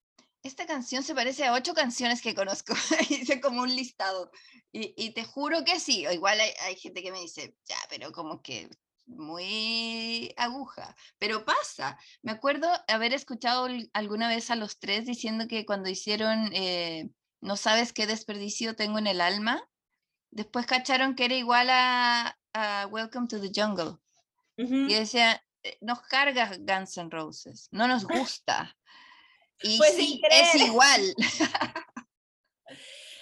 esta 0.47 0.65
canción 0.65 1.03
se 1.03 1.13
parece 1.13 1.45
a 1.45 1.53
ocho 1.53 1.73
canciones 1.73 2.21
que 2.21 2.35
conozco. 2.35 2.73
Hice 3.09 3.39
como 3.39 3.61
un 3.61 3.75
listado. 3.75 4.31
Y, 4.71 4.93
y, 4.97 5.11
te 5.11 5.23
juro 5.23 5.63
que 5.63 5.79
sí. 5.79 6.07
O 6.07 6.11
igual 6.11 6.39
hay, 6.39 6.51
hay, 6.61 6.75
gente 6.75 7.03
que 7.03 7.11
me 7.11 7.19
dice, 7.19 7.55
ya, 7.65 7.77
pero 7.89 8.11
como 8.11 8.41
que 8.41 8.69
muy 9.07 10.33
aguja. 10.37 10.95
Pero 11.17 11.45
pasa. 11.45 11.97
Me 12.21 12.31
acuerdo 12.31 12.67
haber 12.87 13.13
escuchado 13.13 13.67
alguna 13.93 14.27
vez 14.27 14.51
a 14.51 14.55
los 14.55 14.79
tres 14.79 15.05
diciendo 15.05 15.47
que 15.47 15.65
cuando 15.65 15.89
hicieron 15.89 16.51
eh, 16.53 17.09
No 17.41 17.55
sabes 17.55 17.93
qué 17.93 18.07
desperdicio 18.07 18.75
tengo 18.75 18.99
en 18.99 19.07
el 19.07 19.21
alma, 19.21 19.63
después 20.31 20.65
cacharon 20.65 21.15
que 21.15 21.25
era 21.25 21.35
igual 21.35 21.69
a, 21.69 22.37
a 22.53 22.87
Welcome 22.87 23.27
to 23.27 23.39
the 23.39 23.51
Jungle. 23.53 23.97
Y 24.59 24.95
decía, 24.95 25.43
eh, 25.61 25.77
nos 25.81 26.01
carga 26.01 26.51
Guns 26.59 26.97
N' 26.97 27.11
Roses, 27.11 27.67
no 27.71 27.87
nos 27.87 28.05
gusta. 28.07 28.75
Y 29.61 29.77
pues 29.77 29.95
sí, 29.95 30.21
es 30.29 30.55
igual. 30.55 31.15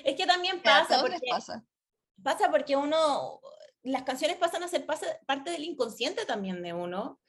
Es 0.05 0.15
que 0.15 0.27
también 0.27 0.61
pasa 0.61 1.01
porque, 1.01 1.17
pasa. 1.31 1.65
pasa 2.21 2.51
porque 2.51 2.75
uno, 2.75 3.41
las 3.81 4.03
canciones 4.03 4.37
pasan 4.37 4.61
a 4.61 4.67
ser 4.67 4.85
parte 4.85 5.49
del 5.49 5.63
inconsciente 5.63 6.25
también 6.25 6.61
de 6.61 6.73
uno. 6.73 7.19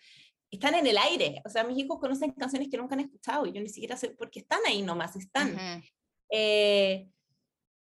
Están 0.51 0.75
en 0.75 0.87
el 0.87 0.99
aire. 0.99 1.41
O 1.47 1.49
sea, 1.49 1.65
mis 1.65 1.79
hijos 1.79 1.99
conocen 1.99 2.33
canciones 2.33 2.69
que 2.71 2.77
nunca 2.77 2.95
han 2.95 3.01
escuchado 3.01 3.47
y 3.47 3.53
yo 3.53 3.63
ni 3.63 3.71
siquiera 3.71 3.97
sé 3.97 4.11
por 4.11 4.31
qué 4.31 4.41
están 4.41 4.61
ahí 4.67 4.83
nomás, 4.83 5.17
están. 5.17 5.83
Eh, 6.31 7.09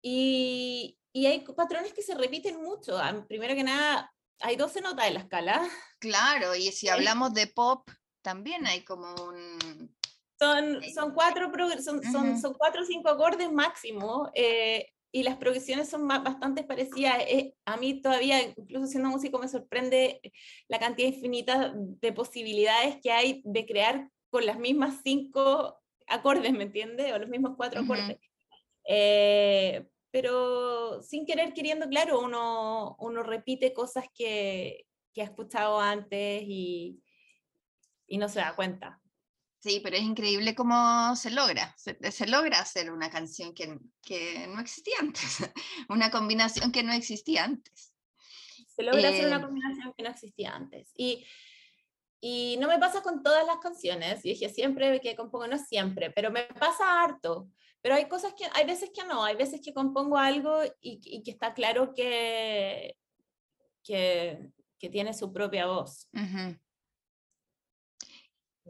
y, 0.01 0.97
y, 1.11 1.25
hay 1.25 1.41
patrones 1.41 1.91
que 1.91 2.01
se 2.01 2.15
repiten 2.15 2.61
mucho. 2.63 2.97
Ah, 2.97 3.25
primero 3.27 3.55
que 3.55 3.63
nada, 3.65 4.13
hay 4.39 4.55
12 4.55 4.79
notas 4.79 5.07
en 5.07 5.15
la 5.15 5.19
escala. 5.19 5.69
Claro, 5.99 6.55
y 6.55 6.71
si 6.71 6.87
hablamos 7.19 7.33
de 7.33 7.47
pop, 7.47 7.89
también 8.21 8.65
hay 8.67 8.85
como 8.85 9.13
un 9.15 9.96
son, 10.39 10.83
son, 10.93 11.13
cuatro, 11.13 11.51
son, 11.81 12.03
son, 12.03 12.39
son 12.39 12.53
cuatro 12.53 12.83
o 12.83 12.85
cinco 12.85 13.09
acordes 13.09 13.51
máximo 13.51 14.29
eh, 14.33 14.87
y 15.11 15.23
las 15.23 15.37
progresiones 15.37 15.89
son 15.89 16.07
bastante 16.07 16.63
parecidas. 16.63 17.19
Eh, 17.27 17.53
a 17.65 17.77
mí 17.77 18.01
todavía, 18.01 18.41
incluso 18.43 18.87
siendo 18.87 19.09
músico, 19.09 19.39
me 19.39 19.47
sorprende 19.47 20.21
la 20.67 20.79
cantidad 20.79 21.09
infinita 21.09 21.73
de 21.75 22.13
posibilidades 22.13 22.97
que 23.01 23.11
hay 23.11 23.41
de 23.45 23.65
crear 23.65 24.09
con 24.29 24.45
las 24.45 24.59
mismas 24.59 25.01
cinco 25.03 25.79
acordes, 26.07 26.53
¿me 26.53 26.63
entiendes? 26.63 27.13
O 27.13 27.19
los 27.19 27.29
mismos 27.29 27.53
cuatro 27.57 27.81
acordes. 27.81 28.17
Eh, 28.85 29.87
pero 30.11 31.01
sin 31.01 31.25
querer, 31.25 31.53
queriendo, 31.53 31.87
claro, 31.87 32.21
uno, 32.21 32.95
uno 32.99 33.23
repite 33.23 33.73
cosas 33.73 34.05
que, 34.13 34.85
que 35.13 35.21
ha 35.21 35.25
escuchado 35.25 35.79
antes 35.79 36.43
y, 36.45 37.01
y 38.07 38.17
no 38.17 38.29
se 38.29 38.39
da 38.39 38.55
cuenta. 38.55 39.01
Sí, 39.59 39.79
pero 39.83 39.97
es 39.97 40.03
increíble 40.03 40.53
cómo 40.53 41.15
se 41.15 41.31
logra. 41.31 41.75
Se, 41.77 42.27
logra 42.27 42.59
hacer 42.59 42.91
una 42.91 43.09
canción 43.09 43.53
que, 43.53 43.77
que, 44.03 44.47
no 44.47 44.61
existía 44.61 44.95
antes, 44.99 45.37
una 45.89 46.11
combinación 46.11 46.71
que 46.71 46.83
no 46.83 46.93
existía 46.93 47.45
antes. 47.45 47.93
Se 48.75 48.83
logra 48.83 49.09
hacer 49.09 49.25
una 49.25 49.37
eh, 49.37 49.41
combinación 49.41 49.93
que 49.97 50.03
no 50.03 50.09
existía 50.09 50.55
antes. 50.55 50.91
Y, 50.95 51.25
y 52.21 52.57
no 52.59 52.67
me 52.67 52.77
pasa 52.77 53.01
con 53.01 53.23
todas 53.23 53.45
las 53.47 53.57
canciones. 53.57 54.23
Y 54.23 54.29
dije 54.29 54.49
siempre 54.49 55.01
que 55.01 55.15
compongo, 55.15 55.47
no 55.47 55.57
siempre, 55.57 56.11
pero 56.11 56.31
me 56.31 56.43
pasa 56.43 57.01
harto. 57.01 57.49
Pero 57.81 57.95
hay 57.95 58.07
cosas 58.07 58.33
que, 58.33 58.45
hay 58.53 58.65
veces 58.65 58.91
que 58.93 59.05
no, 59.05 59.23
hay 59.23 59.35
veces 59.35 59.61
que 59.63 59.73
compongo 59.73 60.17
algo 60.17 60.63
y, 60.81 60.99
y 61.03 61.23
que 61.23 61.31
está 61.31 61.53
claro 61.53 61.93
que, 61.93 62.95
que, 63.83 64.51
que, 64.77 64.89
tiene 64.89 65.13
su 65.13 65.31
propia 65.31 65.67
voz. 65.67 66.07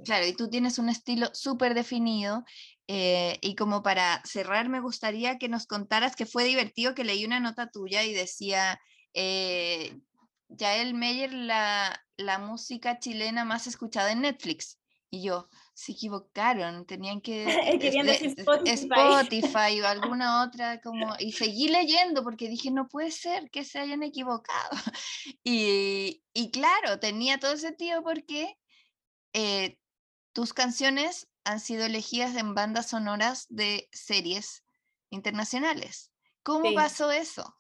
Claro, 0.03 0.25
y 0.25 0.33
tú 0.33 0.49
tienes 0.49 0.79
un 0.79 0.89
estilo 0.89 1.29
súper 1.33 1.73
definido. 1.73 2.43
Eh, 2.88 3.38
y 3.41 3.55
como 3.55 3.83
para 3.83 4.21
cerrar, 4.23 4.69
me 4.69 4.79
gustaría 4.79 5.38
que 5.38 5.49
nos 5.49 5.67
contaras 5.67 6.15
que 6.15 6.25
fue 6.25 6.45
divertido 6.45 6.95
que 6.95 7.03
leí 7.03 7.25
una 7.25 7.39
nota 7.39 7.69
tuya 7.69 8.03
y 8.03 8.13
decía, 8.13 8.79
eh, 9.13 9.99
Yael 10.49 10.93
Meyer, 10.93 11.33
la, 11.33 12.01
la 12.15 12.39
música 12.39 12.99
chilena 12.99 13.43
más 13.43 13.67
escuchada 13.67 14.12
en 14.12 14.21
Netflix. 14.21 14.79
Y 15.10 15.23
yo, 15.23 15.47
se 15.73 15.93
equivocaron, 15.93 16.86
tenían 16.86 17.21
que... 17.21 17.45
Querían 17.81 18.07
decir 18.07 18.33
Spotify. 18.38 18.71
Spotify 18.71 19.81
o 19.81 19.88
alguna 19.88 20.43
otra, 20.43 20.81
como... 20.81 21.15
Y 21.19 21.31
seguí 21.31 21.69
leyendo 21.69 22.23
porque 22.23 22.49
dije, 22.49 22.71
no 22.71 22.88
puede 22.89 23.12
ser 23.12 23.49
que 23.49 23.63
se 23.63 23.79
hayan 23.79 24.03
equivocado. 24.03 24.71
Y, 25.43 26.23
y 26.33 26.51
claro, 26.51 26.99
tenía 26.99 27.38
todo 27.38 27.55
sentido 27.57 28.03
porque 28.03 28.57
eh, 29.33 29.77
tus 30.38 30.54
canciones 30.54 31.28
han 31.45 31.60
sido 31.60 31.84
elegidas 31.84 32.36
en 32.36 32.54
bandas 32.54 32.89
sonoras 32.89 33.47
de 33.50 33.89
series 33.91 34.63
internacionales. 35.10 36.12
¿Cómo 36.43 36.76
pasó 36.76 37.10
eso? 37.10 37.56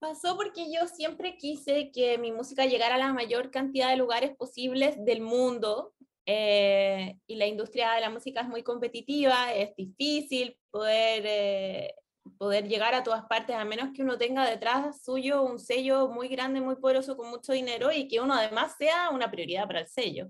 Pasó 0.00 0.34
porque 0.36 0.66
yo 0.74 0.88
siempre 0.88 1.36
quise 1.36 1.92
que 1.92 2.18
mi 2.18 2.32
música 2.32 2.66
llegara 2.66 2.96
a 2.96 2.98
la 2.98 3.12
mayor 3.12 3.52
cantidad 3.52 3.90
de 3.90 3.98
lugares 3.98 4.34
posibles 4.36 4.96
del 5.04 5.20
mundo. 5.20 5.94
Eh, 6.26 7.20
y 7.28 7.36
la 7.36 7.46
industria 7.46 7.92
de 7.92 8.00
la 8.00 8.10
música 8.10 8.40
es 8.40 8.48
muy 8.48 8.64
competitiva, 8.64 9.54
es 9.54 9.76
difícil 9.76 10.58
poder, 10.72 11.22
eh, 11.24 11.94
poder 12.36 12.66
llegar 12.66 12.96
a 12.96 13.04
todas 13.04 13.26
partes, 13.26 13.54
a 13.54 13.64
menos 13.64 13.90
que 13.94 14.02
uno 14.02 14.18
tenga 14.18 14.44
detrás 14.44 15.04
suyo 15.04 15.44
un 15.44 15.60
sello 15.60 16.08
muy 16.08 16.26
grande, 16.26 16.60
muy 16.60 16.74
poderoso, 16.74 17.16
con 17.16 17.30
mucho 17.30 17.52
dinero 17.52 17.92
y 17.92 18.08
que 18.08 18.18
uno 18.18 18.34
además 18.34 18.74
sea 18.76 19.10
una 19.10 19.30
prioridad 19.30 19.68
para 19.68 19.82
el 19.82 19.86
sello. 19.86 20.28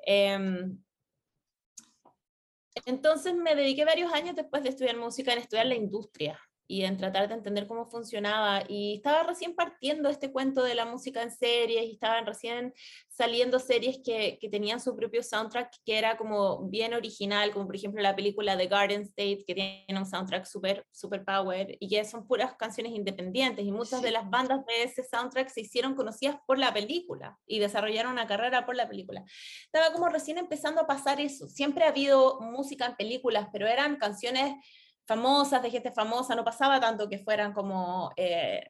Em, 0.00 0.78
entonces 2.84 3.34
me 3.34 3.54
dediqué 3.54 3.84
varios 3.84 4.12
años 4.12 4.36
después 4.36 4.62
de 4.62 4.70
estudiar 4.70 4.96
música 4.96 5.32
en 5.32 5.40
estudiar 5.40 5.66
la 5.66 5.74
industria 5.74 6.40
y 6.68 6.84
en 6.84 6.98
tratar 6.98 7.28
de 7.28 7.34
entender 7.34 7.66
cómo 7.66 7.86
funcionaba. 7.86 8.62
Y 8.68 8.96
estaba 8.96 9.22
recién 9.22 9.56
partiendo 9.56 10.10
este 10.10 10.30
cuento 10.30 10.62
de 10.62 10.74
la 10.74 10.84
música 10.84 11.22
en 11.22 11.30
series 11.30 11.84
y 11.84 11.92
estaban 11.92 12.26
recién 12.26 12.74
saliendo 13.08 13.58
series 13.58 13.98
que, 14.04 14.38
que, 14.38 14.48
tenían 14.48 14.78
su 14.78 14.94
propio 14.94 15.22
soundtrack 15.22 15.72
que 15.84 15.98
era 15.98 16.16
como 16.16 16.68
bien 16.68 16.92
original, 16.92 17.50
como 17.52 17.66
por 17.66 17.74
ejemplo 17.74 18.02
la 18.02 18.14
película 18.14 18.56
The 18.56 18.66
Garden 18.66 19.02
State, 19.02 19.44
que 19.46 19.54
tiene 19.54 19.86
un 19.90 20.06
soundtrack 20.06 20.44
super, 20.44 20.86
super 20.92 21.24
power 21.24 21.76
y 21.80 21.88
que 21.88 22.04
son 22.04 22.26
puras 22.26 22.54
canciones 22.56 22.92
independientes. 22.92 23.64
Y 23.64 23.72
muchas 23.72 24.02
de 24.02 24.10
las 24.10 24.28
bandas 24.28 24.64
de 24.66 24.82
ese 24.82 25.02
soundtrack 25.02 25.48
se 25.48 25.62
hicieron 25.62 25.94
conocidas 25.94 26.36
por 26.46 26.58
la 26.58 26.72
película 26.72 27.38
y 27.46 27.58
desarrollaron 27.60 28.12
una 28.12 28.26
carrera 28.26 28.66
por 28.66 28.76
la 28.76 28.88
película. 28.88 29.24
Estaba 29.64 29.92
como 29.92 30.10
recién 30.10 30.36
empezando 30.36 30.82
a 30.82 30.86
pasar 30.86 31.18
eso. 31.18 31.48
Siempre 31.48 31.84
ha 31.84 31.88
habido 31.88 32.40
música 32.40 32.84
en 32.84 32.96
películas, 32.96 33.48
pero 33.52 33.66
eran 33.66 33.96
canciones 33.96 34.54
famosas, 35.08 35.62
de 35.62 35.70
gente 35.70 35.90
famosa, 35.90 36.34
no 36.34 36.44
pasaba 36.44 36.78
tanto 36.78 37.08
que 37.08 37.18
fueran 37.18 37.54
como 37.54 38.12
eh, 38.16 38.62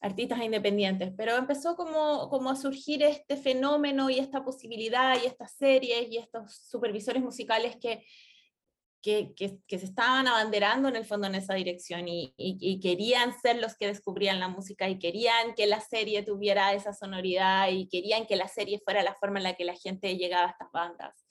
artistas 0.00 0.42
independientes, 0.42 1.12
pero 1.16 1.36
empezó 1.36 1.76
como, 1.76 2.28
como 2.30 2.50
a 2.50 2.56
surgir 2.56 3.02
este 3.02 3.36
fenómeno 3.36 4.08
y 4.08 4.18
esta 4.18 4.42
posibilidad 4.42 5.16
y 5.22 5.26
estas 5.26 5.52
series 5.52 6.10
y 6.10 6.16
estos 6.16 6.56
supervisores 6.56 7.22
musicales 7.22 7.76
que, 7.76 8.04
que, 9.02 9.34
que, 9.34 9.78
se 9.78 9.84
estaban 9.84 10.26
abanderando 10.26 10.88
en 10.88 10.96
el 10.96 11.04
fondo 11.04 11.26
en 11.26 11.34
esa 11.34 11.52
dirección 11.52 12.08
y, 12.08 12.32
y, 12.38 12.80
querían 12.80 13.38
ser 13.38 13.56
los 13.56 13.76
que 13.76 13.86
descubrían 13.86 14.40
la 14.40 14.48
música 14.48 14.88
y 14.88 14.98
querían 14.98 15.54
que 15.54 15.66
la 15.66 15.80
serie 15.80 16.22
tuviera 16.22 16.72
esa 16.72 16.94
sonoridad 16.94 17.68
y 17.70 17.86
querían 17.88 18.26
que 18.26 18.36
la 18.36 18.48
serie 18.48 18.80
fuera 18.82 19.02
la 19.02 19.14
forma 19.14 19.40
en 19.40 19.44
la 19.44 19.54
que 19.54 19.66
la 19.66 19.74
gente 19.74 20.16
llegaba 20.16 20.46
a 20.46 20.50
estas 20.52 20.72
bandas. 20.72 21.26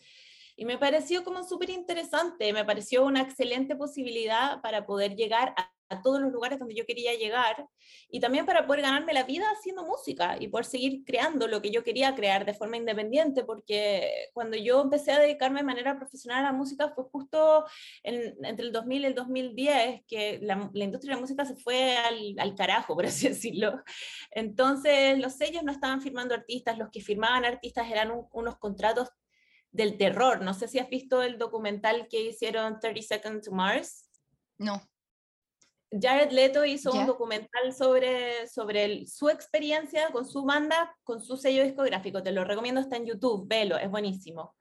Y 0.56 0.66
me 0.66 0.78
pareció 0.78 1.24
como 1.24 1.44
súper 1.44 1.70
interesante, 1.70 2.54
me 2.54 2.66
pareció 2.66 3.06
una 3.06 3.22
excelente 3.22 3.76
posibilidad 3.76 4.62
para 4.62 4.86
poder 4.86 5.16
llegar 5.16 5.54
a, 5.58 5.70
todos 6.02 6.20
los 6.20 6.32
lugares 6.32 6.58
donde 6.58 6.74
yo 6.74 6.88
quería 6.88 7.14
llegar 7.14 7.68
y 8.10 8.20
también 8.20 8.48
para 8.48 8.66
poder 8.66 8.82
ganarme 8.82 9.14
la 9.14 9.26
vida 9.26 9.46
haciendo 9.52 9.84
música 9.84 10.38
y 10.40 10.48
poder 10.48 10.66
seguir 10.66 11.04
creando 11.06 11.48
lo 11.48 11.62
que 11.62 11.70
yo 11.70 11.84
quería 11.84 12.16
crear 12.16 12.46
de 12.46 12.56
forma 12.56 12.78
independiente, 12.78 13.44
porque 13.44 14.30
cuando 14.34 14.58
yo 14.58 14.82
empecé 14.82 15.12
a 15.12 15.20
dedicarme 15.20 15.60
de 15.60 15.68
manera 15.68 15.96
profesional 15.96 16.40
a 16.40 16.48
la 16.48 16.52
música 16.52 16.92
fue 16.96 17.04
justo 17.12 17.66
entre 18.02 18.66
el 18.66 18.72
2000 18.72 19.04
y 19.04 19.06
el 19.06 19.14
2010 19.14 20.02
que 20.08 20.40
la, 20.42 20.68
la 20.74 20.84
industria 20.84 21.12
de 21.12 21.16
la 21.18 21.22
música 21.22 21.46
se 21.46 21.58
fue 21.58 21.96
al, 21.96 22.34
al, 22.40 22.56
carajo, 22.56 22.96
por 22.96 23.06
así 23.06 23.28
decirlo. 23.28 23.84
Entonces 24.32 25.20
los 25.20 25.34
sellos 25.34 25.64
no 25.64 25.72
estaban 25.72 26.02
firmando 26.02 26.34
artistas, 26.34 26.76
los 26.80 26.90
que 26.90 27.02
firmaban 27.02 27.46
artistas 27.46 27.88
eran 27.92 28.12
unos 28.32 28.58
contratos 28.58 29.10
del 29.74 29.98
terror. 29.98 30.42
No 30.42 30.54
sé 30.54 30.68
si 30.70 30.80
has 30.80 30.88
visto 30.90 31.22
el 31.22 31.38
documental 31.38 32.08
que 32.08 32.22
hicieron 32.22 32.80
30 32.80 33.02
Seconds 33.02 33.46
to 33.46 33.52
Mars. 33.52 34.10
No. 34.58 34.82
Jared 35.92 36.32
Leto 36.32 36.66
hizo 36.66 36.92
un 36.92 37.06
documental 37.06 37.72
sobre, 37.74 38.48
sobre 38.48 38.84
el- 38.86 39.08
su 39.08 39.30
experiencia 39.30 40.10
con 40.12 40.26
su 40.26 40.44
banda, 40.44 40.96
con 41.04 41.22
su 41.22 41.38
sello 41.38 41.64
discográfico. 41.64 42.24
Te 42.24 42.32
lo 42.32 42.44
recomiendo, 42.44 42.82
está 42.82 42.96
en 42.98 43.06
YouTube, 43.06 43.48
velo, 43.48 43.78
es 43.78 43.92
buenísimo. 43.92 44.56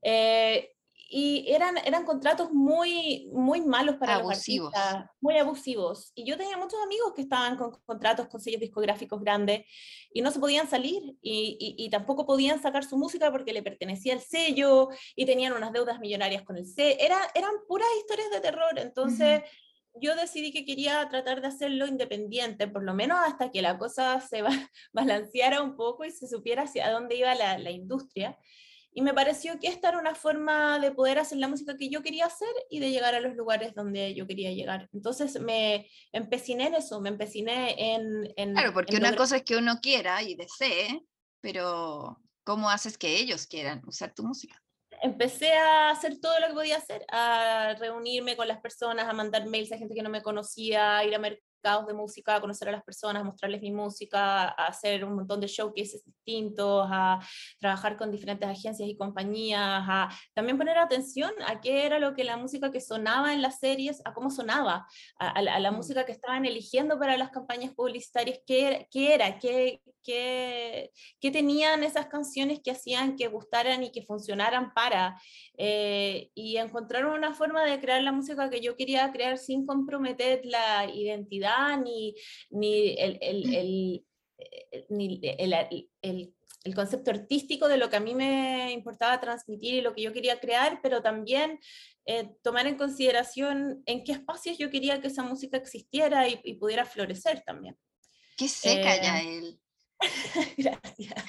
Eh, 0.00 0.72
y 1.14 1.44
eran, 1.52 1.76
eran 1.84 2.04
contratos 2.06 2.52
muy, 2.52 3.28
muy 3.32 3.60
malos 3.60 3.96
para 3.96 4.14
Abusivos. 4.14 4.72
los 4.72 4.82
artistas, 4.82 5.10
muy 5.20 5.36
abusivos. 5.36 6.10
Y 6.14 6.24
yo 6.24 6.38
tenía 6.38 6.56
muchos 6.56 6.80
amigos 6.82 7.12
que 7.14 7.20
estaban 7.22 7.56
con 7.58 7.72
contratos 7.84 8.28
con 8.28 8.40
sellos 8.40 8.60
discográficos 8.62 9.20
grandes 9.20 9.66
y 10.14 10.22
no 10.22 10.30
se 10.30 10.40
podían 10.40 10.66
salir 10.70 11.02
y, 11.20 11.56
y- 11.60 11.84
y 11.84 11.90
tampoco 11.90 12.24
podían 12.24 12.62
sacar 12.62 12.82
su 12.84 12.96
música 12.96 13.30
porque 13.30 13.52
le 13.52 13.62
pertenecía 13.62 14.14
el 14.14 14.20
sello 14.20 14.88
y 15.14 15.26
tenían 15.26 15.52
unas 15.52 15.72
deudas 15.72 16.00
millonarias 16.00 16.44
con 16.44 16.56
el 16.56 16.66
sello. 16.66 16.96
Era, 16.98 17.18
eran 17.34 17.52
puras 17.68 17.88
historias 18.00 18.30
de 18.30 18.40
terror. 18.40 18.78
Entonces 18.78 19.42
yo 20.00 20.16
decidí 20.16 20.50
que 20.52 20.64
quería 20.64 21.06
tratar 21.10 21.42
de 21.42 21.48
hacerlo 21.48 21.86
independiente, 21.86 22.66
por 22.68 22.82
lo 22.82 22.94
menos 22.94 23.18
hasta 23.22 23.50
que 23.50 23.60
la 23.60 23.76
cosa 23.76 24.18
se 24.22 24.40
ba- 24.40 24.48
balanceara 24.94 25.60
un 25.60 25.76
poco 25.76 26.06
y 26.06 26.10
se 26.10 26.26
supiera 26.26 26.62
hacia 26.62 26.90
dónde 26.90 27.16
iba 27.16 27.34
la, 27.34 27.58
la 27.58 27.70
industria. 27.70 28.38
Y 28.94 29.02
me 29.02 29.14
pareció 29.14 29.58
que 29.58 29.68
esta 29.68 29.88
era 29.88 29.98
una 29.98 30.14
forma 30.14 30.78
de 30.78 30.92
poder 30.92 31.18
hacer 31.18 31.38
la 31.38 31.48
música 31.48 31.76
que 31.78 31.88
yo 31.88 32.02
quería 32.02 32.26
hacer 32.26 32.48
y 32.68 32.78
de 32.78 32.90
llegar 32.90 33.14
a 33.14 33.20
los 33.20 33.34
lugares 33.34 33.74
donde 33.74 34.14
yo 34.14 34.26
quería 34.26 34.52
llegar. 34.52 34.88
Entonces 34.92 35.40
me 35.40 35.88
empeciné 36.12 36.66
en 36.66 36.74
eso, 36.74 37.00
me 37.00 37.08
empeciné 37.08 37.94
en... 37.94 38.32
en 38.36 38.52
Claro, 38.52 38.72
porque 38.74 38.92
en 38.96 39.02
una 39.02 39.08
lograr- 39.10 39.16
cosa 39.18 39.36
es 39.36 39.42
que 39.44 39.56
uno 39.56 39.78
quiera 39.80 40.22
y 40.22 40.34
desee, 40.34 41.00
pero 41.40 42.18
¿cómo 42.44 42.68
haces 42.68 42.98
que 42.98 43.18
ellos 43.18 43.46
quieran 43.46 43.82
usar 43.86 44.12
tu 44.14 44.24
música? 44.24 44.56
empecé 45.04 45.52
a 45.54 45.90
hacer 45.90 46.20
todo 46.20 46.38
lo 46.38 46.46
que 46.46 46.54
podía 46.54 46.76
hacer, 46.76 47.04
a 47.10 47.74
reunirme 47.80 48.36
con 48.36 48.46
las 48.46 48.60
personas, 48.60 49.08
a 49.08 49.12
mandar 49.12 49.46
mails 49.46 49.72
a 49.72 49.76
gente 49.78 49.96
que 49.96 50.02
no 50.02 50.10
me 50.10 50.22
conocía, 50.22 50.98
a 50.98 51.04
ir 51.04 51.12
a 51.12 51.18
mercados 51.62 51.86
de 51.86 51.94
música, 51.94 52.36
a 52.36 52.40
conocer 52.40 52.68
a 52.68 52.72
las 52.72 52.82
personas, 52.82 53.22
a 53.22 53.24
mostrarles 53.24 53.60
mi 53.62 53.70
música, 53.70 54.44
a 54.48 54.66
hacer 54.66 55.04
un 55.04 55.14
montón 55.14 55.40
de 55.40 55.46
showcases 55.46 56.04
distintos, 56.04 56.88
a 56.90 57.20
trabajar 57.58 57.96
con 57.96 58.10
diferentes 58.10 58.48
agencias 58.48 58.88
y 58.88 58.96
compañías, 58.96 59.60
a 59.88 60.08
también 60.34 60.58
poner 60.58 60.78
atención 60.78 61.30
a 61.46 61.60
qué 61.60 61.86
era 61.86 61.98
lo 61.98 62.14
que 62.14 62.24
la 62.24 62.36
música 62.36 62.70
que 62.70 62.80
sonaba 62.80 63.32
en 63.32 63.42
las 63.42 63.58
series, 63.60 64.00
a 64.04 64.12
cómo 64.12 64.30
sonaba, 64.30 64.86
a, 65.18 65.28
a 65.28 65.42
la, 65.42 65.54
a 65.54 65.60
la 65.60 65.70
Mm. 65.70 65.76
música 65.76 66.04
que 66.04 66.12
estaban 66.12 66.44
eligiendo 66.46 66.98
para 66.98 67.16
las 67.16 67.30
campañas 67.30 67.72
publicitarias, 67.74 68.40
qué 68.46 68.88
qué, 68.90 69.14
era, 69.14 69.38
qué, 69.38 69.80
qué, 70.02 70.90
qué 71.20 71.30
tenían 71.30 71.84
esas 71.84 72.06
canciones 72.06 72.60
que 72.62 72.70
hacían 72.70 73.16
que 73.16 73.28
gustaran 73.28 73.82
y 73.82 73.90
que 73.92 74.02
funcionaran 74.02 74.72
para, 74.74 75.20
eh, 75.56 76.30
y 76.34 76.56
encontraron 76.56 77.14
una 77.14 77.34
forma 77.34 77.64
de 77.64 77.80
crear 77.80 78.02
la 78.02 78.12
música 78.12 78.50
que 78.50 78.60
yo 78.60 78.76
quería 78.76 79.10
crear 79.12 79.38
sin 79.38 79.66
comprometer 79.66 80.40
la 80.44 80.90
identidad 80.92 81.78
ni, 81.80 82.14
ni 82.50 82.90
el, 82.98 83.18
el- 83.20 83.54
el- 83.54 84.06
eh, 84.38 84.86
ni 84.90 85.20
el- 85.38 85.52
el- 85.52 85.90
el- 86.02 86.34
el 86.64 86.74
concepto 86.76 87.10
artístico 87.10 87.66
de 87.66 87.76
lo 87.76 87.90
que 87.90 87.96
a 87.96 88.00
mí 88.00 88.14
me 88.14 88.70
importaba 88.72 89.20
transmitir 89.20 89.74
y 89.74 89.80
lo 89.80 89.94
que 89.94 90.02
yo 90.02 90.12
quería 90.12 90.38
crear, 90.38 90.78
pero 90.80 91.02
también 91.02 91.58
eh, 92.06 92.30
tomar 92.42 92.66
en 92.68 92.76
consideración 92.76 93.82
en 93.86 94.04
qué 94.04 94.12
espacios 94.12 94.58
yo 94.58 94.70
quería 94.70 95.00
que 95.00 95.08
esa 95.08 95.24
música 95.24 95.56
existiera 95.56 96.28
y, 96.28 96.40
y 96.44 96.54
pudiera 96.54 96.84
florecer 96.84 97.42
también. 97.44 97.76
Qué 98.36 98.48
seca 98.48 98.94
Eh, 98.96 99.00
ya 99.02 99.20
él. 99.22 99.58
Gracias. 100.56 101.24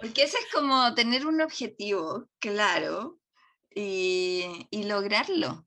Porque 0.00 0.22
ese 0.24 0.38
es 0.38 0.46
como 0.52 0.94
tener 0.94 1.26
un 1.26 1.40
objetivo 1.40 2.28
claro 2.38 3.18
y, 3.74 4.66
y 4.70 4.84
lograrlo. 4.84 5.66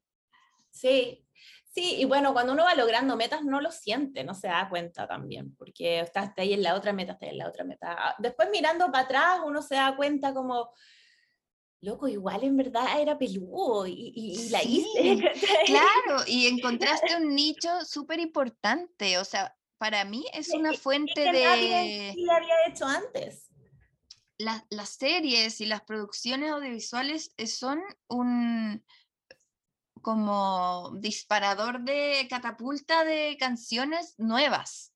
Sí, 0.71 1.26
sí, 1.65 1.95
y 1.97 2.06
bueno, 2.06 2.34
cuando 2.34 2.54
uno 2.54 2.63
va 2.63 2.76
logrando 2.76 3.17
metas 3.17 3.43
no 3.43 3.60
lo 3.62 3.71
siente, 3.71 4.23
no 4.23 4.34
se 4.34 4.47
da 4.47 4.69
cuenta 4.69 5.08
también, 5.08 5.56
porque 5.56 6.00
estás 6.02 6.32
ahí 6.38 6.54
en 6.54 6.63
la 6.63 6.76
otra 6.76 6.93
meta, 6.93 7.13
estás 7.13 7.30
en 7.30 7.38
la 7.39 7.47
otra 7.50 7.63
meta. 7.65 7.95
Ah, 7.97 8.15
Después 8.19 8.50
mirando 8.52 8.86
para 8.91 9.06
atrás 9.06 9.39
uno 9.45 9.62
se 9.62 9.76
da 9.76 9.95
cuenta 9.95 10.34
como, 10.34 10.71
loco, 11.82 12.08
igual 12.08 12.43
en 12.43 12.58
verdad 12.58 13.00
era 13.02 13.17
peludo 13.17 13.88
y, 13.88 14.12
y- 14.15 14.34
y 14.39 14.50
la 14.50 14.62
Sí, 14.62 14.86
hice. 14.95 15.32
Claro, 15.65 16.23
y 16.28 16.47
encontraste 16.60 17.15
un 17.17 17.36
nicho 17.36 17.69
súper 17.86 18.19
importante. 18.19 19.17
O 19.17 19.26
sea, 19.26 19.57
para 19.78 20.06
mí 20.06 20.26
es 20.34 20.50
una 20.50 20.74
fuente 20.74 21.13
que 21.16 21.32
nadie 21.32 21.76
de 21.76 22.13
sí 22.13 22.26
había 22.30 22.56
hecho 22.68 22.86
antes. 22.86 23.50
la- 24.40 24.66
las 24.70 24.90
series 24.90 25.62
y 25.62 25.66
las 25.66 25.82
producciones 25.82 26.52
audiovisuales 26.52 27.32
son 27.48 27.82
un 28.08 28.84
como 30.02 30.92
disparador 31.00 31.82
de 31.82 32.28
catapulta 32.30 33.04
de 33.04 33.36
canciones 33.40 34.13
nuevas 34.18 34.94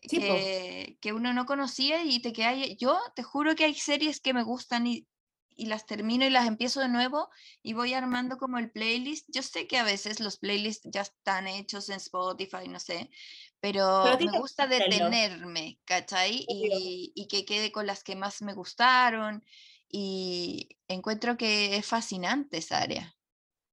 que, 0.00 0.98
que 1.00 1.12
uno 1.12 1.32
no 1.34 1.44
conocía 1.46 2.02
y 2.04 2.20
te 2.20 2.32
queda 2.32 2.48
ahí- 2.50 2.76
Yo 2.76 2.98
te 3.14 3.22
juro 3.22 3.54
que 3.54 3.64
hay 3.64 3.74
series 3.74 4.20
que 4.20 4.32
me 4.32 4.42
gustan 4.42 4.86
y, 4.86 5.06
y 5.50 5.66
las 5.66 5.84
termino 5.84 6.24
y 6.24 6.30
las 6.30 6.46
empiezo 6.48 6.80
de 6.80 6.88
nuevo 6.88 7.28
y 7.62 7.74
voy 7.74 7.92
armando 7.92 8.38
como 8.38 8.56
el 8.58 8.70
playlist. 8.72 9.26
Yo 9.28 9.42
sé 9.42 9.66
que 9.66 9.76
a 9.78 9.84
veces 9.84 10.18
los 10.20 10.38
playlists 10.38 10.88
ya 10.90 11.02
están 11.02 11.46
hechos 11.46 11.90
en 11.90 11.96
Spotify, 11.96 12.66
no 12.66 12.80
sé, 12.80 13.10
pero 13.60 14.04
me 14.18 14.38
gusta 14.38 14.66
detenerme, 14.66 15.78
¿cachai? 15.84 16.44
Y, 16.48 17.12
y 17.14 17.28
que 17.28 17.44
quede 17.44 17.70
con 17.70 17.86
las 17.86 18.02
que 18.02 18.16
más 18.16 18.42
me 18.42 18.54
gustaron 18.54 19.44
y 19.88 20.76
encuentro 20.88 21.36
que 21.36 21.76
es 21.76 21.86
fascinante 21.86 22.58
esa 22.58 22.78
área. 22.78 23.14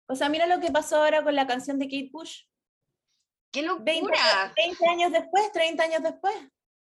O 0.08 0.16
sea, 0.16 0.30
mira 0.30 0.48
lo 0.48 0.60
que 0.60 0.72
pasó 0.72 0.98
ahora 0.98 1.24
con 1.24 1.36
la 1.36 1.48
canción 1.48 1.80
de 1.80 1.86
Kate 1.86 2.10
Bush. 2.12 2.44
¡Qué 3.52 3.62
20, 3.62 3.92
locura! 3.92 4.54
20 4.56 4.88
años 4.88 5.12
después, 5.12 5.52
30 5.52 5.84
años 5.84 6.04
después. 6.04 6.36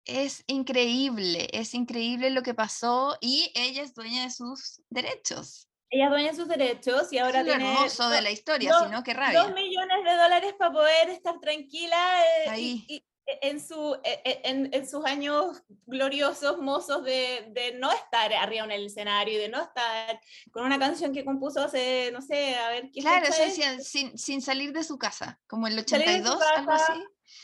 Es 0.06 0.44
increíble, 0.48 1.48
es 1.52 1.74
increíble 1.74 2.30
lo 2.30 2.44
que 2.44 2.54
pasó 2.54 3.18
y 3.22 3.52
ella 3.56 3.82
es 3.82 3.96
dueña 3.96 4.24
de 4.24 4.30
sus 4.30 4.82
derechos. 4.90 5.68
Ella 5.96 6.06
es 6.06 6.10
dueña 6.12 6.32
de 6.32 6.36
sus 6.36 6.48
derechos 6.50 7.14
y 7.14 7.20
ahora 7.20 7.40
es 7.40 7.46
tiene 7.46 7.74
hermoso 7.74 8.10
de 8.10 8.22
la 8.22 8.32
historia, 8.32 8.72
dos- 8.72 8.84
si 8.84 8.90
no, 8.92 9.02
qué 9.04 9.14
dos 9.14 9.20
rabia. 9.22 9.48
millones 9.54 10.04
de 10.04 10.16
dólares 10.16 10.54
para 10.60 10.72
poder 10.74 11.10
estar 11.10 11.40
tranquila 11.40 12.22
eh, 12.22 12.44
y- 12.46 12.50
Ahí. 12.50 12.86
y- 12.90 13.06
e- 13.28 13.40
en, 13.50 13.60
su, 13.60 13.98
e- 14.04 14.22
e- 14.26 14.42
en, 14.44 14.70
en 14.74 14.88
sus 14.88 15.04
años 15.06 15.64
gloriosos, 15.88 16.60
mozos 16.60 17.04
de, 17.04 17.48
de 17.52 17.74
no 17.80 17.92
estar 17.92 18.32
arriba 18.34 18.66
en 18.66 18.72
el 18.72 18.86
escenario 18.88 19.34
y 19.36 19.38
de 19.38 19.50
no 19.50 19.62
estar 19.62 20.20
con 20.52 20.64
una 20.66 20.78
canción 20.78 21.14
que 21.14 21.24
compuso 21.26 21.62
hace, 21.62 22.12
no 22.12 22.22
sé, 22.22 22.56
a 22.56 22.70
ver 22.70 22.92
qué 22.94 23.00
Claro, 23.02 23.26
eso 23.26 23.42
es? 23.42 23.50
decía, 23.58 23.80
sin, 23.80 24.18
sin 24.18 24.42
salir 24.42 24.74
de 24.74 24.84
su 24.84 24.98
casa, 25.00 25.40
como 25.48 25.66
el 25.68 25.74
Salir 25.88 26.06
de 26.08 26.24
su 26.24 26.34
82, 26.34 26.42
algo 26.58 26.72
así. 26.74 26.94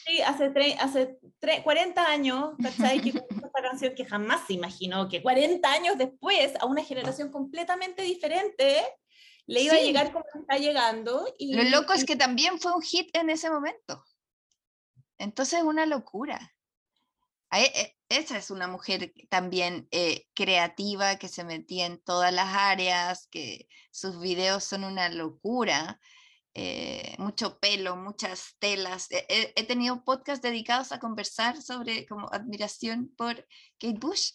Sí, 0.05 0.21
hace, 0.21 0.49
tre- 0.51 0.75
hace 0.79 1.19
tre- 1.39 1.63
40 1.63 2.05
años, 2.07 2.53
¿cachai? 2.61 2.99
Que 3.01 3.09
esta 3.09 3.61
canción 3.61 3.93
que 3.95 4.05
jamás 4.05 4.47
se 4.47 4.53
imaginó 4.53 5.07
que 5.09 5.21
40 5.21 5.71
años 5.71 5.97
después, 5.97 6.53
a 6.59 6.65
una 6.65 6.83
generación 6.83 7.31
completamente 7.31 8.01
diferente, 8.01 8.81
le 9.45 9.61
iba 9.61 9.73
a 9.75 9.79
llegar 9.79 10.11
como 10.11 10.25
está 10.33 10.57
llegando. 10.57 11.31
Y, 11.37 11.53
Lo 11.55 11.63
loco 11.63 11.93
es 11.93 12.05
que 12.05 12.15
también 12.15 12.59
fue 12.59 12.73
un 12.73 12.81
hit 12.81 13.15
en 13.15 13.29
ese 13.29 13.49
momento. 13.49 14.03
Entonces 15.17 15.59
es 15.59 15.65
una 15.65 15.85
locura. 15.85 16.53
A 17.49 17.61
e- 17.61 17.71
e- 17.75 17.97
Esa 18.09 18.37
es 18.37 18.49
una 18.51 18.67
mujer 18.67 19.13
también 19.29 19.87
eh, 19.91 20.25
creativa 20.33 21.15
que 21.17 21.27
se 21.29 21.43
metía 21.45 21.85
en 21.85 22.01
todas 22.01 22.33
las 22.33 22.47
áreas, 22.53 23.27
que 23.31 23.67
sus 23.91 24.19
videos 24.19 24.63
son 24.63 24.83
una 24.83 25.07
locura. 25.09 25.99
Eh, 26.53 27.15
mucho 27.19 27.59
pelo, 27.59 27.95
muchas 27.95 28.55
telas. 28.59 29.07
He, 29.11 29.53
he- 29.55 29.63
tenido 29.65 30.03
podcasts 30.03 30.41
dedicados 30.43 30.91
a 30.91 30.99
conversar 30.99 31.61
sobre 31.61 32.05
como 32.07 32.27
admiración 32.33 33.13
por 33.17 33.35
Kate 33.79 33.99
Bush. 33.99 34.31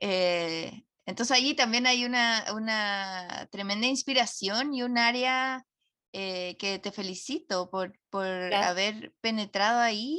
Eh, 0.00 0.84
entonces 1.06 1.36
allí 1.36 1.54
también 1.54 1.86
hay 1.86 2.04
una, 2.04 2.46
una 2.54 3.48
tremenda 3.50 3.86
inspiración 3.86 4.74
y 4.74 4.82
un 4.82 4.98
área 4.98 5.66
eh, 6.12 6.56
que 6.58 6.78
te 6.78 6.92
felicito 6.92 7.70
por, 7.70 7.98
por 8.10 8.26
haber 8.54 9.14
penetrado 9.20 9.80
ahí. 9.80 10.18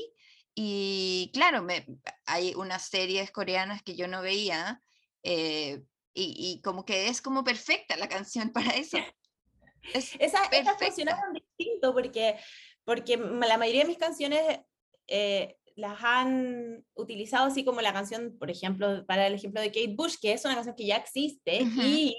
Y 0.56 1.32
claro, 1.34 1.64
me, 1.64 1.86
hay 2.26 2.54
unas 2.56 2.84
series 2.90 3.32
coreanas 3.32 3.82
que 3.84 3.96
yo 3.96 4.08
no 4.08 4.22
veía 4.22 4.82
eh, 5.24 5.84
y, 6.14 6.36
y 6.58 6.62
como 6.62 6.86
que 6.86 7.08
es 7.08 7.22
como 7.22 7.44
perfecta 7.44 7.98
la 7.98 8.08
canción 8.10 8.50
para 8.54 8.72
eso. 8.72 8.98
Es 9.94 10.16
Esas, 10.20 10.42
esas 10.52 10.78
funcionaron 10.78 11.34
distinto 11.34 11.94
porque, 11.94 12.38
porque 12.84 13.18
la 13.18 13.58
mayoría 13.58 13.82
de 13.82 13.88
mis 13.90 13.98
canciones 13.98 14.60
eh, 15.08 15.58
las 15.76 15.98
han 16.04 16.86
utilizado 16.94 17.48
así 17.48 17.66
como 17.66 17.82
la 17.82 17.94
canción, 17.94 18.38
por 18.38 18.50
ejemplo, 18.50 19.06
para 19.06 19.28
el 19.28 19.34
ejemplo 19.34 19.62
de 19.62 19.68
Kate 19.68 19.94
Bush, 19.96 20.16
que 20.22 20.34
es 20.34 20.46
una 20.46 20.56
canción 20.56 20.76
que 20.76 20.86
ya 20.86 20.98
existe 20.98 21.64
Ujú. 21.64 21.82
y 21.82 22.18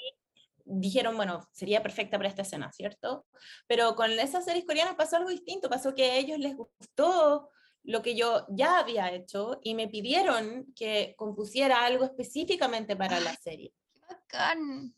dijeron, 0.64 1.16
bueno, 1.16 1.46
sería 1.52 1.82
perfecta 1.82 2.16
para 2.16 2.28
esta 2.28 2.42
escena, 2.42 2.72
¿cierto? 2.72 3.26
Pero 3.66 3.94
con 3.94 4.10
esas 4.12 4.44
series 4.44 4.64
coreanas 4.64 4.94
pasó 4.96 5.16
algo 5.16 5.30
distinto, 5.30 5.68
pasó 5.68 5.94
que 5.94 6.04
a 6.04 6.16
ellos 6.16 6.38
les 6.38 6.56
gustó 6.56 7.50
lo 7.82 8.00
que 8.00 8.16
yo 8.16 8.46
ya 8.48 8.78
había 8.78 9.12
hecho 9.12 9.60
y 9.62 9.74
me 9.74 9.88
pidieron 9.88 10.72
que 10.74 11.14
compusiera 11.18 11.84
algo 11.84 12.04
específicamente 12.04 12.96
para 12.96 13.20
la 13.20 13.30
Ay, 13.30 13.36
serie. 13.42 13.74
bacán. 14.08 14.94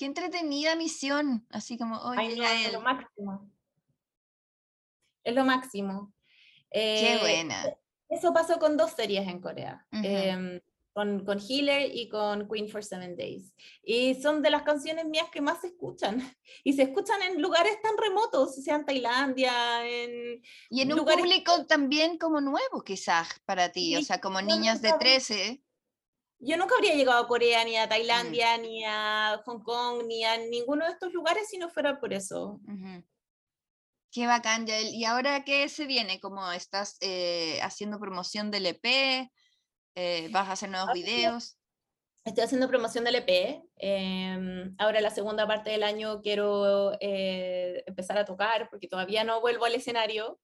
Qué 0.00 0.06
entretenida 0.06 0.76
misión. 0.76 1.46
Así 1.50 1.76
como, 1.76 2.00
Ay, 2.12 2.28
oye, 2.28 2.36
no, 2.38 2.44
es 2.48 2.72
lo 2.72 2.80
máximo. 2.80 3.50
Es 5.22 5.34
lo 5.34 5.44
máximo. 5.44 6.14
Qué 6.72 7.16
Eh, 7.16 7.18
buena. 7.20 7.66
Eso 8.08 8.32
pasó 8.32 8.58
con 8.58 8.78
dos 8.78 8.92
series 8.92 9.28
en 9.28 9.42
Corea. 9.42 9.86
Ujú. 9.92 10.02
em, 10.06 10.60
con, 10.94 11.24
con 11.26 11.38
Healer 11.38 11.94
y 11.94 12.08
con 12.08 12.48
Queen 12.48 12.70
for 12.70 12.82
Seven 12.82 13.14
Days. 13.14 13.52
Y 13.82 14.14
son 14.22 14.40
de 14.40 14.48
las 14.48 14.62
canciones 14.62 15.04
mías 15.04 15.28
que 15.30 15.42
más 15.42 15.60
se 15.60 15.66
escuchan. 15.66 16.16
Y 16.64 16.72
se 16.72 16.84
escuchan 16.84 17.20
en 17.22 17.42
lugares 17.42 17.76
tan 17.82 17.92
remotos, 17.98 18.56
o 18.58 18.62
sea, 18.62 18.76
en 18.76 18.86
Tailandia, 18.86 19.86
en... 19.86 20.42
Y 20.70 20.80
en 20.80 20.92
un 20.92 20.98
lugares- 21.00 21.22
público 21.22 21.66
también 21.66 22.16
como 22.16 22.40
nuevo 22.40 22.82
quizás 22.82 23.28
para 23.44 23.70
ti, 23.70 23.96
o 23.96 23.98
Sí, 23.98 24.04
sea, 24.06 24.18
como 24.18 24.40
yo 24.40 24.46
niñas 24.46 24.80
de 24.80 24.88
nunca- 24.92 24.98
13. 24.98 25.62
Yo 26.40 26.56
nunca 26.56 26.74
habría 26.74 26.94
llegado 26.94 27.22
a 27.22 27.28
Corea, 27.28 27.64
ni 27.64 27.76
a 27.76 27.86
Mm. 27.86 27.88
Tailandia, 27.88 28.58
ni 28.58 28.82
a 28.84 29.40
Hong 29.44 29.62
Kong, 29.62 30.04
ni 30.06 30.24
a 30.24 30.38
ninguno 30.38 30.86
de 30.86 30.92
estos 30.92 31.12
lugares 31.12 31.48
si 31.48 31.58
no 31.58 31.68
fuera 31.68 32.00
por 32.00 32.12
eso. 32.14 32.60
Qué 34.12 34.26
bacán, 34.26 34.66
Yael. 34.66 34.88
¿Y 34.94 35.04
ahora 35.04 35.44
qué 35.44 35.68
se 35.68 35.86
viene? 35.86 36.18
¿Cómo 36.20 36.50
estás 36.50 36.96
eh, 37.00 37.60
haciendo 37.62 38.00
promoción 38.00 38.50
del 38.50 38.66
EP? 38.66 39.30
Eh, 39.94 40.28
¿Vas 40.32 40.48
a 40.48 40.52
hacer 40.52 40.70
nuevos 40.70 40.90
Ah, 40.90 40.94
sí. 40.94 41.02
videos? 41.02 41.58
Estoy 42.24 42.44
haciendo 42.44 42.68
promoción 42.68 43.04
del 43.04 43.16
EP. 43.16 43.62
em, 43.76 44.74
ahora 44.78 45.00
la 45.00 45.10
segunda 45.10 45.46
parte 45.46 45.70
del 45.70 45.82
año 45.82 46.20
quiero 46.20 46.92
eh, 47.00 47.82
empezar 47.86 48.18
a 48.18 48.24
tocar 48.26 48.68
porque 48.70 48.88
todavía 48.88 49.24
no 49.24 49.40
vuelvo 49.40 49.64
al 49.64 49.74
escenario. 49.74 50.38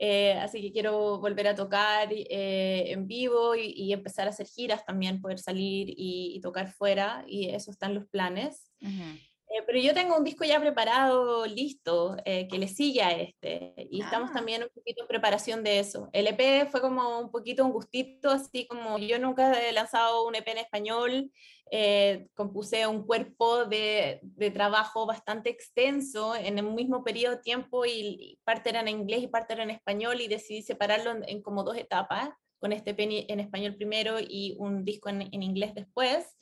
eh, 0.00 0.32
así 0.34 0.62
que 0.62 0.72
quiero 0.72 1.18
volver 1.18 1.48
a 1.48 1.54
tocar 1.56 2.08
eh, 2.12 2.92
en 2.92 3.06
vivo 3.08 3.56
y, 3.56 3.72
y 3.76 3.92
empezar 3.92 4.26
a 4.26 4.30
hacer 4.30 4.46
giras 4.46 4.84
también, 4.86 5.20
poder 5.20 5.38
salir 5.40 5.90
y, 5.90 6.34
y 6.36 6.40
tocar 6.40 6.72
fuera. 6.72 7.24
Y 7.26 7.48
eso 7.50 7.70
están 7.72 7.94
los 7.94 8.06
planes. 8.06 8.70
Ujú. 8.80 9.18
Eh, 9.50 9.62
pero 9.66 9.78
yo 9.78 9.94
tengo 9.94 10.14
un 10.16 10.24
disco 10.24 10.44
ya 10.44 10.60
preparado, 10.60 11.46
listo, 11.46 12.16
eh, 12.26 12.46
que 12.48 12.58
le 12.58 12.68
sigue 12.68 13.02
a 13.02 13.12
este. 13.12 13.72
Y 13.90 14.02
estamos 14.02 14.28
Ah. 14.30 14.34
también 14.34 14.62
un 14.62 14.68
poquito 14.68 15.02
en 15.02 15.08
preparación 15.08 15.64
de 15.64 15.78
eso. 15.78 16.10
El 16.12 16.26
EP 16.26 16.66
fue 16.70 16.82
como 16.82 17.18
un 17.18 17.30
poquito 17.30 17.64
un 17.64 17.72
gustito, 17.72 18.28
así 18.30 18.66
como 18.66 18.98
yo 18.98 19.18
nunca 19.18 19.58
he 19.66 19.72
lanzado 19.72 20.26
un 20.26 20.34
EP 20.34 20.50
en 20.50 20.58
español. 20.58 21.30
eh, 21.70 22.28
compuse 22.34 22.86
un 22.86 23.06
cuerpo 23.06 23.66
de, 23.66 24.20
de 24.22 24.50
trabajo 24.50 25.04
bastante 25.04 25.50
extenso 25.50 26.34
en 26.34 26.56
el 26.58 26.64
mismo 26.64 27.04
periodo 27.04 27.36
de 27.36 27.42
tiempo 27.42 27.84
y, 27.84 27.90
y 27.92 28.38
parte 28.42 28.70
era 28.70 28.80
en 28.80 28.88
inglés 28.88 29.22
y 29.22 29.26
parte 29.28 29.52
era 29.52 29.64
en 29.64 29.70
español 29.70 30.18
y 30.22 30.28
decidí 30.28 30.62
separarlo 30.62 31.10
en, 31.10 31.28
en 31.28 31.42
como 31.42 31.64
dos 31.64 31.76
etapas, 31.76 32.30
con 32.58 32.72
este 32.72 32.92
EP 32.92 33.00
en- 33.02 33.26
en 33.28 33.40
español 33.40 33.74
primero 33.76 34.16
y 34.18 34.56
un 34.58 34.82
disco 34.82 35.10
en, 35.10 35.20
en 35.30 35.42
inglés 35.42 35.74
después. 35.74 36.38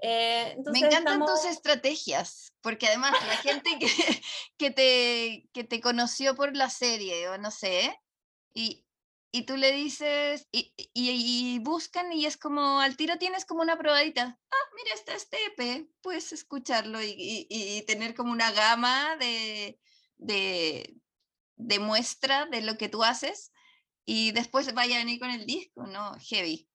Eh, 0.00 0.56
Me 0.66 0.78
encantan 0.78 1.14
estamos- 1.14 1.42
tus 1.42 1.50
estrategias, 1.50 2.52
porque 2.60 2.86
además 2.86 3.12
la 3.26 3.36
gente 3.38 3.78
que, 3.78 3.86
que, 4.58 4.70
te, 4.70 5.48
que 5.52 5.64
te 5.64 5.80
conoció 5.80 6.34
por 6.36 6.54
la 6.56 6.70
serie, 6.70 7.28
o 7.28 7.38
no 7.38 7.50
sé, 7.50 7.98
y, 8.54 8.84
y 9.32 9.42
tú 9.42 9.56
le 9.56 9.72
dices, 9.72 10.46
y, 10.52 10.72
y- 10.76 11.54
y 11.54 11.58
buscan 11.58 12.12
y 12.12 12.26
es 12.26 12.36
como, 12.36 12.80
al 12.80 12.96
tiro 12.96 13.18
tienes 13.18 13.44
como 13.44 13.62
una 13.62 13.76
probadita, 13.76 14.38
ah, 14.50 14.56
mira, 14.76 14.94
está 14.94 15.14
este 15.14 15.36
EP, 15.46 15.88
puedes 16.00 16.32
escucharlo 16.32 17.02
y, 17.02 17.46
y- 17.50 17.82
tener 17.82 18.14
como 18.14 18.30
una 18.32 18.52
gama 18.52 19.16
de, 19.16 19.80
de, 20.16 20.94
de 21.56 21.78
muestra 21.80 22.46
de 22.46 22.62
lo 22.62 22.78
que 22.78 22.88
tú 22.88 23.02
haces, 23.02 23.52
y 24.04 24.30
después 24.30 24.72
vaya 24.74 24.96
a 24.96 25.00
venir 25.00 25.18
con 25.20 25.30
el 25.30 25.44
disco, 25.44 25.86
¿no? 25.86 26.14
Heavy. 26.20 26.68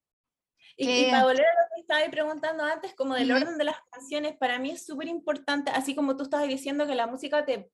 Y, 0.76 0.90
y 0.90 1.06
para 1.12 1.24
volver 1.24 1.46
a 1.46 1.73
lo 1.84 1.96
que 1.98 2.04
estaba 2.04 2.12
preguntando 2.12 2.64
antes, 2.64 2.94
como 2.96 3.16
del 3.16 3.32
orden 3.32 3.58
de 3.58 3.64
las 3.64 3.78
canciones, 3.92 4.36
para 4.38 4.60
mí 4.60 4.72
es 4.72 4.86
súper 4.86 5.08
importante, 5.08 5.72
así 5.72 5.96
como 5.96 6.16
tú 6.16 6.24
estabas 6.24 6.48
diciendo 6.48 6.88
que 6.88 6.96
la 6.96 7.08
música 7.08 7.46
te, 7.46 7.70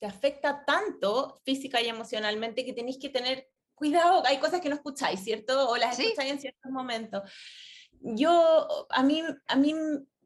te 0.00 0.06
afecta 0.06 0.64
tanto 0.64 1.40
física 1.44 1.80
y 1.80 1.88
emocionalmente 1.88 2.64
que 2.64 2.72
tenéis 2.72 2.98
que 2.98 3.08
tener 3.08 3.48
cuidado, 3.74 4.22
hay 4.26 4.38
cosas 4.38 4.60
que 4.60 4.68
no 4.68 4.76
escucháis, 4.76 5.20
¿cierto? 5.20 5.68
O 5.68 5.76
las 5.76 5.96
Sí. 5.96 6.02
escucháis 6.04 6.32
en 6.32 6.40
ciertos 6.40 6.70
momentos. 6.72 7.22
Yo, 8.00 8.86
a 8.90 9.02
mí, 9.02 9.22
a 9.46 9.56
mí, 9.56 9.74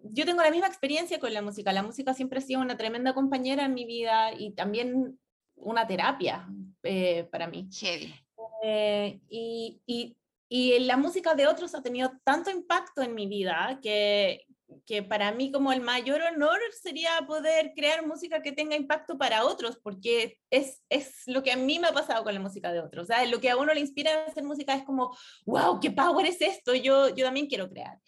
yo 0.02 0.24
tengo 0.24 0.42
la 0.42 0.50
misma 0.50 0.66
experiencia 0.66 1.18
con 1.18 1.32
la 1.32 1.42
música. 1.42 1.72
La 1.72 1.82
música 1.82 2.12
siempre 2.14 2.38
ha 2.38 2.42
sido 2.42 2.60
una 2.60 2.76
tremenda 2.76 3.14
compañera 3.14 3.64
en 3.64 3.74
mi 3.74 3.84
vida 3.84 4.32
y 4.32 4.52
también 4.52 5.18
una 5.56 5.86
terapia 5.86 6.46
eh, 6.82 7.28
para 7.30 7.46
mí. 7.46 7.68
Heavy. 7.72 8.14
Eh, 8.62 9.20
y, 9.28 9.80
y, 9.86 10.16
y 10.48 10.78
la 10.80 10.96
música 10.96 11.34
de 11.34 11.46
otros 11.46 11.74
ha 11.74 11.82
tenido 11.82 12.12
tanto 12.24 12.50
impacto 12.50 13.02
en 13.02 13.14
mi 13.14 13.26
vida 13.26 13.78
que, 13.82 14.46
que 14.86 15.02
para 15.02 15.32
mí 15.32 15.52
como 15.52 15.72
el 15.72 15.80
mayor 15.80 16.22
honor 16.22 16.58
sería 16.80 17.10
poder 17.26 17.72
crear 17.74 18.06
música 18.06 18.40
que 18.40 18.52
tenga 18.52 18.76
impacto 18.76 19.18
para 19.18 19.44
otros, 19.44 19.78
porque 19.82 20.38
es, 20.50 20.82
es 20.88 21.22
lo 21.26 21.42
que 21.42 21.52
a 21.52 21.56
mí 21.56 21.78
me 21.78 21.88
ha 21.88 21.92
pasado 21.92 22.24
con 22.24 22.32
la 22.32 22.40
música 22.40 22.72
de 22.72 22.80
otros. 22.80 23.04
O 23.04 23.06
sea, 23.06 23.24
lo 23.26 23.40
que 23.40 23.50
a 23.50 23.56
uno 23.56 23.74
le 23.74 23.80
inspira 23.80 24.12
a 24.12 24.26
hacer 24.26 24.44
música 24.44 24.74
es 24.74 24.84
como, 24.84 25.16
wow, 25.44 25.80
qué 25.80 25.90
power 25.90 26.26
es 26.26 26.40
esto, 26.40 26.74
yo, 26.74 27.08
yo 27.14 27.24
también 27.24 27.46
quiero 27.46 27.68
crear. 27.68 27.98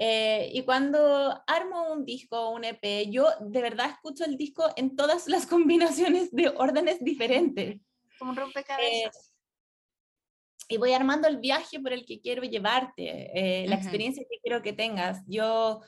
Eh, 0.00 0.50
y 0.54 0.62
cuando 0.62 1.42
armo 1.46 1.92
un 1.92 2.04
disco, 2.04 2.50
un 2.50 2.64
EP, 2.64 3.10
yo 3.10 3.26
de 3.40 3.60
verdad 3.60 3.90
escucho 3.90 4.24
el 4.24 4.36
disco 4.36 4.70
en 4.76 4.94
todas 4.94 5.26
las 5.26 5.46
combinaciones 5.46 6.30
de 6.30 6.50
órdenes 6.50 7.02
diferentes 7.02 7.80
Como 8.18 8.30
un 8.30 8.36
rompecabezas. 8.36 9.27
Y 10.68 10.76
voy 10.76 10.92
armando 10.92 11.28
el 11.28 11.38
viaje 11.38 11.80
por 11.80 11.92
el 11.92 12.04
que 12.04 12.20
quiero 12.20 12.42
llevarte, 12.42 13.62
eh, 13.62 13.66
la 13.66 13.76
experiencia 13.76 14.24
que 14.30 14.38
quiero 14.42 14.62
que 14.62 14.74
tengas. 14.74 15.22
Yo, 15.26 15.80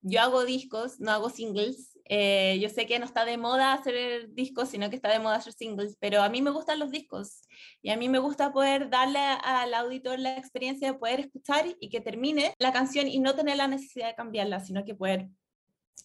yo 0.00 0.20
hago 0.20 0.44
discos, 0.44 1.00
no 1.00 1.10
hago 1.10 1.28
singles. 1.28 1.98
eh, 2.04 2.58
yo 2.60 2.68
sé 2.68 2.86
que 2.86 2.98
no 2.98 3.04
está 3.04 3.24
de 3.24 3.36
moda 3.36 3.74
hacer 3.74 4.32
discos, 4.32 4.70
sino 4.70 4.88
que 4.88 4.96
está 4.96 5.10
de 5.10 5.18
moda 5.18 5.36
hacer 5.36 5.52
singles, 5.52 5.96
pero 6.00 6.22
a 6.22 6.28
mí 6.28 6.40
me 6.40 6.50
gustan 6.50 6.78
los 6.78 6.90
discos 6.90 7.42
y 7.82 7.90
a 7.90 7.96
mí 7.96 8.08
me 8.08 8.18
gusta 8.18 8.52
poder 8.52 8.88
darle 8.88 9.18
al 9.18 9.74
auditor 9.74 10.18
la 10.18 10.38
experiencia 10.38 10.92
de 10.92 10.98
poder 10.98 11.20
escuchar 11.20 11.66
y 11.80 11.90
que 11.90 12.00
termine 12.00 12.54
la 12.58 12.72
canción 12.72 13.08
y 13.08 13.18
no 13.18 13.34
tener 13.34 13.56
la 13.56 13.66
necesidad 13.66 14.06
de 14.06 14.14
cambiarla, 14.14 14.60
sino 14.60 14.84
que 14.84 14.94
poder 14.94 15.28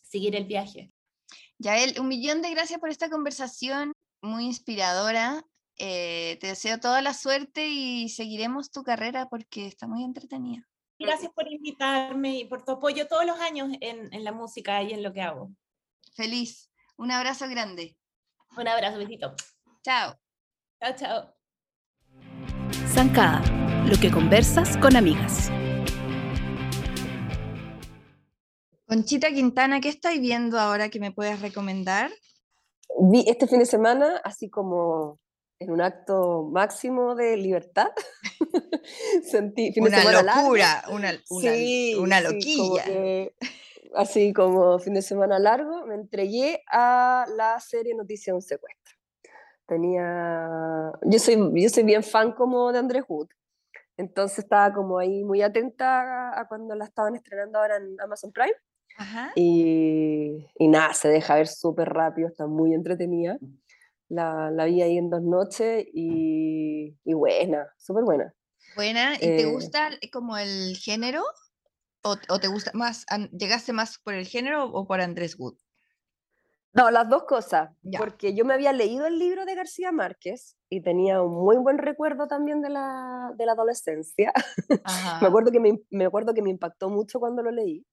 seguir 0.01 0.35
el 0.35 0.45
viaje. 0.45 0.91
Yael, 1.59 1.99
un 1.99 2.07
millón 2.07 2.41
de 2.41 2.49
gracias 2.49 2.79
por 2.79 2.89
esta 2.89 3.09
conversación 3.09 3.93
muy 4.21 4.45
inspiradora. 4.45 5.45
Eh, 5.77 6.37
te 6.39 6.47
deseo 6.47 6.79
toda 6.79 7.01
la 7.01 7.13
suerte 7.13 7.67
y 7.67 8.09
seguiremos 8.09 8.71
tu 8.71 8.83
carrera 8.83 9.27
porque 9.29 9.65
está 9.65 9.87
muy 9.87 10.03
entretenida. 10.03 10.67
Gracias 10.99 11.31
por 11.33 11.51
invitarme 11.51 12.37
y 12.39 12.45
por 12.45 12.63
tu 12.63 12.73
apoyo 12.73 13.07
todos 13.07 13.25
los 13.25 13.39
años 13.39 13.69
en, 13.81 14.13
en 14.13 14.23
la 14.23 14.31
música 14.31 14.81
y 14.83 14.93
en 14.93 15.03
lo 15.03 15.11
que 15.11 15.21
hago. 15.21 15.51
Feliz. 16.15 16.69
Un 16.95 17.11
abrazo 17.11 17.49
grande. 17.49 17.97
Un 18.55 18.67
abrazo, 18.67 18.99
besito. 18.99 19.33
Chao. 19.83 20.15
Chao, 20.79 20.95
chao. 20.95 21.35
Zancada, 22.87 23.41
lo 23.85 23.97
que 23.99 24.11
conversas 24.11 24.77
con 24.77 24.95
amigas. 24.95 25.49
Conchita 28.85 29.31
Quintana, 29.31 29.81
¿qué 29.81 29.89
estáis 29.89 30.21
viendo 30.21 30.59
ahora 30.59 30.89
que 30.89 30.99
me 30.99 31.11
puedes 31.11 31.41
recomendar? 31.41 32.11
Vi 33.01 33.25
este 33.27 33.47
fin 33.47 33.57
de 33.57 33.65
semana, 33.65 34.21
así 34.23 34.51
como 34.51 35.19
en 35.63 35.71
un 35.71 35.81
acto 35.81 36.43
máximo 36.51 37.15
de 37.15 37.37
libertad, 37.37 37.89
sentí 39.23 39.71
fin 39.71 39.83
de 39.85 39.89
Una 39.89 40.03
largo. 40.21 40.41
locura, 40.41 40.83
una, 40.89 41.11
una, 41.29 41.51
Sí, 41.53 41.95
una 41.99 42.19
sí, 42.19 42.23
como 42.25 42.33
loquilla. 42.33 42.83
que, 42.85 43.35
así 43.95 44.33
como 44.33 44.79
fin 44.79 44.93
de 44.93 45.01
semana 45.01 45.39
largo, 45.39 45.85
me 45.85 45.95
entregué 45.95 46.61
a 46.71 47.25
la 47.35 47.59
serie 47.59 47.95
Noticia 47.95 48.31
de 48.33 48.35
un 48.35 48.41
secuestro. 48.41 48.93
Tenía, 49.65 50.91
yo 51.03 51.19
soy, 51.19 51.35
yo 51.61 51.69
soy 51.69 51.83
bien 51.83 52.03
fan 52.03 52.33
como 52.33 52.71
de 52.71 52.79
Andrés 52.79 53.03
Wood, 53.07 53.29
entonces 53.97 54.39
estaba 54.39 54.73
como 54.73 54.99
ahí 54.99 55.23
muy 55.23 55.41
atenta 55.41 56.01
a, 56.31 56.41
a 56.41 56.47
cuando 56.47 56.75
la 56.75 56.85
estaban 56.85 57.15
estrenando 57.15 57.59
ahora 57.59 57.77
en 57.77 57.99
Amazon 58.01 58.31
Prime. 58.31 58.53
Ajá. 58.97 59.31
Y, 59.35 60.45
y 60.59 60.67
nada, 60.67 60.93
se 60.93 61.07
deja 61.07 61.35
ver 61.35 61.47
súper 61.47 61.89
rápido, 61.89 62.27
está 62.27 62.45
muy 62.45 62.73
entretenida. 62.73 63.39
La, 64.13 64.51
la 64.51 64.65
vi 64.65 64.81
ahí 64.81 64.97
en 64.97 65.09
dos 65.09 65.23
noches 65.23 65.85
y, 65.93 66.95
y 67.03 67.13
buena, 67.13 67.67
súper 67.77 68.03
buena. 68.03 68.33
Buena. 68.75 69.15
¿Y 69.15 69.19
te 69.19 69.41
Eh, 69.41 69.45
gusta 69.45 69.89
como 70.11 70.37
el 70.37 70.75
género? 70.77 71.23
¿O, 72.03 72.15
o 72.29 72.39
te 72.39 72.47
gusta 72.47 72.71
más, 72.73 73.05
llegaste 73.31 73.73
más 73.73 73.97
por 73.97 74.13
el 74.13 74.27
género 74.27 74.65
o 74.65 74.85
por 74.85 75.01
Andrés 75.01 75.35
Wood? 75.39 75.55
No, 76.73 76.89
las 76.91 77.07
dos 77.07 77.23
cosas, 77.25 77.69
Ya. 77.83 77.99
porque 77.99 78.35
yo 78.35 78.45
me 78.45 78.53
había 78.55 78.73
leído 78.73 79.05
el 79.05 79.19
libro 79.19 79.45
de 79.45 79.53
García 79.55 79.91
Márquez 79.91 80.57
y 80.69 80.81
tenía 80.81 81.21
un 81.21 81.31
muy 81.43 81.57
buen 81.57 81.77
recuerdo 81.77 82.27
también 82.27 82.61
de 82.61 82.69
la, 82.71 83.31
de 83.37 83.45
la 83.45 83.51
adolescencia. 83.53 84.33
Me, 85.21 85.27
acuerdo 85.27 85.51
que 85.51 85.59
me, 85.59 85.79
me 85.91 86.05
acuerdo 86.05 86.33
que 86.33 86.41
me 86.41 86.49
impactó 86.49 86.89
mucho 86.89 87.19
cuando 87.19 87.43
lo 87.43 87.51
leí. 87.51 87.85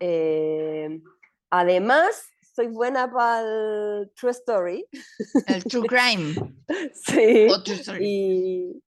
Eh, 0.00 1.00
además, 1.50 2.28
soy 2.52 2.68
buena 2.68 3.10
para 3.10 3.40
el 3.40 4.12
True 4.14 4.30
Story. 4.32 4.86
El 5.46 5.64
True 5.64 5.86
Crime. 5.88 6.34
sí. 6.94 7.48
o 7.50 7.62
True 7.62 7.76
Story. 7.76 8.06
Y, 8.06 8.82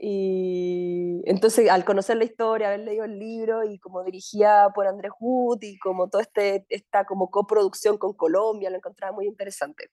y 0.00 1.22
entonces 1.24 1.68
al 1.70 1.84
conocer 1.84 2.16
la 2.16 2.24
historia, 2.24 2.68
haber 2.68 2.80
leído 2.80 3.04
el 3.04 3.18
libro 3.18 3.64
y 3.64 3.78
como 3.78 4.04
dirigida 4.04 4.70
por 4.74 4.86
Andrés 4.86 5.12
Wood 5.18 5.58
y 5.62 5.78
como 5.78 6.08
toda 6.08 6.22
este, 6.22 6.66
esta 6.68 7.04
como 7.04 7.30
coproducción 7.30 7.98
con 7.98 8.12
Colombia, 8.14 8.70
lo 8.70 8.76
encontraba 8.76 9.12
muy 9.12 9.26
interesante. 9.26 9.90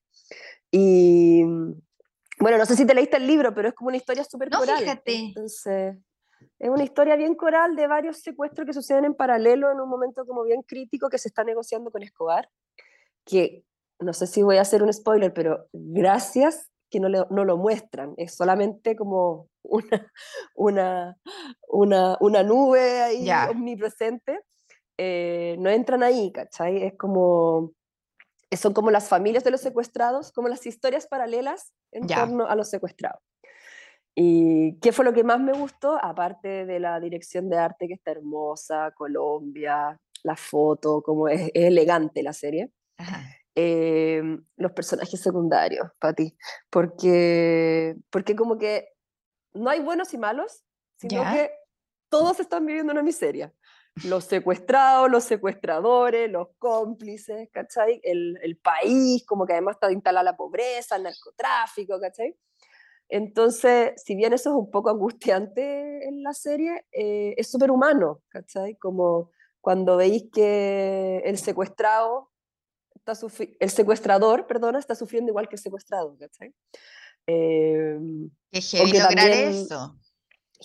Y, 0.71 1.43
Bueno, 2.39 2.57
no 2.57 2.65
sé 2.65 2.75
si 2.75 2.85
te 2.85 2.93
leíste 2.93 3.17
el 3.17 3.27
libro, 3.27 3.53
pero 3.53 3.69
es 3.69 3.73
como 3.73 3.87
una 3.87 3.97
historia 3.97 4.23
súper 4.23 4.51
No, 4.51 4.59
coral. 4.59 4.79
fíjate. 4.79 5.15
Entonces, 5.15 5.95
es 6.59 6.69
una 6.69 6.83
historia 6.83 7.15
bien 7.15 7.33
coral 7.35 7.75
de 7.75 7.87
varios 7.87 8.19
secuestros 8.19 8.65
que 8.67 8.73
suceden 8.73 9.05
en 9.05 9.15
paralelo 9.15 9.71
en 9.71 9.79
un 9.79 9.89
momento 9.89 10.25
como 10.25 10.43
bien 10.43 10.61
crítico 10.63 11.09
que 11.09 11.17
se 11.17 11.29
está 11.29 11.43
negociando 11.43 11.89
con 11.91 12.03
Escobar, 12.03 12.49
que 13.25 13.63
no 13.99 14.13
sé 14.13 14.27
si 14.27 14.43
voy 14.43 14.57
a 14.57 14.61
hacer 14.61 14.83
un 14.83 14.91
spoiler, 14.93 15.33
pero 15.33 15.67
gracias 15.73 16.69
que 16.89 16.99
no, 16.99 17.09
le- 17.09 17.25
no 17.29 17.43
lo 17.45 17.57
muestran, 17.57 18.13
es 18.17 18.35
solamente 18.35 18.95
como 18.95 19.49
una, 19.63 20.11
una, 20.55 21.17
una, 21.67 22.17
una 22.19 22.43
nube 22.43 23.01
ahí 23.01 23.25
Ya. 23.25 23.49
omnipresente, 23.49 24.41
eh, 24.97 25.55
no 25.59 25.69
entran 25.69 26.03
ahí, 26.03 26.31
¿cachai? 26.31 26.83
Es 26.83 26.93
como, 26.97 27.71
son 28.51 28.73
como 28.73 28.91
las 28.91 29.09
familias 29.09 29.43
de 29.43 29.51
los 29.51 29.61
secuestrados, 29.61 30.31
como 30.31 30.47
las 30.47 30.65
historias 30.65 31.07
paralelas 31.07 31.73
en 31.91 32.07
Ya. 32.07 32.17
torno 32.17 32.45
a 32.47 32.55
los 32.55 32.69
secuestrados. 32.69 33.21
¿Y 34.17 34.79
qué 34.79 34.93
fue 34.93 35.03
lo 35.03 35.11
que 35.13 35.23
más 35.25 35.41
me 35.41 35.51
gustó? 35.51 35.97
Aparte 36.01 36.65
de 36.65 36.79
la 36.79 36.99
dirección 37.01 37.49
de 37.49 37.57
arte 37.57 37.87
que 37.87 37.95
está 37.95 38.11
hermosa, 38.11 38.91
Colombia, 38.95 39.99
la 40.23 40.35
foto, 40.37 41.01
como 41.01 41.27
es, 41.27 41.41
es 41.53 41.65
elegante 41.65 42.23
la 42.23 42.31
serie. 42.31 42.71
Eh, 43.57 44.21
los 44.57 44.71
personajes 44.73 45.21
secundarios, 45.21 45.87
Pati, 45.99 46.35
porque, 46.69 47.95
porque 48.09 48.35
como 48.35 48.57
que 48.57 48.89
no 49.53 49.69
hay 49.69 49.79
buenos 49.79 50.13
y 50.13 50.17
malos, 50.17 50.65
sino 50.97 51.23
Ya. 51.23 51.33
que 51.33 51.51
todos 52.09 52.39
están 52.39 52.65
viviendo 52.65 52.91
una 52.91 53.01
miseria. 53.03 53.53
Los 54.03 54.25
secuestrados, 54.25 55.09
los 55.09 55.23
secuestradores, 55.23 56.29
los 56.29 56.49
cómplices, 56.59 57.49
¿cachai? 57.53 58.01
El, 58.03 58.37
el 58.43 58.57
país, 58.57 59.25
como 59.25 59.45
que 59.45 59.53
además 59.53 59.75
está 59.77 59.89
instalada 59.89 60.23
la 60.31 60.35
pobreza, 60.35 60.97
el 60.97 61.03
narcotráfico, 61.03 61.97
¿cachai? 62.01 62.37
Entonces, 63.07 63.93
si 64.03 64.15
bien 64.15 64.33
eso 64.33 64.49
es 64.49 64.55
un 64.55 64.69
poco 64.69 64.89
angustiante 64.89 66.05
en 66.07 66.23
la 66.23 66.33
serie, 66.33 66.85
eh, 66.91 67.35
es 67.37 67.49
súper 67.49 67.71
humano, 67.71 68.21
¿cachai? 68.27 68.75
Como 68.75 69.31
cuando 69.61 69.95
veis 69.95 70.25
que 70.33 71.21
el 71.23 71.37
secuestrado, 71.37 72.31
está 73.13 73.27
el 73.59 73.69
secuestrador, 73.69 74.47
perdona, 74.47 74.79
está 74.79 74.95
sufriendo 74.95 75.29
igual 75.31 75.47
que 75.47 75.55
el 75.55 75.61
secuestrado, 75.61 76.17
¿cachai? 76.17 76.53
Eh, 77.27 77.97
heavy 78.51 78.91
que 78.91 78.99
lograr 78.99 79.15
también- 79.15 79.49
eso. 79.49 79.97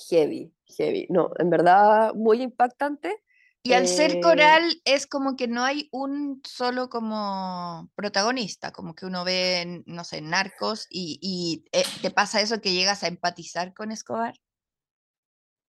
heavy, 0.08 0.52
heavy. 0.66 1.06
No, 1.10 1.30
en 1.38 1.50
verdad, 1.50 2.14
muy 2.14 2.42
impactante. 2.42 3.22
Y 3.62 3.74
al 3.74 3.86
ser 3.88 4.12
Eh, 4.16 4.20
coral 4.22 4.80
es 4.86 5.06
como 5.06 5.36
que 5.36 5.46
no 5.46 5.62
hay 5.64 5.88
un 5.92 6.40
solo 6.48 6.88
como 6.88 7.90
protagonista, 7.94 8.72
como 8.72 8.94
que 8.94 9.04
uno 9.04 9.22
ve, 9.22 9.82
no 9.84 10.02
sé, 10.04 10.22
Narcos 10.22 10.86
y, 10.88 11.18
y, 11.20 11.64
eh, 11.72 11.84
te 12.00 12.10
pasa 12.10 12.40
eso 12.40 12.62
que 12.62 12.72
llegas 12.72 13.02
a 13.02 13.08
empatizar 13.08 13.74
con 13.74 13.92
Escobar. 13.92 14.34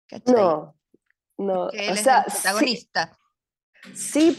¿Cachai? 0.07 0.34
No, 0.34 0.78
no. 1.38 1.70
Él 1.72 1.89
o 1.89 1.93
es 1.93 2.01
sea, 2.03 2.20
el 2.22 2.32
protagonista. 2.32 3.11
Sí 3.14 3.22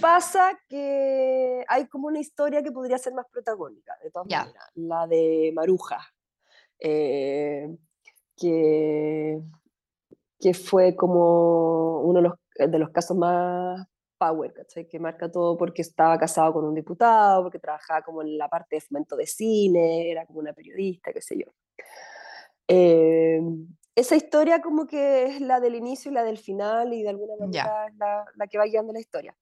pasa 0.00 0.58
que 0.68 1.64
hay 1.68 1.86
como 1.88 2.08
una 2.08 2.20
historia 2.20 2.62
que 2.62 2.72
podría 2.72 2.98
ser 2.98 3.12
más 3.14 3.26
protagónica, 3.30 3.96
de 4.02 4.10
todas 4.10 4.28
maneras. 4.28 4.70
La 4.74 5.06
de 5.06 5.52
Maruja, 5.54 6.00
eh, 6.78 7.68
que, 8.36 9.40
que 10.40 10.54
fue 10.54 10.96
como 10.96 12.00
uno 12.02 12.20
de 12.20 12.28
los, 12.28 12.70
de 12.70 12.78
los 12.78 12.90
casos 12.90 13.16
más 13.16 13.86
power, 14.18 14.52
¿cachai? 14.52 14.88
Que 14.88 14.98
marca 14.98 15.30
todo 15.30 15.56
porque 15.56 15.82
estaba 15.82 16.18
casado 16.18 16.52
con 16.52 16.64
un 16.64 16.74
diputado, 16.74 17.42
porque 17.42 17.58
trabajaba 17.58 18.02
como 18.02 18.22
en 18.22 18.38
la 18.38 18.48
parte 18.48 18.76
de 18.76 18.80
fomento 18.80 19.16
de 19.16 19.26
cine, 19.26 20.10
era 20.10 20.26
como 20.26 20.38
una 20.38 20.52
periodista, 20.52 21.12
qué 21.12 21.20
sé 21.20 21.38
yo. 21.38 21.52
Eh, 22.68 23.40
esa 23.94 24.16
historia 24.16 24.60
como 24.60 24.86
que 24.86 25.26
es 25.26 25.40
la 25.40 25.60
del 25.60 25.74
inicio 25.74 26.10
y 26.10 26.14
la 26.14 26.24
del 26.24 26.38
final 26.38 26.92
y 26.92 27.02
de 27.02 27.10
alguna 27.10 27.34
manera 27.38 27.86
es 27.86 27.96
la, 27.96 28.24
la 28.34 28.46
que 28.46 28.58
va 28.58 28.64
guiando 28.64 28.92
la 28.92 29.00
historia. 29.00 29.36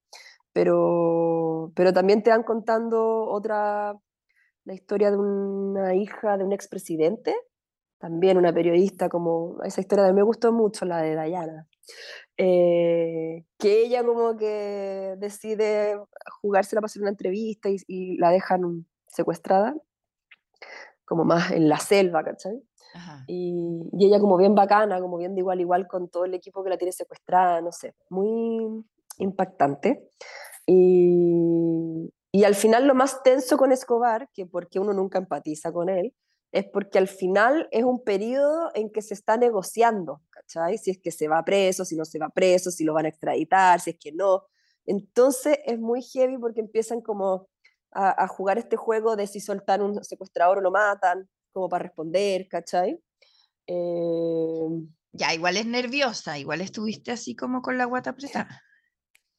Pero, 0.53 1.73
pero 1.75 1.93
también 1.93 2.23
te 2.23 2.31
van 2.31 2.43
contando 2.43 3.25
otra, 3.27 3.95
la 4.65 4.75
historia 4.75 5.11
de 5.11 5.17
una 5.17 5.95
hija 5.95 6.37
de 6.37 6.45
un 6.45 6.53
expresidente, 6.53 7.35
también 7.99 8.37
una 8.37 8.53
periodista, 8.53 9.09
como 9.09 9.63
esa 9.63 9.81
historia 9.81 10.05
de 10.05 10.13
me 10.13 10.23
gustó 10.23 10.53
mucho, 10.53 10.85
la 10.85 10.99
de 10.99 11.17
Diana. 11.25 11.67
Eh, 12.37 13.45
que 13.59 13.83
ella 13.83 14.05
como 14.05 14.37
que 14.37 15.15
decide 15.19 15.99
jugársela 16.41 16.81
para 16.81 16.87
hacer 16.87 17.03
una 17.03 17.11
entrevista 17.11 17.71
y, 17.71 17.77
y 17.87 18.17
la 18.19 18.31
dejan 18.31 18.87
secuestrada, 19.07 19.75
como 21.05 21.25
más 21.25 21.53
en 21.53 21.69
la 21.69 21.79
selva, 21.79 22.25
¿cachai? 22.25 22.63
Y, 23.27 23.89
ella 23.99 24.21
como 24.21 24.37
bien 24.37 24.55
bacana, 24.55 25.01
como 25.01 25.17
bien 25.17 25.35
de 25.35 25.41
igual 25.41 25.61
igual 25.61 25.87
con 25.87 26.09
todo 26.09 26.25
el 26.25 26.35
equipo 26.35 26.63
que 26.63 26.71
la 26.71 26.79
tiene 26.79 26.93
secuestrada, 26.93 27.61
no 27.61 27.73
sé, 27.73 27.95
muy 28.09 28.85
impactante. 29.19 30.09
Y, 30.67 32.13
y 32.33 32.45
al 32.45 32.55
final 32.55 32.87
lo 32.87 32.95
más 32.95 33.23
tenso 33.23 33.57
con 33.57 33.73
Escobar, 33.73 34.29
que 34.33 34.47
porque 34.47 34.79
uno 34.81 34.93
nunca 34.93 35.19
empatiza 35.19 35.73
con 35.73 35.89
él, 35.89 36.15
es 36.53 36.67
porque 36.67 36.99
al 36.99 37.09
final 37.09 37.67
es 37.71 37.83
un 37.83 38.05
periodo 38.05 38.71
en 38.75 38.91
que 38.91 39.01
se 39.01 39.15
está 39.15 39.39
negociando, 39.39 40.21
¿cachai? 40.31 40.77
Si 40.77 40.91
es 40.91 40.99
que 40.99 41.11
se 41.11 41.27
va 41.27 41.45
preso, 41.45 41.85
si 41.85 41.97
no 41.97 42.05
se 42.05 42.19
va 42.19 42.29
preso, 42.29 42.71
si 42.71 42.85
lo 42.85 42.93
van 42.93 43.07
a 43.07 43.09
extraditar, 43.09 43.81
si 43.81 43.91
es 43.91 43.97
que 43.99 44.13
no. 44.13 44.45
Entonces 44.85 45.59
es 45.65 45.79
muy 45.79 46.03
heavy 46.03 46.37
porque 46.39 46.61
empiezan 46.61 47.01
como 47.01 47.49
a, 47.93 48.27
jugar 48.27 48.59
este 48.59 48.77
juego 48.77 49.17
de 49.17 49.27
si 49.27 49.41
soltar 49.41 49.83
un 49.83 50.03
secuestrador 50.05 50.59
o 50.59 50.61
lo 50.61 50.71
matan, 50.71 51.29
como 51.53 51.69
para 51.69 51.85
responder, 51.85 52.49
¿cachai? 52.49 52.99
Eh, 53.67 54.67
Ya, 55.13 55.35
igual 55.35 55.57
es 55.59 55.67
nerviosa, 55.67 56.39
igual 56.39 56.61
estuviste 56.63 57.13
así 57.13 57.37
como 57.37 57.61
con 57.63 57.77
la 57.79 57.85
guata 57.87 58.11
apretada. 58.11 58.63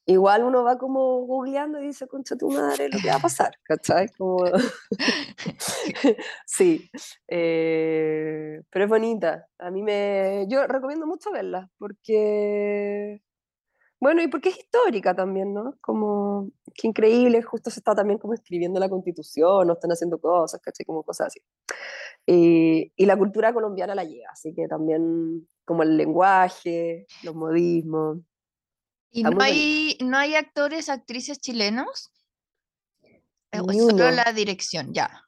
igual 0.05 0.43
uno 0.43 0.63
va 0.63 0.77
como 0.77 1.21
googleando 1.25 1.81
y 1.81 1.87
dice, 1.87 2.07
concha 2.07 2.35
tu 2.35 2.49
madre, 2.51 2.89
lo 2.89 2.99
que 2.99 3.07
va 3.09 3.15
a 3.15 3.19
pasar, 3.19 3.53
¿cachai? 3.63 4.07
Como... 4.17 4.45
sí, 6.45 6.89
eh, 7.27 8.61
pero 8.69 8.85
es 8.85 8.89
bonita. 8.89 9.47
A 9.59 9.71
mí 9.71 9.81
me... 9.83 10.45
Yo 10.49 10.67
recomiendo 10.67 11.07
mucho 11.07 11.31
verla, 11.31 11.69
porque... 11.77 13.21
Bueno, 14.03 14.21
y 14.21 14.27
porque 14.27 14.49
es 14.49 14.57
histórica 14.57 15.15
también, 15.15 15.53
¿no? 15.53 15.77
Como, 15.79 16.51
qué 16.75 16.89
increíble, 16.89 17.41
justo 17.41 17.69
se 17.69 17.79
está 17.79 17.95
también 17.95 18.19
como 18.19 18.33
escribiendo 18.33 18.77
la 18.77 18.89
constitución, 18.89 19.65
no 19.65 19.75
están 19.75 19.91
haciendo 19.91 20.19
cosas, 20.19 20.59
¿cachai? 20.59 20.85
Como 20.85 21.03
cosas 21.03 21.27
así. 21.27 21.39
Y, 22.25 22.91
y 22.97 23.05
la 23.05 23.15
cultura 23.15 23.53
colombiana 23.53 23.95
la 23.95 24.03
lleva, 24.03 24.27
así 24.33 24.53
que 24.53 24.67
también 24.67 25.47
como 25.63 25.83
el 25.83 25.95
lenguaje, 25.95 27.07
los 27.23 27.33
modismos. 27.33 28.17
¿Y 29.09 29.23
no 29.23 29.41
hay, 29.41 29.97
no 30.03 30.17
hay 30.17 30.35
actores, 30.35 30.89
actrices 30.89 31.39
chilenos? 31.39 32.11
Eh, 33.53 33.61
¿O 33.61 33.67
Ni 33.67 33.77
es 33.77 33.83
solo 33.85 33.95
uno. 33.95 34.11
la 34.11 34.33
dirección? 34.33 34.93
Ya. 34.93 35.23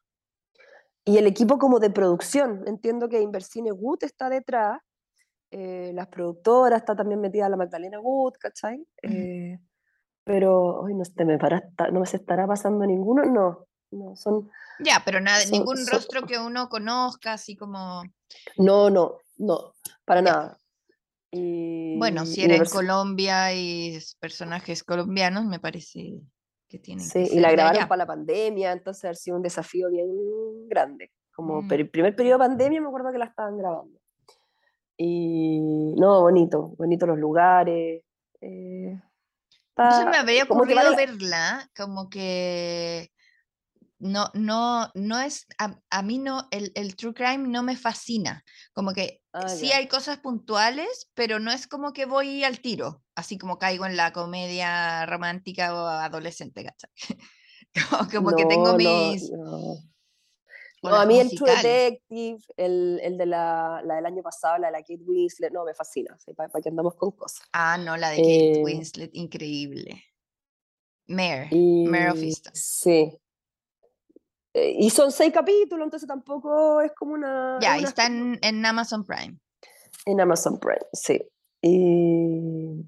Y 1.05 1.17
el 1.17 1.28
equipo 1.28 1.59
como 1.59 1.80
de 1.80 1.91
producción, 1.91 2.65
entiendo 2.67 3.07
que 3.07 3.21
Inversine 3.21 3.71
Wood 3.71 3.99
está 4.03 4.28
detrás, 4.28 4.82
eh, 5.58 5.91
las 5.93 6.08
productoras, 6.08 6.82
está 6.82 6.95
también 6.95 7.22
metida 7.22 7.47
la 7.47 7.56
Magdalena 7.56 7.99
Wood, 8.01 8.34
¿cachai? 8.39 8.86
Eh, 9.03 9.58
pero, 10.26 10.82
hoy 10.82 10.93
no, 10.93 11.06
se 11.06 11.24
me 11.24 11.38
para, 11.38 11.64
no 11.93 12.01
me 12.01 12.06
se 12.06 12.18
estará 12.18 12.45
pasando 12.45 12.86
ninguno, 12.86 13.24
no, 13.24 13.66
no, 13.91 14.16
son, 14.18 14.49
Ya, 14.80 15.01
pero 15.06 15.22
nada, 15.22 15.39
Son- 15.41 15.51
ningún 15.51 15.78
son- 15.78 15.93
rostro 15.93 16.24
que 16.24 16.38
uno 16.39 16.68
conozca, 16.68 17.34
así 17.34 17.56
como. 17.56 18.03
no, 18.58 18.89
no, 18.89 19.20
no, 19.38 19.74
para 20.03 20.22
Ya. 20.22 20.32
nada. 20.32 20.58
Y, 21.32 21.97
Bueno, 21.97 22.26
si 22.26 22.43
era 22.43 22.56
en 22.56 22.66
Colombia 22.66 23.53
y 23.53 23.95
es 23.95 24.16
personajes 24.16 24.84
colombianos, 24.84 25.45
me 25.45 25.60
parece 25.60 26.20
que 26.68 26.80
tienen 26.80 27.06
Sí, 27.06 27.28
que 27.30 27.36
y 27.36 27.39
la 27.39 27.51
grabaron 27.51 27.78
allá. 27.82 27.88
para 27.88 27.99
la 27.99 28.06
pandemia, 28.08 28.72
entonces 28.74 29.06
ha 29.10 29.14
sido 29.14 29.38
un 29.38 29.43
desafío 29.43 29.89
bien 29.89 30.10
grande. 30.68 31.12
Como 31.34 31.62
Mm. 31.62 31.74
el 31.74 31.89
primer 31.89 32.16
periodo 32.16 32.39
de 32.39 32.45
pandemia 32.47 32.82
me 32.82 32.88
acuerdo 32.88 33.12
que 33.14 33.18
la 33.20 33.26
estaban 33.26 33.58
grabando. 33.58 33.99
Y 34.98 35.93
no, 35.98 36.22
bonito, 36.22 36.74
bonito 36.78 37.06
los 37.06 37.18
lugares. 37.18 38.04
eh, 38.41 39.02
No 39.78 39.89
está- 39.89 40.12
me 40.12 40.18
como 40.48 40.64
que 40.64 40.74
ocurrido 40.74 40.76
vale 40.76 40.89
la- 40.91 40.96
verla, 40.96 41.70
como 41.76 42.10
que 42.10 43.12
no, 44.00 44.30
no, 44.34 44.89
no 44.93 45.20
es, 45.20 45.48
a, 45.58 45.80
a 45.89 46.02
mí 46.02 46.18
no, 46.20 46.48
el, 46.52 46.72
el 46.76 46.96
true 46.96 47.14
crime 47.14 47.48
no 47.48 47.64
me 47.64 47.76
fascina, 47.76 48.43
como 48.74 48.93
que 48.93 49.22
Ah, 49.34 49.48
sí 49.50 49.72
hay 49.74 49.88
cosas 49.88 50.20
puntuales, 50.20 51.10
pero 51.14 51.39
no 51.39 51.52
es 51.52 51.68
como 51.68 51.91
que 51.91 52.06
voy 52.06 52.43
al 52.46 52.60
tiro, 52.62 53.04
así 53.16 53.38
como 53.38 53.58
caigo 53.58 53.86
en 53.86 53.98
la 53.98 54.14
comedia 54.14 55.06
romántica 55.06 55.74
o 55.74 55.88
adolescente, 55.88 56.64
¿cachai? 56.64 56.89
Como, 57.89 58.10
como 58.10 58.36
que 58.38 58.46
tengo 58.46 58.72
No, 58.72 58.72
no, 58.72 58.78
mis... 58.78 59.30
no. 59.32 59.76
No, 60.90 60.96
a 60.96 61.06
mí 61.06 61.20
el 61.20 61.30
True. 61.36 61.50
Detective, 61.52 62.40
el, 62.58 63.00
el 63.04 63.18
de 63.18 63.26
la, 63.26 63.82
la 63.84 63.96
del 63.96 64.06
año 64.06 64.22
pasado, 64.24 64.58
la 64.58 64.68
de 64.68 64.74
la 64.74 64.80
Kate 64.80 65.02
Winslet, 65.06 65.52
no, 65.52 65.64
me 65.66 65.74
fascina, 65.74 66.18
para 66.36 66.50
que 66.62 66.70
andamos 66.70 66.96
con 66.96 67.12
cosas. 67.12 67.46
Ah, 67.54 67.78
no, 67.78 67.96
la 67.98 68.10
de 68.10 68.18
Kate 68.18 68.60
Eh, 68.60 68.64
Winslet, 68.64 69.10
increíble. 69.14 70.04
Mare, 71.08 71.50
Y, 71.52 71.86
Mare 71.88 72.12
of 72.12 72.18
Easttown. 72.24 72.56
Sí. 72.56 73.18
eh, 74.54 74.76
y 74.80 74.90
son 74.90 75.12
seis 75.12 75.32
capítulos, 75.34 75.86
entonces 75.86 76.08
tampoco 76.08 76.82
es 76.82 76.92
como 76.94 77.14
una... 77.14 77.60
Ya, 77.62 77.78
una- 77.78 77.88
está 77.88 78.06
en, 78.08 78.40
en 78.42 78.66
Amazon 78.66 79.04
Prime. 79.06 79.38
En 80.06 80.22
Amazon 80.22 80.60
Prime, 80.60 80.86
sí. 80.94 81.20
Y, 81.62 82.86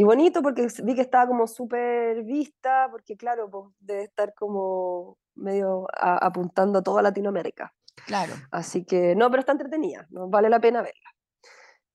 y 0.00 0.04
bonito 0.04 0.40
porque 0.40 0.66
vi 0.82 0.94
que 0.94 1.02
estaba 1.02 1.26
como 1.26 1.46
súper 1.46 2.22
vista, 2.24 2.88
porque 2.90 3.16
claro, 3.18 3.50
pues 3.50 3.66
debe 3.80 4.04
estar 4.04 4.32
como 4.34 5.18
medio 5.34 5.86
a- 5.92 6.24
apuntando 6.26 6.78
a 6.78 6.82
toda 6.82 7.02
Latinoamérica. 7.02 7.74
Claro. 8.06 8.32
Así 8.50 8.84
que, 8.86 9.14
no, 9.14 9.28
pero 9.30 9.40
está 9.40 9.52
entretenida, 9.52 10.06
¿no? 10.10 10.28
vale 10.28 10.48
la 10.48 10.58
pena 10.58 10.80
verla. 10.80 11.10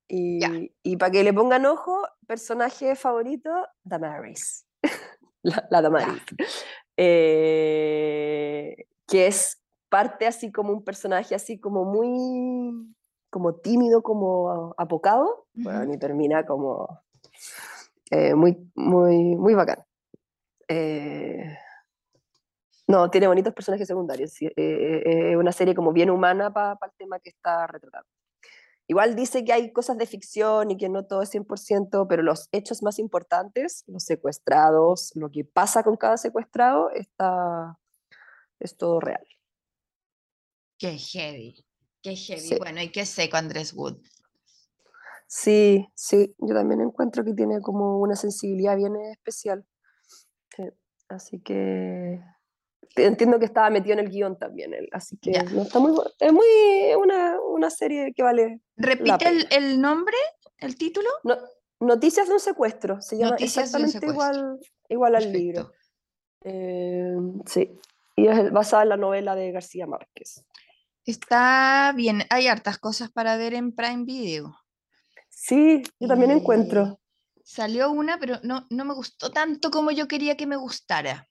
Y, 0.08 0.40
Ya. 0.40 0.50
y 0.84 0.98
para 0.98 1.12
que 1.12 1.24
le 1.24 1.34
pongan 1.34 1.66
ojo, 1.66 2.04
personaje 2.28 2.96
favorito, 2.96 3.50
Damaris. 3.84 4.68
la, 5.42 5.66
la 5.72 5.82
Damaris. 5.82 6.22
Eh, 6.98 8.76
que 9.08 9.28
es 9.28 9.62
parte 9.90 10.28
así 10.28 10.52
como 10.52 10.72
un 10.74 10.84
personaje 10.84 11.34
así 11.36 11.60
como 11.60 11.86
muy 11.86 12.94
como 13.32 13.56
tímido, 13.56 14.02
como 14.04 14.74
apocado, 14.78 15.48
bueno, 15.56 15.94
y 15.94 15.98
termina 15.98 16.46
como 16.46 17.02
eh, 18.12 18.36
muy, 18.36 18.72
muy, 18.76 19.36
muy 19.36 19.54
bacán. 19.54 19.84
Eh, 20.68 21.58
no, 22.88 23.10
tiene 23.10 23.28
bonitos 23.28 23.54
personajes 23.54 23.88
secundarios. 23.88 24.34
eh, 24.42 25.32
Es 25.32 25.38
una 25.38 25.52
serie 25.52 25.76
como 25.76 25.92
bien 25.92 26.10
humana 26.10 26.54
para 26.54 26.78
el 26.84 26.92
tema 26.98 27.20
que 27.20 27.30
está 27.30 27.68
retratando. 27.68 28.08
Igual 28.88 29.16
dice 29.16 29.44
que 29.44 29.52
hay 29.52 29.74
cosas 29.74 29.98
de 29.98 30.06
ficción 30.06 30.70
y 30.70 30.78
que 30.78 30.90
no 30.90 31.06
todo 31.06 31.24
es 31.24 31.34
100%, 31.34 32.08
pero 32.08 32.22
los 32.22 32.50
hechos 32.52 32.84
más 32.84 33.00
importantes, 33.00 33.84
los 33.88 34.04
secuestrados, 34.04 35.12
lo 35.16 35.32
que 35.32 35.44
pasa 35.44 35.82
con 35.82 35.98
cada 35.98 36.18
secuestrado, 36.18 36.92
está, 36.92 37.80
es 38.60 38.78
todo 38.78 39.00
real. 39.00 39.26
Qué 40.78 40.98
heavy. 41.00 41.66
Qué 42.04 42.16
heavy. 42.16 42.42
Sí. 42.42 42.58
Bueno, 42.60 42.82
y 42.82 42.92
qué 42.92 43.06
seco 43.06 43.38
Andrés 43.38 43.74
Wood. 43.74 43.98
Sí, 45.28 45.88
sí, 45.96 46.36
yo 46.38 46.54
también 46.54 46.82
encuentro 46.82 47.24
que 47.24 47.34
tiene 47.34 47.60
como 47.62 48.00
una 48.00 48.16
sensibilidad 48.16 48.76
bien 48.78 48.96
especial. 49.12 49.66
Sí, 50.56 50.64
Así 51.08 51.40
que 51.42 52.20
entiendo 52.96 53.38
que 53.40 53.46
estaba 53.46 53.70
metido 53.70 53.94
en 53.94 54.00
el 54.00 54.10
guion 54.10 54.38
también 54.40 54.74
él, 54.74 54.88
así 54.92 55.18
que 55.18 55.32
no 55.54 55.64
está 55.64 55.80
muy 55.80 55.92
es 56.20 56.32
muy 56.34 56.46
una, 56.98 57.40
una 57.42 57.70
serie 57.70 58.14
que 58.16 58.24
vale 58.24 58.62
Repite 58.78 59.28
el, 59.28 59.48
el 59.52 59.82
nombre, 59.82 60.16
el 60.58 60.76
título. 60.78 61.10
no- 61.24 61.38
Noticias 61.82 62.28
de 62.30 62.34
un 62.36 62.40
secuestro, 62.40 63.02
se 63.02 63.18
llama 63.18 63.32
Noticias 63.32 63.66
exactamente 63.66 64.08
igual, 64.08 64.60
igual 64.88 65.16
al 65.18 65.32
libro. 65.34 65.72
Eh, 66.46 67.16
sí, 67.46 67.78
y 68.16 68.28
es 68.28 68.52
basada 68.52 68.84
en 68.84 68.90
la 68.90 68.98
novela 68.98 69.36
de 69.36 69.52
García 69.52 69.86
Márquez. 69.86 70.46
Está 71.04 71.92
bien. 71.96 72.22
Hay 72.30 72.48
hartas 72.48 72.78
cosas 72.80 73.12
para 73.12 73.36
ver 73.38 73.54
en 73.54 73.74
Prime 73.76 74.06
Video. 74.06 74.56
Sí, 75.38 75.84
yo 76.00 76.08
también 76.08 76.32
Eh, 76.32 76.36
encuentro. 76.36 77.00
Salió 77.44 77.92
una, 77.92 78.18
pero 78.20 78.40
no, 78.42 78.66
no 78.70 78.86
me 78.86 78.94
gustó 78.94 79.32
tanto 79.32 79.70
como 79.70 79.92
yo 79.92 80.08
quería 80.08 80.38
que 80.38 80.48
me 80.48 80.56
gustara. 80.56 81.30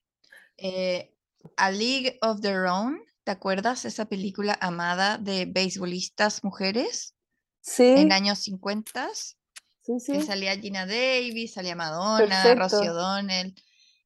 Eh, 0.59 1.16
A 1.57 1.70
League 1.70 2.18
of 2.22 2.40
Their 2.42 2.66
Own, 2.66 3.00
¿te 3.24 3.32
acuerdas? 3.32 3.84
Esa 3.86 4.05
película 4.05 4.57
amada 4.61 5.18
de 5.18 5.46
beisbolistas 5.46 6.44
mujeres 6.44 7.16
Sí, 7.62 7.94
en 7.96 8.12
años 8.12 8.40
50, 8.40 9.09
sí, 9.14 9.94
que 9.94 9.98
sí. 9.98 10.22
salía 10.22 10.55
Gina 10.57 10.84
Davis, 10.86 11.55
salía 11.55 11.74
Madonna, 11.74 12.55
Rosie 12.55 12.78
Perfecto. 12.78 12.92
O'Donnell, 12.92 13.55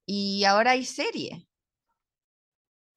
y 0.06 0.44
ahora 0.44 0.70
hay 0.70 0.84
serie. 0.84 1.48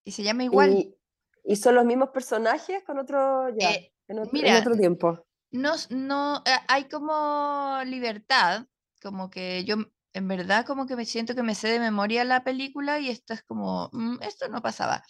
Y 0.03 0.11
se 0.11 0.21
llama 0.23 0.43
igual. 0.43 0.71
Y, 0.71 0.95
y 1.43 1.55
son 1.55 1.75
los 1.75 1.83
mismos 1.85 2.09
personajes 2.09 2.83
con 2.83 2.99
otro, 2.99 3.49
ya, 3.57 3.71
Eh, 3.71 3.91
en, 4.07 4.19
otro, 4.19 4.29
en 4.29 4.33
mira, 4.33 4.59
otro 4.59 4.75
tiempo. 4.77 5.25
No, 5.51 5.73
no, 5.89 6.43
eh, 6.45 6.51
hay 6.67 6.85
como 6.89 7.79
libertad, 7.85 8.67
como 9.01 9.29
que 9.29 9.63
yo 9.65 9.75
en 10.13 10.27
verdad 10.27 10.65
como 10.65 10.85
que 10.87 10.95
me 10.95 11.05
siento 11.05 11.35
que 11.35 11.43
me 11.43 11.55
sé 11.55 11.69
de 11.69 11.79
memoria 11.79 12.23
la 12.25 12.43
película 12.43 12.99
y 12.99 13.09
esto 13.09 13.33
es 13.33 13.43
como, 13.43 13.89
"Mm, 13.93 14.17
esto 14.21 14.47
no 14.49 14.61
pasaba. 14.61 15.03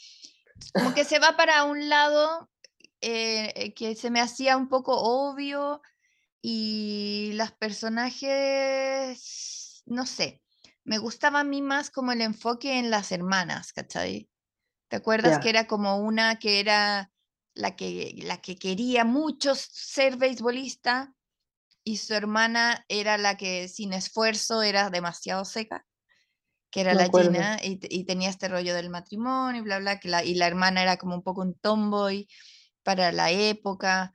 Como 0.73 0.93
que 0.93 1.05
se 1.05 1.19
va 1.19 1.35
para 1.37 1.63
un 1.65 1.89
lado 1.89 2.49
eh, 3.01 3.51
eh, 3.55 3.73
que 3.73 3.95
se 3.95 4.11
me 4.11 4.21
hacía 4.21 4.57
un 4.57 4.69
poco 4.69 4.93
obvio 4.97 5.81
y 6.41 7.31
los 7.35 7.51
personajes, 7.53 9.83
no 9.85 10.05
sé, 10.05 10.41
me 10.83 10.97
gustaba 10.99 11.41
a 11.41 11.43
mí 11.43 11.61
más 11.61 11.89
como 11.91 12.11
el 12.13 12.21
enfoque 12.21 12.79
en 12.79 12.89
las 12.91 13.11
hermanas, 13.11 13.73
¿cachai? 13.73 14.29
¿Te 14.89 14.97
acuerdas 14.97 15.39
que 15.39 15.49
era 15.49 15.67
como 15.67 15.97
una 15.99 16.39
que 16.39 16.59
era 16.61 17.10
la 17.53 17.75
que, 17.75 18.13
la 18.23 18.41
que 18.41 18.55
quería 18.57 19.05
mucho 19.05 19.53
ser 19.55 20.17
beisbolista 20.17 21.13
y 21.83 21.97
su 21.97 22.13
hermana 22.13 22.85
era 22.89 23.17
la 23.17 23.37
que 23.37 23.67
sin 23.67 23.93
esfuerzo 23.93 24.61
era 24.63 24.89
demasiado 24.89 25.45
seca, 25.45 25.85
que 26.71 26.81
era 26.81 26.93
Me 26.93 26.95
la 26.95 27.09
acuerdo. 27.09 27.31
Gina 27.33 27.59
y, 27.63 27.77
te- 27.79 27.87
y 27.91 28.05
tenía 28.05 28.29
este 28.29 28.47
rollo 28.47 28.73
del 28.75 28.89
matrimonio 28.89 29.61
y 29.61 29.63
bla, 29.65 29.79
bla, 29.79 29.99
que 29.99 30.09
la, 30.09 30.23
y 30.23 30.35
la 30.35 30.47
hermana 30.47 30.81
era 30.83 30.97
como 30.97 31.15
un 31.15 31.23
poco 31.23 31.41
un 31.41 31.55
tomboy 31.55 32.27
para 32.83 33.11
la 33.11 33.31
época 33.31 34.13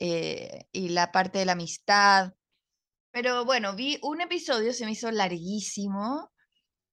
eh, 0.00 0.66
y 0.72 0.90
la 0.90 1.12
parte 1.12 1.38
de 1.40 1.46
la 1.46 1.52
amistad. 1.52 2.34
Pero 3.12 3.44
bueno, 3.44 3.74
vi 3.74 3.98
un 4.02 4.20
episodio, 4.20 4.72
se 4.72 4.84
me 4.84 4.92
hizo 4.92 5.10
larguísimo 5.10 6.32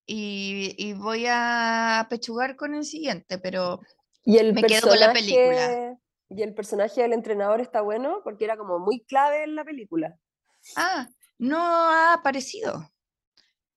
y, 0.06 0.76
y 0.78 0.94
voy 0.94 1.26
a 1.30 2.08
pechugar 2.10 2.56
con 2.56 2.76
el 2.76 2.86
siguiente, 2.86 3.39
pero 3.39 3.82
Y 4.24 4.38
el 4.38 4.53
me 4.53 4.63
quedo 4.63 4.89
con 4.89 4.99
la 4.99 5.13
película. 5.13 5.49
personaje, 5.49 5.97
y 6.30 6.41
el 6.41 6.53
personaje 6.53 7.01
del 7.01 7.13
entrenador 7.13 7.61
está 7.61 7.82
bueno 7.82 8.21
porque 8.24 8.45
era 8.45 8.57
como 8.57 8.80
muy 8.80 9.03
clave 9.05 9.43
en 9.43 9.55
la 9.55 9.63
película. 9.65 10.17
Ah, 10.76 11.07
no 11.38 11.59
ha 11.59 12.13
aparecido 12.13 12.89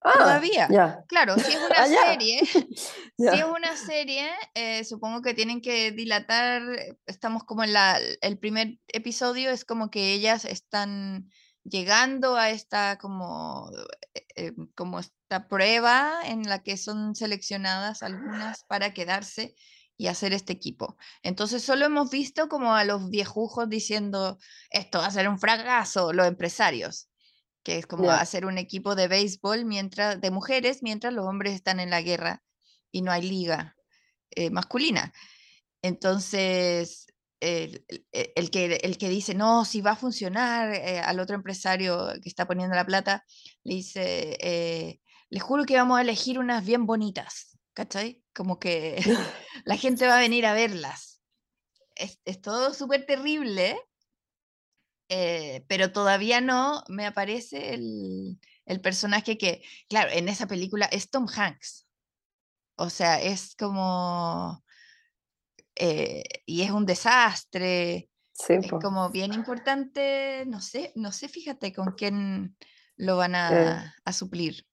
Ah, 0.02 0.12
todavía. 0.12 0.68
Ya, 0.70 1.04
Claro, 1.08 1.34
si 1.36 1.52
es 1.52 1.56
una 1.66 1.74
Ah, 1.78 1.86
serie, 1.88 2.40
si 3.18 3.26
es 3.26 3.44
una 3.44 3.76
serie, 3.76 4.30
eh, 4.54 4.84
supongo 4.84 5.20
que 5.20 5.34
tienen 5.34 5.60
que 5.60 5.90
dilatar. 5.90 6.62
Estamos 7.06 7.42
como 7.44 7.64
en 7.64 7.72
la, 7.72 7.98
el 8.20 8.38
primer 8.38 8.78
episodio, 8.88 9.50
es 9.50 9.64
como 9.64 9.90
que 9.90 10.12
ellas 10.12 10.44
están 10.44 11.28
llegando 11.64 12.36
a 12.36 12.50
esta 12.50 12.98
como, 12.98 13.68
eh, 14.14 14.26
eh, 14.36 14.52
como 14.76 15.00
esta 15.00 15.48
prueba 15.48 16.20
en 16.24 16.44
la 16.44 16.62
que 16.62 16.76
son 16.76 17.16
seleccionadas 17.16 18.04
algunas 18.04 18.62
para 18.64 18.94
quedarse 18.94 19.56
y 19.96 20.08
hacer 20.08 20.32
este 20.32 20.52
equipo. 20.52 20.96
Entonces 21.22 21.62
solo 21.62 21.86
hemos 21.86 22.10
visto 22.10 22.48
como 22.48 22.74
a 22.74 22.84
los 22.84 23.08
viejujos 23.10 23.68
diciendo, 23.68 24.38
esto 24.70 24.98
va 24.98 25.06
a 25.06 25.10
ser 25.10 25.28
un 25.28 25.38
fracaso, 25.38 26.12
los 26.12 26.26
empresarios 26.26 27.08
que 27.62 27.78
es 27.78 27.86
como 27.86 28.10
hacer 28.12 28.46
un 28.46 28.58
equipo 28.58 28.94
de 28.94 29.08
béisbol 29.08 29.64
mientras, 29.64 30.20
de 30.20 30.30
mujeres 30.30 30.82
mientras 30.82 31.12
los 31.12 31.26
hombres 31.26 31.54
están 31.54 31.80
en 31.80 31.90
la 31.90 32.00
guerra 32.00 32.44
y 32.92 33.02
no 33.02 33.10
hay 33.10 33.22
liga 33.22 33.76
eh, 34.30 34.50
masculina. 34.50 35.12
Entonces, 35.82 37.06
el, 37.40 37.84
el- 37.88 38.06
e- 38.12 38.32
el 38.36 38.50
que, 38.50 38.76
el 38.82 38.98
que 38.98 39.08
dice, 39.08 39.34
no, 39.34 39.64
si 39.64 39.80
va 39.80 39.92
a 39.92 39.96
funcionar, 39.96 40.72
eh, 40.74 41.00
al 41.00 41.20
otro 41.20 41.36
empresario 41.36 42.08
que 42.22 42.28
está 42.28 42.46
poniendo 42.46 42.74
la 42.74 42.86
plata, 42.86 43.24
le 43.64 43.74
dice, 43.76 44.36
eh, 44.40 45.00
le 45.30 45.40
juro 45.40 45.64
que 45.64 45.76
vamos 45.76 45.98
a 45.98 46.02
elegir 46.02 46.38
unas 46.38 46.64
bien 46.64 46.86
bonitas, 46.86 47.55
¿cachai? 47.76 48.24
Como 48.34 48.58
que 48.58 48.96
la 49.66 49.76
gente 49.76 50.06
va 50.08 50.16
a 50.16 50.20
venir 50.20 50.46
a 50.46 50.54
verlas. 50.54 51.22
Es, 51.94 52.20
es 52.24 52.40
todo 52.40 52.72
súper 52.74 53.04
terrible, 53.06 53.78
eh, 55.10 55.64
pero 55.68 55.92
todavía 55.92 56.40
no 56.40 56.82
me 56.88 57.06
aparece 57.06 57.74
el, 57.74 58.40
el 58.64 58.80
personaje 58.80 59.38
que, 59.38 59.62
claro, 59.88 60.10
en 60.12 60.28
esa 60.28 60.46
película 60.46 60.86
es 60.86 61.10
Tom 61.10 61.26
Hanks. 61.34 61.86
O 62.76 62.90
sea, 62.90 63.20
es 63.22 63.54
como... 63.56 64.64
eh, 65.76 66.24
y 66.46 66.62
es 66.62 66.70
un 66.70 66.86
desastre, 66.86 68.08
Sí, 68.32 68.52
es 68.54 68.70
como 68.70 69.08
bien 69.10 69.32
importante, 69.32 70.44
no 70.46 70.60
sé, 70.60 70.92
no 70.94 71.10
sé, 71.12 71.28
fíjate 71.28 71.72
con 71.72 71.92
quién 71.92 72.56
lo 72.96 73.16
van 73.16 73.34
Eh. 73.34 73.38
a, 73.38 73.94
a 74.04 74.12
suplir. 74.12 74.66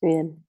Bien. 0.00 0.45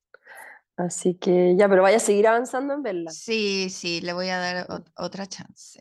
Así 0.78 1.15
que 1.15 1.55
ya, 1.57 1.67
pero 1.67 1.82
vaya 1.82 1.97
a 1.97 1.99
seguir 1.99 2.28
avanzando 2.28 2.73
en 2.75 2.84
verla. 2.84 3.11
Sí, 3.11 3.69
sí, 3.69 3.99
le 4.01 4.13
voy 4.13 4.30
a 4.30 4.38
dar 4.38 4.67
ot- 4.67 4.91
otra 4.95 5.25
chance. 5.25 5.80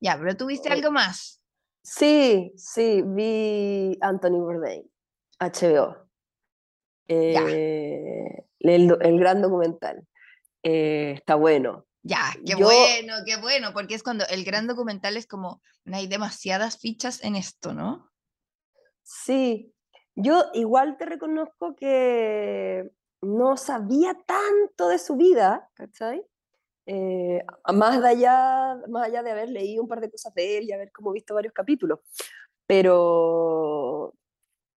Ya, 0.00 0.18
pero 0.18 0.36
¿tuviste 0.36 0.70
Oh. 0.70 0.72
algo 0.72 0.90
más? 0.90 1.42
Sí, 1.82 2.52
sí, 2.56 3.02
vi 3.04 3.98
Anthony 4.00 4.38
Bourdain, 4.38 4.90
HBO. 5.38 6.08
Eh, 7.08 8.46
el, 8.60 8.96
el 9.00 9.18
gran 9.18 9.42
documental. 9.42 10.06
Eh, 10.62 11.12
está 11.16 11.34
bueno. 11.34 11.86
Ya, 12.02 12.32
qué 12.46 12.52
Yo- 12.56 12.64
bueno, 12.66 13.14
qué 13.26 13.36
bueno, 13.36 13.72
porque 13.72 13.94
es 13.94 14.02
cuando 14.02 14.24
el 14.28 14.44
gran 14.44 14.66
documental 14.66 15.16
es 15.16 15.26
como, 15.26 15.60
no 15.84 15.96
hay 15.96 16.06
demasiadas 16.06 16.78
fichas 16.78 17.22
en 17.22 17.36
esto, 17.36 17.74
¿no? 17.74 18.10
Sí, 19.02 19.72
yo 20.14 20.44
igual 20.54 20.96
te 20.96 21.06
reconozco 21.06 21.76
que 21.76 22.90
no 23.22 23.56
sabía 23.56 24.14
tanto 24.26 24.88
de 24.88 24.98
su 24.98 25.16
vida, 25.16 25.70
¿cachai? 25.74 26.26
eh, 26.86 27.44
más, 27.72 28.00
de 28.00 28.08
allá, 28.08 28.76
más 28.88 29.06
allá 29.06 29.22
de 29.22 29.30
haber 29.30 29.48
leído 29.48 29.82
un 29.82 29.88
par 29.88 30.00
de 30.00 30.10
cosas 30.10 30.34
de 30.34 30.58
él 30.58 30.64
y 30.64 30.72
haber 30.72 30.90
como 30.92 31.12
visto 31.12 31.34
varios 31.34 31.52
capítulos. 31.52 32.00
Pero, 32.66 34.14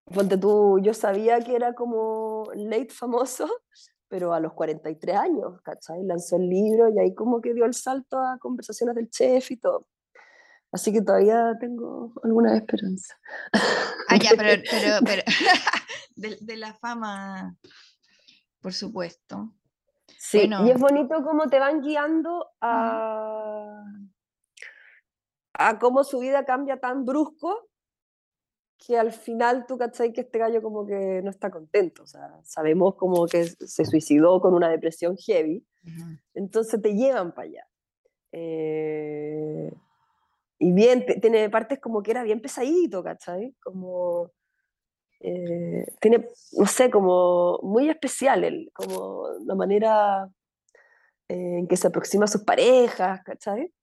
ponte 0.05 0.37
tú, 0.37 0.79
yo 0.81 0.93
sabía 0.93 1.39
que 1.41 1.55
era 1.55 1.73
como 1.73 2.49
late 2.55 2.89
famoso, 2.89 3.47
pero 4.07 4.33
a 4.33 4.39
los 4.39 4.53
43 4.53 5.15
años, 5.15 5.61
¿cachai? 5.61 6.03
Lanzó 6.03 6.37
el 6.37 6.49
libro 6.49 6.89
y 6.89 6.99
ahí 6.99 7.15
como 7.15 7.41
que 7.41 7.53
dio 7.53 7.65
el 7.65 7.73
salto 7.73 8.19
a 8.19 8.37
conversaciones 8.39 8.95
del 8.95 9.09
chef 9.09 9.51
y 9.51 9.57
todo. 9.57 9.87
Así 10.71 10.91
que 10.91 11.01
todavía 11.01 11.53
tengo 11.59 12.11
alguna 12.23 12.55
esperanza. 12.57 13.17
Ah, 14.09 14.17
ya, 14.17 14.31
pero, 14.35 14.61
pero, 14.71 14.97
pero 15.05 15.23
de, 16.15 16.37
de, 16.41 16.57
la 16.57 16.73
fama, 16.73 17.55
por 18.65 18.73
supuesto. 18.73 19.53
Sí, 20.17 20.49
y 20.49 20.71
es 20.71 20.79
bonito 20.79 21.23
cómo 21.23 21.47
te 21.47 21.59
van 21.59 21.81
guiando 21.81 22.47
a, 22.59 23.85
a 25.53 25.77
cómo 25.77 26.03
su 26.03 26.17
vida 26.17 26.45
cambia 26.45 26.79
tan 26.79 27.05
brusco 27.05 27.69
que 28.75 28.97
al 28.97 29.11
final 29.11 29.67
tú 29.67 29.77
cachai 29.77 30.11
que 30.11 30.21
este 30.21 30.39
gallo 30.39 30.63
como 30.63 30.83
que 30.83 31.21
no 31.23 31.29
está 31.29 31.51
contento, 31.51 32.01
o 32.01 32.07
sea, 32.07 32.41
sabemos 32.43 32.95
como 32.95 33.27
que 33.27 33.45
se 33.45 33.85
suicidó 33.85 34.41
con 34.41 34.55
una 34.55 34.69
depresión 34.69 35.15
heavy, 35.15 35.63
entonces 36.33 36.81
te 36.81 36.95
llevan 36.95 37.35
para 37.35 37.47
allá. 37.47 37.67
Eh, 38.31 39.71
y 40.57 40.71
bien, 40.71 41.05
tiene 41.21 41.51
partes 41.51 41.79
como 41.79 42.01
que 42.01 42.09
era 42.09 42.23
bien 42.23 42.41
pesadito, 42.41 43.03
¿cachai? 43.03 43.55
Como, 43.61 44.31
eh, 45.27 45.85
tiene, 45.99 46.27
no 46.53 46.67
sé, 46.67 46.91
como 46.91 47.59
muy 47.63 47.89
especial, 47.89 48.43
el, 48.43 48.69
como 48.73 49.27
la 49.43 49.55
manera 49.55 50.29
eh, 51.27 51.59
en 51.59 51.67
que 51.67 51.77
se 51.77 51.87
aproxima 51.87 52.25
a 52.25 52.27
sus 52.27 52.43
parejas, 52.43 53.21
¿cachai? 53.23 53.73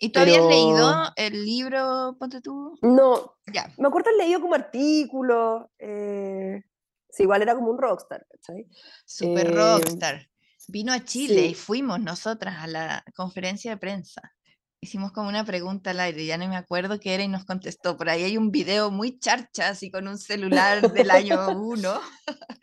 ¿Y 0.00 0.10
tú 0.10 0.20
habías 0.20 0.44
leído 0.44 1.12
el 1.16 1.44
libro, 1.44 2.16
ponte 2.18 2.40
tú? 2.40 2.76
No, 2.82 3.36
ya. 3.52 3.72
me 3.78 3.88
acuerdo 3.88 4.10
haber 4.10 4.24
leído 4.24 4.40
como 4.40 4.54
artículos. 4.54 5.66
Eh, 5.78 6.62
sí, 7.10 7.24
igual 7.24 7.42
era 7.42 7.54
como 7.54 7.70
un 7.70 7.78
rockstar, 7.78 8.26
¿cachai? 8.30 8.66
Super 9.04 9.54
rockstar. 9.54 10.28
Vino 10.68 10.92
a 10.92 11.04
Chile 11.04 11.46
y 11.46 11.54
fuimos 11.54 12.00
nosotras 12.00 12.56
a 12.58 12.66
la 12.66 13.04
conferencia 13.14 13.70
de 13.70 13.76
prensa. 13.76 14.34
Hicimos 14.80 15.10
como 15.12 15.28
una 15.28 15.44
pregunta 15.44 15.90
al 15.90 16.00
aire, 16.00 16.24
ya 16.24 16.38
no 16.38 16.48
me 16.48 16.56
acuerdo 16.56 17.00
qué 17.00 17.14
era 17.14 17.24
y 17.24 17.28
nos 17.28 17.44
contestó. 17.44 17.96
Por 17.96 18.08
ahí 18.08 18.22
hay 18.22 18.36
un 18.36 18.50
video 18.50 18.90
muy 18.90 19.18
charcha, 19.18 19.70
así 19.70 19.90
con 19.90 20.06
un 20.06 20.18
celular 20.18 20.92
del 20.92 21.10
año 21.10 21.36
1. 21.58 22.00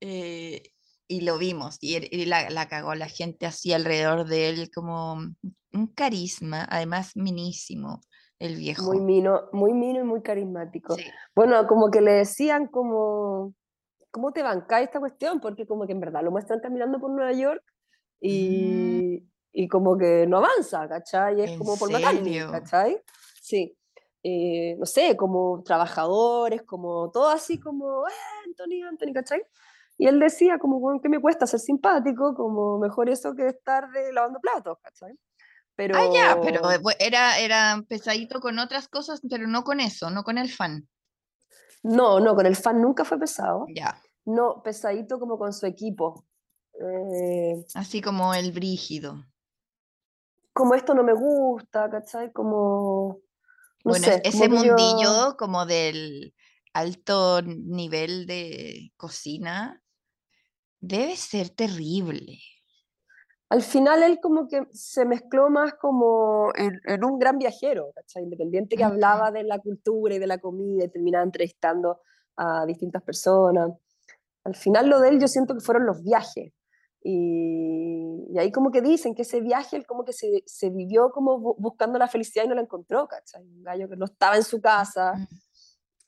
eh, 0.00 0.62
y 1.08 1.20
lo 1.20 1.38
vimos, 1.38 1.78
y, 1.80 2.26
la, 2.26 2.50
la, 2.50 2.66
cagó 2.66 2.94
la 2.96 3.06
gente 3.06 3.46
así 3.46 3.72
alrededor 3.72 4.26
de 4.26 4.48
él, 4.48 4.70
como 4.74 5.14
un 5.72 5.86
carisma, 5.94 6.66
además 6.68 7.12
minísimo, 7.14 8.00
el 8.40 8.56
viejo. 8.56 8.92
Muy 8.92 9.00
mino, 9.00 9.42
muy 9.52 9.72
mino 9.72 10.00
y 10.00 10.04
muy 10.04 10.22
carismático. 10.22 10.96
Bueno, 11.34 11.64
como 11.68 11.90
que 11.90 12.00
le 12.00 12.12
decían 12.12 12.66
como, 12.66 13.54
¿cómo 14.10 14.32
te 14.32 14.42
banca 14.42 14.80
esta 14.80 14.98
cuestión? 14.98 15.40
Porque 15.40 15.66
como 15.66 15.86
que 15.86 15.92
en 15.92 16.00
verdad 16.00 16.24
lo 16.24 16.32
muestran 16.32 16.58
caminando 16.60 16.98
por 16.98 17.10
Nueva 17.10 17.32
York 17.32 17.62
y, 18.20 19.22
y 19.58 19.68
como 19.68 19.96
que 19.96 20.26
no 20.26 20.36
avanza, 20.36 20.86
¿cachai? 20.86 21.40
Es 21.40 21.56
como 21.56 21.78
por 21.78 21.90
McCartney, 21.90 22.40
¿cachai? 22.50 23.00
Sí. 23.40 23.74
Eh, 24.22 24.76
no 24.78 24.84
sé, 24.84 25.16
como 25.16 25.62
trabajadores, 25.64 26.62
como 26.64 27.10
todo 27.10 27.30
así 27.30 27.58
como, 27.58 28.06
eh, 28.06 28.12
Anthony, 28.44 28.86
Anthony, 28.86 29.14
¿cachai? 29.14 29.42
Y 29.96 30.08
él 30.08 30.20
decía 30.20 30.58
como, 30.58 31.00
¿qué 31.00 31.08
me 31.08 31.22
cuesta 31.22 31.46
ser 31.46 31.60
simpático? 31.60 32.34
Como 32.34 32.78
mejor 32.78 33.08
eso 33.08 33.34
que 33.34 33.46
estar 33.46 33.90
de 33.92 34.12
lavando 34.12 34.40
platos, 34.40 34.76
¿cachai? 34.82 35.14
Pero... 35.74 35.96
Ah, 35.96 36.10
ya, 36.12 36.38
pero 36.42 36.60
era, 36.98 37.38
era 37.38 37.82
pesadito 37.88 38.40
con 38.40 38.58
otras 38.58 38.88
cosas, 38.88 39.22
pero 39.30 39.46
no 39.46 39.64
con 39.64 39.80
eso, 39.80 40.10
no 40.10 40.22
con 40.22 40.36
el 40.36 40.50
fan. 40.50 40.86
No, 41.82 42.20
no, 42.20 42.34
con 42.34 42.44
el 42.44 42.56
fan 42.56 42.82
nunca 42.82 43.06
fue 43.06 43.18
pesado. 43.18 43.64
Ya. 43.74 44.02
No, 44.26 44.62
pesadito 44.62 45.18
como 45.18 45.38
con 45.38 45.54
su 45.54 45.64
equipo. 45.64 46.26
Eh, 46.74 47.64
Así 47.74 48.02
como 48.02 48.34
el 48.34 48.52
brígido. 48.52 49.24
Como 50.56 50.74
esto 50.74 50.94
no 50.94 51.04
me 51.04 51.12
gusta, 51.12 51.90
¿cachai? 51.90 52.32
Como... 52.32 53.20
bueno, 53.84 54.06
ese 54.24 54.48
mundillo 54.48 55.36
como 55.36 55.66
del 55.66 56.34
alto 56.72 57.42
nivel 57.42 58.26
de 58.26 58.90
cocina 58.96 59.82
debe 60.80 61.14
ser 61.14 61.50
terrible. 61.50 62.38
Al 63.50 63.60
final 63.60 64.02
él 64.02 64.18
como 64.22 64.48
que 64.48 64.66
se 64.70 65.04
mezcló 65.04 65.50
más 65.50 65.74
como 65.74 66.50
en, 66.54 67.04
un 67.04 67.18
gran 67.18 67.36
viajero, 67.36 67.92
independiente 68.14 68.76
que 68.76 68.84
hablaba 68.84 69.30
de 69.30 69.44
la 69.44 69.58
cultura 69.58 70.14
y 70.14 70.18
de 70.18 70.26
la 70.26 70.38
comida 70.38 70.84
y 70.84 70.88
terminaba 70.88 71.22
entrevistando 71.22 72.00
a 72.38 72.64
distintas 72.64 73.02
personas. 73.02 73.72
Al 74.42 74.56
final 74.56 74.88
lo 74.88 75.00
de 75.00 75.10
él 75.10 75.20
yo 75.20 75.28
siento 75.28 75.52
que 75.52 75.60
fueron 75.60 75.84
los 75.84 76.02
viajes. 76.02 76.54
Y, 77.08 78.26
y 78.30 78.38
ahí 78.38 78.50
como 78.50 78.72
que 78.72 78.82
dicen 78.82 79.14
que 79.14 79.22
ese 79.22 79.40
viaje 79.40 79.76
él 79.76 79.86
como 79.86 80.04
que 80.04 80.12
se, 80.12 80.42
se, 80.44 80.70
vivió 80.70 81.10
como 81.10 81.38
buscando 81.38 82.00
la 82.00 82.08
felicidad 82.08 82.44
y 82.44 82.48
no 82.48 82.56
la 82.56 82.62
encontró, 82.62 83.06
¿cachai? 83.06 83.42
Un 83.42 83.62
gallo 83.62 83.88
que 83.88 83.96
no 83.96 84.06
estaba 84.06 84.36
en 84.36 84.42
su 84.42 84.60
casa. 84.60 85.14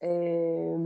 Eh, 0.01 0.77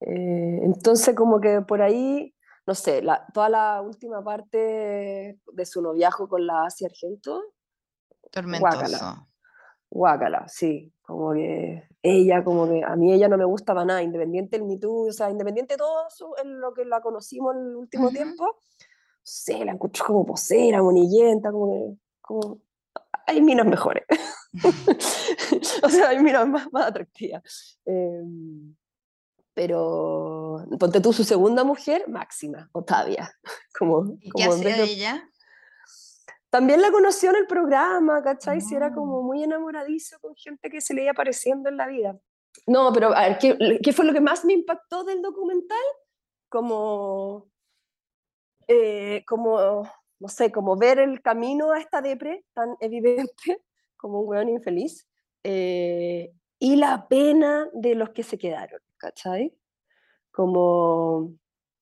eh, 0.00 0.60
entonces 0.62 1.14
como 1.14 1.40
que 1.40 1.62
por 1.62 1.80
ahí 1.80 2.34
no 2.66 2.74
sé, 2.74 3.00
la, 3.00 3.24
toda 3.32 3.48
la 3.48 3.80
última 3.80 4.24
parte 4.24 5.38
de 5.52 5.66
su 5.66 5.80
noviajo 5.80 6.28
con 6.28 6.46
la 6.46 6.64
Asia 6.64 6.88
Argento. 6.88 7.40
Tormentoso. 8.32 9.28
Guácala. 9.88 10.48
sí. 10.48 10.92
Como 11.06 11.32
que 11.34 11.88
ella, 12.02 12.42
como 12.42 12.68
que 12.68 12.82
a 12.82 12.96
mí 12.96 13.12
ella 13.12 13.28
no 13.28 13.38
me 13.38 13.44
gusta 13.44 13.74
para 13.74 13.86
nada, 13.86 14.02
independiente 14.02 14.56
el 14.56 14.64
Me 14.64 14.78
o 14.82 15.12
sea, 15.12 15.30
independiente 15.30 15.74
de 15.74 15.78
todo 15.78 16.08
en 16.42 16.60
lo 16.60 16.74
que 16.74 16.84
la 16.84 17.00
conocimos 17.00 17.54
en 17.54 17.62
el 17.62 17.76
último 17.76 18.10
tiempo, 18.10 18.56
sé, 19.22 19.64
la 19.64 19.72
encontró 19.72 20.04
como 20.04 20.26
posera, 20.26 20.82
monillenta, 20.82 21.52
como 21.52 21.72
que, 21.72 21.98
como, 22.20 22.60
hay 23.26 23.40
minas 23.40 23.66
mejores. 23.66 24.04
o 25.82 25.88
sea, 25.88 26.08
hay 26.08 26.18
minas 26.20 26.48
más, 26.48 26.72
más 26.72 26.86
atractivas. 26.86 27.78
Eh, 27.86 28.22
pero 29.56 30.66
ponte 30.78 31.00
tú 31.00 31.14
su 31.14 31.24
segunda 31.24 31.64
mujer, 31.64 32.06
Máxima, 32.08 32.68
Otavia. 32.72 33.32
Como, 33.78 34.18
¿Y 34.20 34.30
qué 34.30 34.48
de 34.48 34.82
ella? 34.82 35.30
También 36.56 36.80
la 36.80 36.90
conoció 36.90 37.28
en 37.28 37.36
el 37.36 37.46
programa, 37.46 38.22
¿cachai? 38.22 38.62
Si 38.62 38.74
era 38.74 38.90
como 38.90 39.18
ah. 39.18 39.22
muy 39.22 39.42
enamoradizo 39.42 40.18
con 40.20 40.34
gente 40.34 40.70
que 40.70 40.80
se 40.80 40.94
le 40.94 41.02
iba 41.02 41.10
apareciendo 41.10 41.68
en 41.68 41.76
la 41.76 41.86
vida. 41.86 42.18
No, 42.66 42.90
pero 42.94 43.14
a 43.14 43.28
ver, 43.28 43.38
¿qué, 43.38 43.78
¿qué, 43.82 43.92
fue 43.92 44.06
lo 44.06 44.14
que 44.14 44.22
más 44.22 44.42
me 44.42 44.54
impactó 44.54 45.04
del 45.04 45.20
documental? 45.20 45.76
Como, 46.48 47.50
eh, 48.68 49.22
como, 49.26 49.86
no 50.18 50.28
sé, 50.28 50.50
como 50.50 50.78
ver 50.78 50.98
el 50.98 51.20
camino 51.20 51.72
a 51.72 51.78
esta 51.78 52.00
depre 52.00 52.46
tan 52.54 52.74
evidente, 52.80 53.62
como 53.98 54.20
un 54.20 54.28
weón 54.28 54.48
infeliz, 54.48 55.06
eh, 55.44 56.32
y 56.58 56.76
la 56.76 57.06
pena 57.06 57.68
de 57.74 57.96
los 57.96 58.10
que 58.10 58.22
se 58.22 58.38
quedaron. 58.38 58.80
¿cachai? 58.96 59.54
Como, 60.30 61.34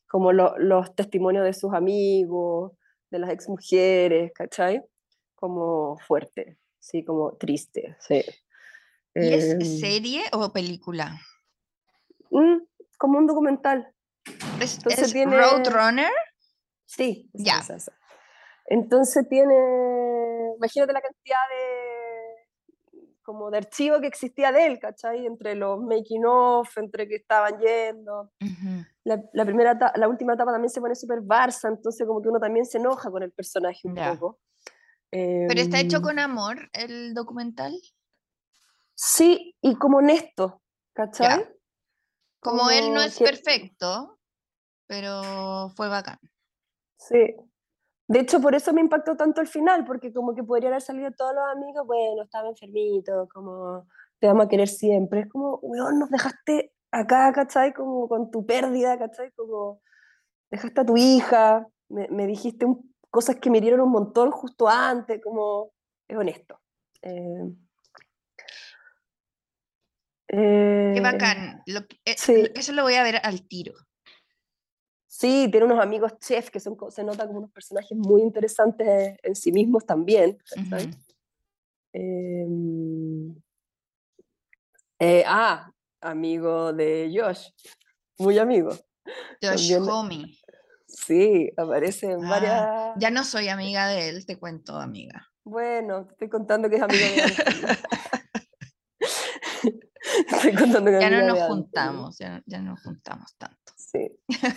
como 0.08 0.32
los 0.32 0.96
testimonios 0.96 1.44
de 1.44 1.54
sus 1.54 1.72
amigos, 1.72 2.72
de 3.14 3.20
las 3.20 3.30
exmujeres, 3.30 4.32
¿cachai? 4.34 4.82
Como 5.36 5.96
fuerte, 5.98 6.58
sí, 6.80 7.04
como 7.04 7.36
triste, 7.36 7.96
sí. 8.00 8.24
¿Y 9.14 9.32
es 9.32 9.52
em, 9.52 9.60
serie 9.60 10.24
o 10.32 10.52
película? 10.52 11.20
Mm, 12.30 12.58
como 12.98 13.18
un 13.18 13.26
documental. 13.26 13.88
¿Es, 14.60 14.78
Entonces 14.78 15.12
tiene... 15.12 15.36
Roadrunner? 15.36 16.10
Sí, 16.86 17.30
ya. 17.32 17.62
Entonces 18.66 19.28
tiene, 19.28 19.54
imagínate 20.56 20.92
la 20.92 21.00
cantidad 21.00 21.38
de 21.50 21.83
como 23.24 23.50
de 23.50 23.58
archivo 23.58 24.00
que 24.00 24.06
existía 24.06 24.52
de 24.52 24.66
él, 24.66 24.78
¿cachai? 24.78 25.26
Entre 25.26 25.56
los 25.56 25.80
making 25.80 26.24
of, 26.26 26.76
entre 26.78 27.08
que 27.08 27.16
estaban 27.16 27.58
yendo. 27.58 28.30
la, 29.04 29.20
la, 29.32 29.44
primera, 29.44 29.76
la 29.96 30.08
última 30.08 30.34
etapa 30.34 30.52
también 30.52 30.70
se 30.70 30.80
pone 30.80 30.94
súper 30.94 31.20
Barça, 31.22 31.68
entonces 31.68 32.06
como 32.06 32.22
que 32.22 32.28
uno 32.28 32.38
también 32.38 32.66
se 32.66 32.78
enoja 32.78 33.10
con 33.10 33.22
el 33.22 33.32
personaje 33.32 33.88
un 33.88 33.94
poco. 33.94 34.38
¿Pero 35.10 35.60
está 35.60 35.80
hecho 35.80 35.98
em, 35.98 36.02
con 36.02 36.18
amor 36.18 36.70
el 36.72 37.14
documental? 37.14 37.72
Sí, 38.94 39.56
y 39.60 39.76
como 39.76 39.98
honesto, 39.98 40.62
¿cachai? 40.92 41.48
Como, 42.40 42.70
él 42.70 42.92
no 42.92 43.00
es 43.00 43.18
perfecto, 43.18 44.18
pero 44.86 45.70
fue 45.76 45.88
bacán. 45.88 46.18
Sí, 46.98 47.34
de 48.06 48.20
hecho, 48.20 48.40
por 48.40 48.54
eso 48.54 48.72
me 48.72 48.80
impactó 48.80 49.16
tanto 49.16 49.40
el 49.40 49.46
final, 49.48 49.84
porque 49.84 50.12
como 50.12 50.34
que 50.34 50.42
podrían 50.44 50.72
haber 50.72 50.82
salido 50.82 51.10
todos 51.12 51.34
los 51.34 51.44
amigos, 51.52 51.86
bueno, 51.86 52.22
estaba 52.22 52.48
enfermito, 52.48 53.28
como 53.32 53.86
te 54.18 54.26
vamos 54.26 54.46
a 54.46 54.48
querer 54.48 54.68
siempre. 54.68 55.20
Es 55.20 55.28
como, 55.28 55.58
weón, 55.62 55.98
nos 55.98 56.10
dejaste 56.10 56.72
acá, 56.90 57.32
¿cachai? 57.32 57.72
Como 57.72 58.08
con 58.08 58.30
tu 58.30 58.44
pérdida, 58.46 58.98
¿cachai? 58.98 59.30
Como 59.32 59.80
dejaste 60.50 60.80
a 60.82 60.86
tu 60.86 60.96
hija, 60.96 61.66
me, 61.88 62.08
me 62.08 62.26
dijiste 62.26 62.64
un- 62.66 62.94
cosas 63.10 63.36
que 63.36 63.50
me 63.50 63.58
hirieron 63.58 63.80
un 63.80 63.90
montón 63.90 64.30
justo 64.30 64.68
antes, 64.68 65.20
como 65.22 65.72
es 66.08 66.16
honesto. 66.16 66.60
Eh, 67.02 67.52
Qué 70.26 70.98
eh, 70.98 71.00
bacán. 71.00 71.62
Lo 71.66 71.86
que- 71.86 71.98
eh, 72.04 72.14
sí. 72.16 72.50
Eso 72.54 72.72
lo 72.72 72.82
voy 72.82 72.94
a 72.94 73.02
ver 73.02 73.20
al 73.22 73.46
tiro. 73.46 73.74
Sí, 75.16 75.46
tiene 75.48 75.66
unos 75.66 75.78
amigos 75.78 76.18
chefs 76.18 76.50
que 76.50 76.58
son, 76.58 76.76
se 76.90 77.04
nota 77.04 77.24
como 77.28 77.38
unos 77.38 77.52
personajes 77.52 77.96
muy 77.96 78.20
interesantes 78.20 79.16
en 79.22 79.36
sí 79.36 79.52
mismos 79.52 79.86
también. 79.86 80.36
Em, 81.92 83.32
eh, 84.98 85.22
ah, 85.24 85.70
amigo 86.00 86.72
de 86.72 87.12
Josh, 87.14 87.50
muy 88.18 88.38
amigo. 88.40 88.70
Josh 89.40 89.68
También- 89.70 89.82
Homie. 89.88 90.38
Sí, 90.88 91.48
aparece 91.56 92.10
en 92.10 92.24
Ah, 92.24 92.28
varias... 92.28 92.68
Ya 92.96 93.10
no 93.12 93.22
soy 93.22 93.48
amiga 93.50 93.86
de 93.86 94.08
él, 94.08 94.26
te 94.26 94.36
cuento, 94.36 94.76
amiga. 94.80 95.28
Bueno, 95.44 96.06
te 96.06 96.12
estoy 96.14 96.28
contando 96.28 96.68
que 96.68 96.74
es 96.76 96.82
amigo 96.82 97.04
de 97.04 97.22
Anthony. 97.22 97.68
Estoy 100.28 100.54
contando 100.56 100.90
que 100.90 100.96
es 100.96 101.02
Ya 101.02 101.10
no 101.10 101.22
nos 101.24 101.38
juntamos, 101.44 102.18
ya, 102.18 102.42
ya 102.46 102.58
no 102.58 102.72
nos 102.72 102.82
juntamos 102.82 103.32
tanto. 103.38 103.73
Sí. 103.94 104.10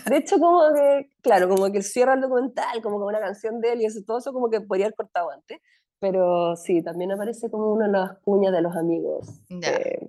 De 0.09 0.17
hecho, 0.17 0.39
como 0.39 0.73
que, 0.73 1.09
claro, 1.21 1.47
como 1.47 1.71
que 1.71 1.83
cierra 1.83 2.15
el 2.15 2.21
documental, 2.21 2.81
como 2.81 2.97
con 2.97 3.09
una 3.09 3.19
canción 3.19 3.61
de 3.61 3.73
él 3.73 3.81
y 3.81 3.85
eso, 3.85 4.01
todo 4.05 4.17
eso 4.17 4.33
como 4.33 4.49
que 4.49 4.61
podría 4.61 4.87
haber 4.87 4.95
cortado 4.95 5.29
antes. 5.29 5.59
Pero 5.99 6.55
sí, 6.55 6.81
también 6.81 7.11
aparece 7.11 7.49
como 7.49 7.71
una 7.71 7.85
de 7.85 7.91
las 7.91 8.19
cuñas 8.19 8.53
de 8.53 8.61
los 8.61 8.75
amigos. 8.75 9.41
Eh, 9.49 10.07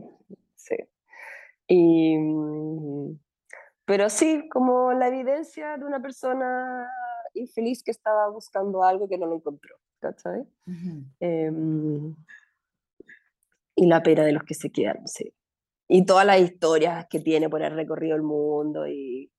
sí. 0.57 0.77
Y, 1.67 2.17
mm, 2.17 3.19
pero 3.85 4.09
sí, 4.09 4.49
como 4.51 4.93
la 4.93 5.09
evidencia 5.09 5.77
de 5.77 5.85
una 5.85 6.01
persona 6.01 6.89
infeliz 7.35 7.83
que 7.83 7.91
estaba 7.91 8.29
buscando 8.31 8.83
algo 8.83 9.09
que 9.09 9.19
no 9.19 9.27
lo 9.27 9.37
encontró. 9.37 9.77
¿Cachai? 10.01 10.47
Em, 11.21 12.15
y 13.75 13.87
la 13.87 14.03
pena 14.03 14.25
de 14.25 14.33
los 14.33 14.45
que 14.45 14.55
se 14.55 14.71
quedan, 14.71 15.07
sí. 15.07 15.33
Y 15.89 16.05
todas 16.05 16.27
las 16.27 16.39
historias 16.41 17.07
que 17.09 17.21
tiene 17.21 17.49
por 17.49 17.63
haber 17.63 17.75
recorrido 17.75 18.15
el 18.15 18.23
mundo. 18.23 18.87
Y 18.87 19.33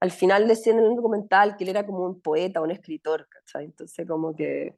al 0.00 0.10
final 0.10 0.48
decían 0.48 0.78
en 0.78 0.86
el 0.86 0.96
documental 0.96 1.56
que 1.56 1.64
él 1.64 1.70
era 1.70 1.86
como 1.86 2.04
un 2.04 2.20
poeta, 2.20 2.60
un 2.60 2.72
escritor, 2.72 3.28
¿cachai? 3.28 3.66
Entonces, 3.66 4.06
como 4.06 4.34
que 4.34 4.76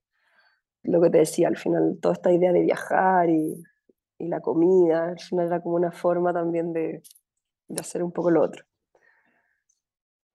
lo 0.83 1.01
que 1.01 1.11
te 1.11 1.19
decía, 1.19 1.49
al 1.49 1.57
final, 1.57 1.99
toda 2.01 2.15
esta 2.15 2.33
idea 2.33 2.53
de 2.53 2.61
viajar 2.61 3.31
y, 3.31 3.63
y 4.19 4.29
la 4.29 4.41
comida, 4.41 5.09
al 5.09 5.19
final 5.19 5.47
era 5.47 5.63
como 5.63 5.77
una 5.77 5.93
forma 5.93 6.33
también 6.33 6.73
de, 6.73 7.03
de 7.69 7.81
hacer 7.81 8.03
un 8.03 8.13
poco 8.13 8.31
lo 8.31 8.43
otro. 8.43 8.65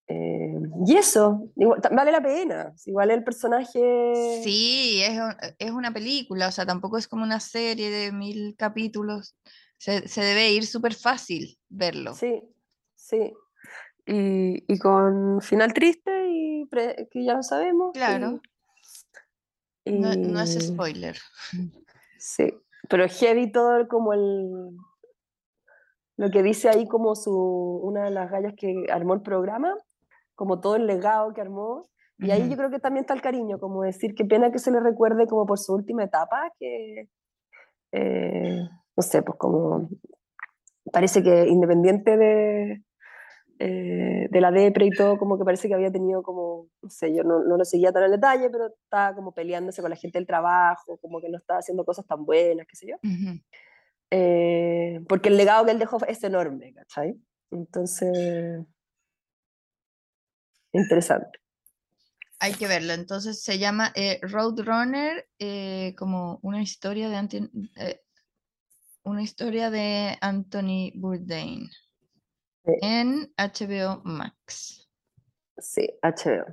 Eh, 0.07 0.59
y 0.85 0.95
eso, 0.95 1.49
vale 1.91 2.11
la 2.11 2.21
pena. 2.21 2.73
Igual 2.85 3.11
el 3.11 3.23
personaje. 3.23 4.41
Sí, 4.43 5.01
es, 5.01 5.19
es 5.59 5.71
una 5.71 5.93
película, 5.93 6.47
o 6.47 6.51
sea, 6.51 6.65
tampoco 6.65 6.97
es 6.97 7.07
como 7.07 7.23
una 7.23 7.39
serie 7.39 7.89
de 7.89 8.11
mil 8.11 8.55
capítulos. 8.57 9.35
Se, 9.83 10.07
se 10.07 10.21
debe 10.21 10.49
ir 10.49 10.65
súper 10.65 10.93
fácil 10.93 11.59
verlo. 11.67 12.13
Sí, 12.13 12.41
sí. 12.95 13.33
Y, 14.05 14.63
y 14.73 14.79
con 14.79 15.41
final 15.41 15.73
triste 15.73 16.25
y 16.29 16.65
pre- 16.67 17.09
que 17.11 17.25
ya 17.25 17.33
lo 17.33 17.43
sabemos. 17.43 17.89
y- 17.93 17.97
Claro. 17.99 18.39
No, 19.85 20.15
no 20.15 20.39
es 20.39 20.55
y- 20.55 20.61
spoiler. 20.61 21.17
Sí, 22.17 22.45
pero 22.87 23.05
heavy 23.09 23.51
todo 23.51 23.85
como 23.89 24.13
el... 24.13 24.77
Lo 26.15 26.29
que 26.31 26.41
dice 26.41 26.69
ahí 26.69 26.87
como 26.87 27.15
su, 27.17 27.33
una 27.83 28.05
de 28.05 28.11
las 28.11 28.31
gallas 28.31 28.53
que 28.55 28.85
armó 28.89 29.13
el 29.15 29.21
programa, 29.21 29.75
como 30.35 30.61
todo 30.61 30.77
el 30.77 30.87
legado 30.87 31.33
que 31.33 31.41
armó. 31.41 31.89
Y 32.19 32.31
ahí 32.31 32.49
yo 32.49 32.55
creo 32.55 32.69
que 32.69 32.79
también 32.79 33.03
está 33.03 33.13
el 33.13 33.21
cariño, 33.21 33.59
como 33.59 33.81
decir, 33.83 34.15
qué 34.15 34.23
pena 34.23 34.49
que 34.53 34.59
se 34.59 34.71
le 34.71 34.79
recuerde 34.79 35.27
como 35.27 35.45
por 35.45 35.59
su 35.59 35.73
última 35.73 36.05
etapa, 36.05 36.49
que, 36.57 37.09
eh, 37.91 38.61
no 38.95 39.03
sé, 39.03 39.21
pues 39.21 39.37
como 39.37 39.89
parece 40.91 41.23
que 41.23 41.47
independiente 41.47 42.17
de, 42.17 42.83
eh, 43.59 44.27
de 44.29 44.41
la 44.41 44.51
depre 44.51 44.85
y 44.85 44.89
todo, 44.91 45.17
como 45.17 45.37
que 45.37 45.45
parece 45.45 45.67
que 45.67 45.73
había 45.73 45.91
tenido 45.91 46.21
como, 46.23 46.67
no 46.81 46.89
sé, 46.89 47.13
yo 47.15 47.23
no, 47.23 47.43
no 47.43 47.57
lo 47.57 47.65
seguía 47.65 47.91
tan 47.91 48.03
en 48.03 48.11
detalle, 48.11 48.49
pero 48.49 48.67
estaba 48.67 49.15
como 49.15 49.33
peleándose 49.33 49.81
con 49.81 49.89
la 49.89 49.95
gente 49.95 50.17
del 50.19 50.27
trabajo, 50.27 50.97
como 50.97 51.21
que 51.21 51.29
no 51.29 51.37
estaba 51.37 51.59
haciendo 51.59 51.85
cosas 51.85 52.05
tan 52.05 52.25
buenas, 52.25 52.67
qué 52.67 52.75
sé 52.75 52.87
yo. 52.87 52.95
Eh, 54.11 55.01
porque 55.07 55.29
el 55.29 55.37
legado 55.37 55.65
que 55.65 55.71
él 55.71 55.79
dejó 55.79 55.97
es 56.05 56.23
enorme, 56.23 56.73
¿cachai? 56.73 57.15
Entonces, 57.51 58.65
interesante. 60.71 61.39
Hay 62.39 62.53
que 62.53 62.67
verlo. 62.67 62.93
Entonces 62.93 63.41
se 63.41 63.57
llama 63.57 63.91
eh, 63.95 64.19
Roadrunner, 64.21 65.27
eh, 65.39 65.95
como 65.97 66.39
una 66.41 66.61
historia 66.61 67.09
de 67.09 67.15
Anti- 67.15 67.49
una 69.03 69.21
historia 69.21 69.69
de 69.69 70.17
Anthony 70.21 70.91
Bourdain 70.95 71.69
Sí. 72.65 72.71
en 72.81 73.33
HBO 73.37 74.01
Max. 74.05 74.87
Sí, 75.57 75.89
HBO. 76.01 76.45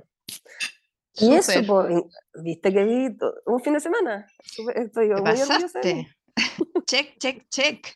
Y 1.15 1.33
eso, 1.33 1.87
en- 1.87 2.09
viste 2.43 2.71
que 2.73 2.83
to- 3.17 3.33
un 3.45 3.61
fin 3.61 3.73
de 3.73 3.79
semana. 3.79 4.27
Estoy 4.75 5.09
Te 5.09 5.21
pasaste. 5.21 6.07
check, 6.85 7.17
check, 7.19 7.47
check. 7.49 7.87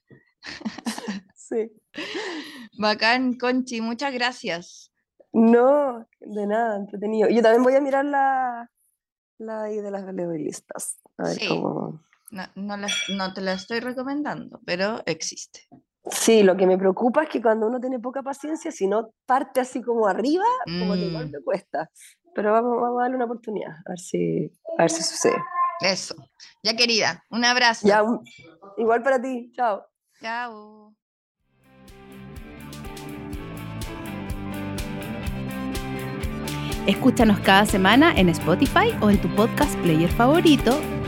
Sí. 1.36 1.72
Bacán, 2.80 3.38
Conchi, 3.38 3.82
muchas 3.82 4.14
gracias. 4.14 4.92
No, 5.34 6.08
de 6.22 6.48
nada, 6.48 6.78
entretenido. 6.78 7.30
Yo 7.30 7.42
también 7.42 7.64
voy 7.64 7.76
a 7.76 7.82
mirar 7.82 8.06
la, 8.06 8.72
la 9.38 9.64
de 9.64 9.92
las 9.92 10.06
listas. 10.40 10.98
A 11.18 11.24
ver 11.24 11.38
Sí. 11.38 11.48
cómo. 11.48 12.02
No, 12.36 12.44
no, 12.56 12.76
la- 12.76 12.88
no 13.16 13.34
te 13.34 13.40
la 13.40 13.54
estoy 13.54 13.80
recomendando, 13.80 14.60
pero 14.66 15.02
existe. 15.06 15.62
Sí, 16.12 16.44
lo 16.44 16.58
que 16.58 16.68
me 16.68 16.78
preocupa 16.78 17.24
es 17.24 17.30
que 17.30 17.42
cuando 17.42 17.66
uno 17.66 17.80
tiene 17.80 17.98
poca 18.00 18.22
paciencia, 18.22 18.72
si 18.72 18.88
no 18.88 19.12
parte 19.26 19.62
así 19.62 19.82
como 19.82 20.06
arriba, 20.06 20.44
como 20.66 20.94
que 20.96 21.06
igual 21.06 21.30
Mm, 21.30 21.32
me 21.32 21.42
cuesta. 21.42 21.90
Pero 22.36 22.52
vamos, 22.52 22.76
vamos 22.82 23.00
a 23.00 23.04
darle 23.04 23.16
una 23.16 23.26
oportunidad, 23.26 23.72
a 23.86 23.90
ver 23.92 24.00
si, 24.00 24.52
a 24.78 24.82
ver 24.84 24.92
si 24.92 25.02
sucede. 25.02 25.42
eso. 25.80 26.14
Ya 26.62 26.76
querida, 26.76 27.24
un 27.30 27.46
abrazo. 27.46 27.88
Ya, 27.88 28.04
un- 28.04 28.22
igual 28.78 29.02
para 29.02 29.22
ti, 29.22 29.52
chao. 29.56 29.86
Chao. 30.22 30.94
Escúchanos 36.88 37.40
cada 37.40 37.66
semana 37.66 38.14
en 38.16 38.30
Spotify 38.30 38.94
o 39.02 39.10
en 39.10 39.20
tu 39.20 39.28
podcast 39.36 39.76
player 39.80 40.10
favorito 40.12 40.80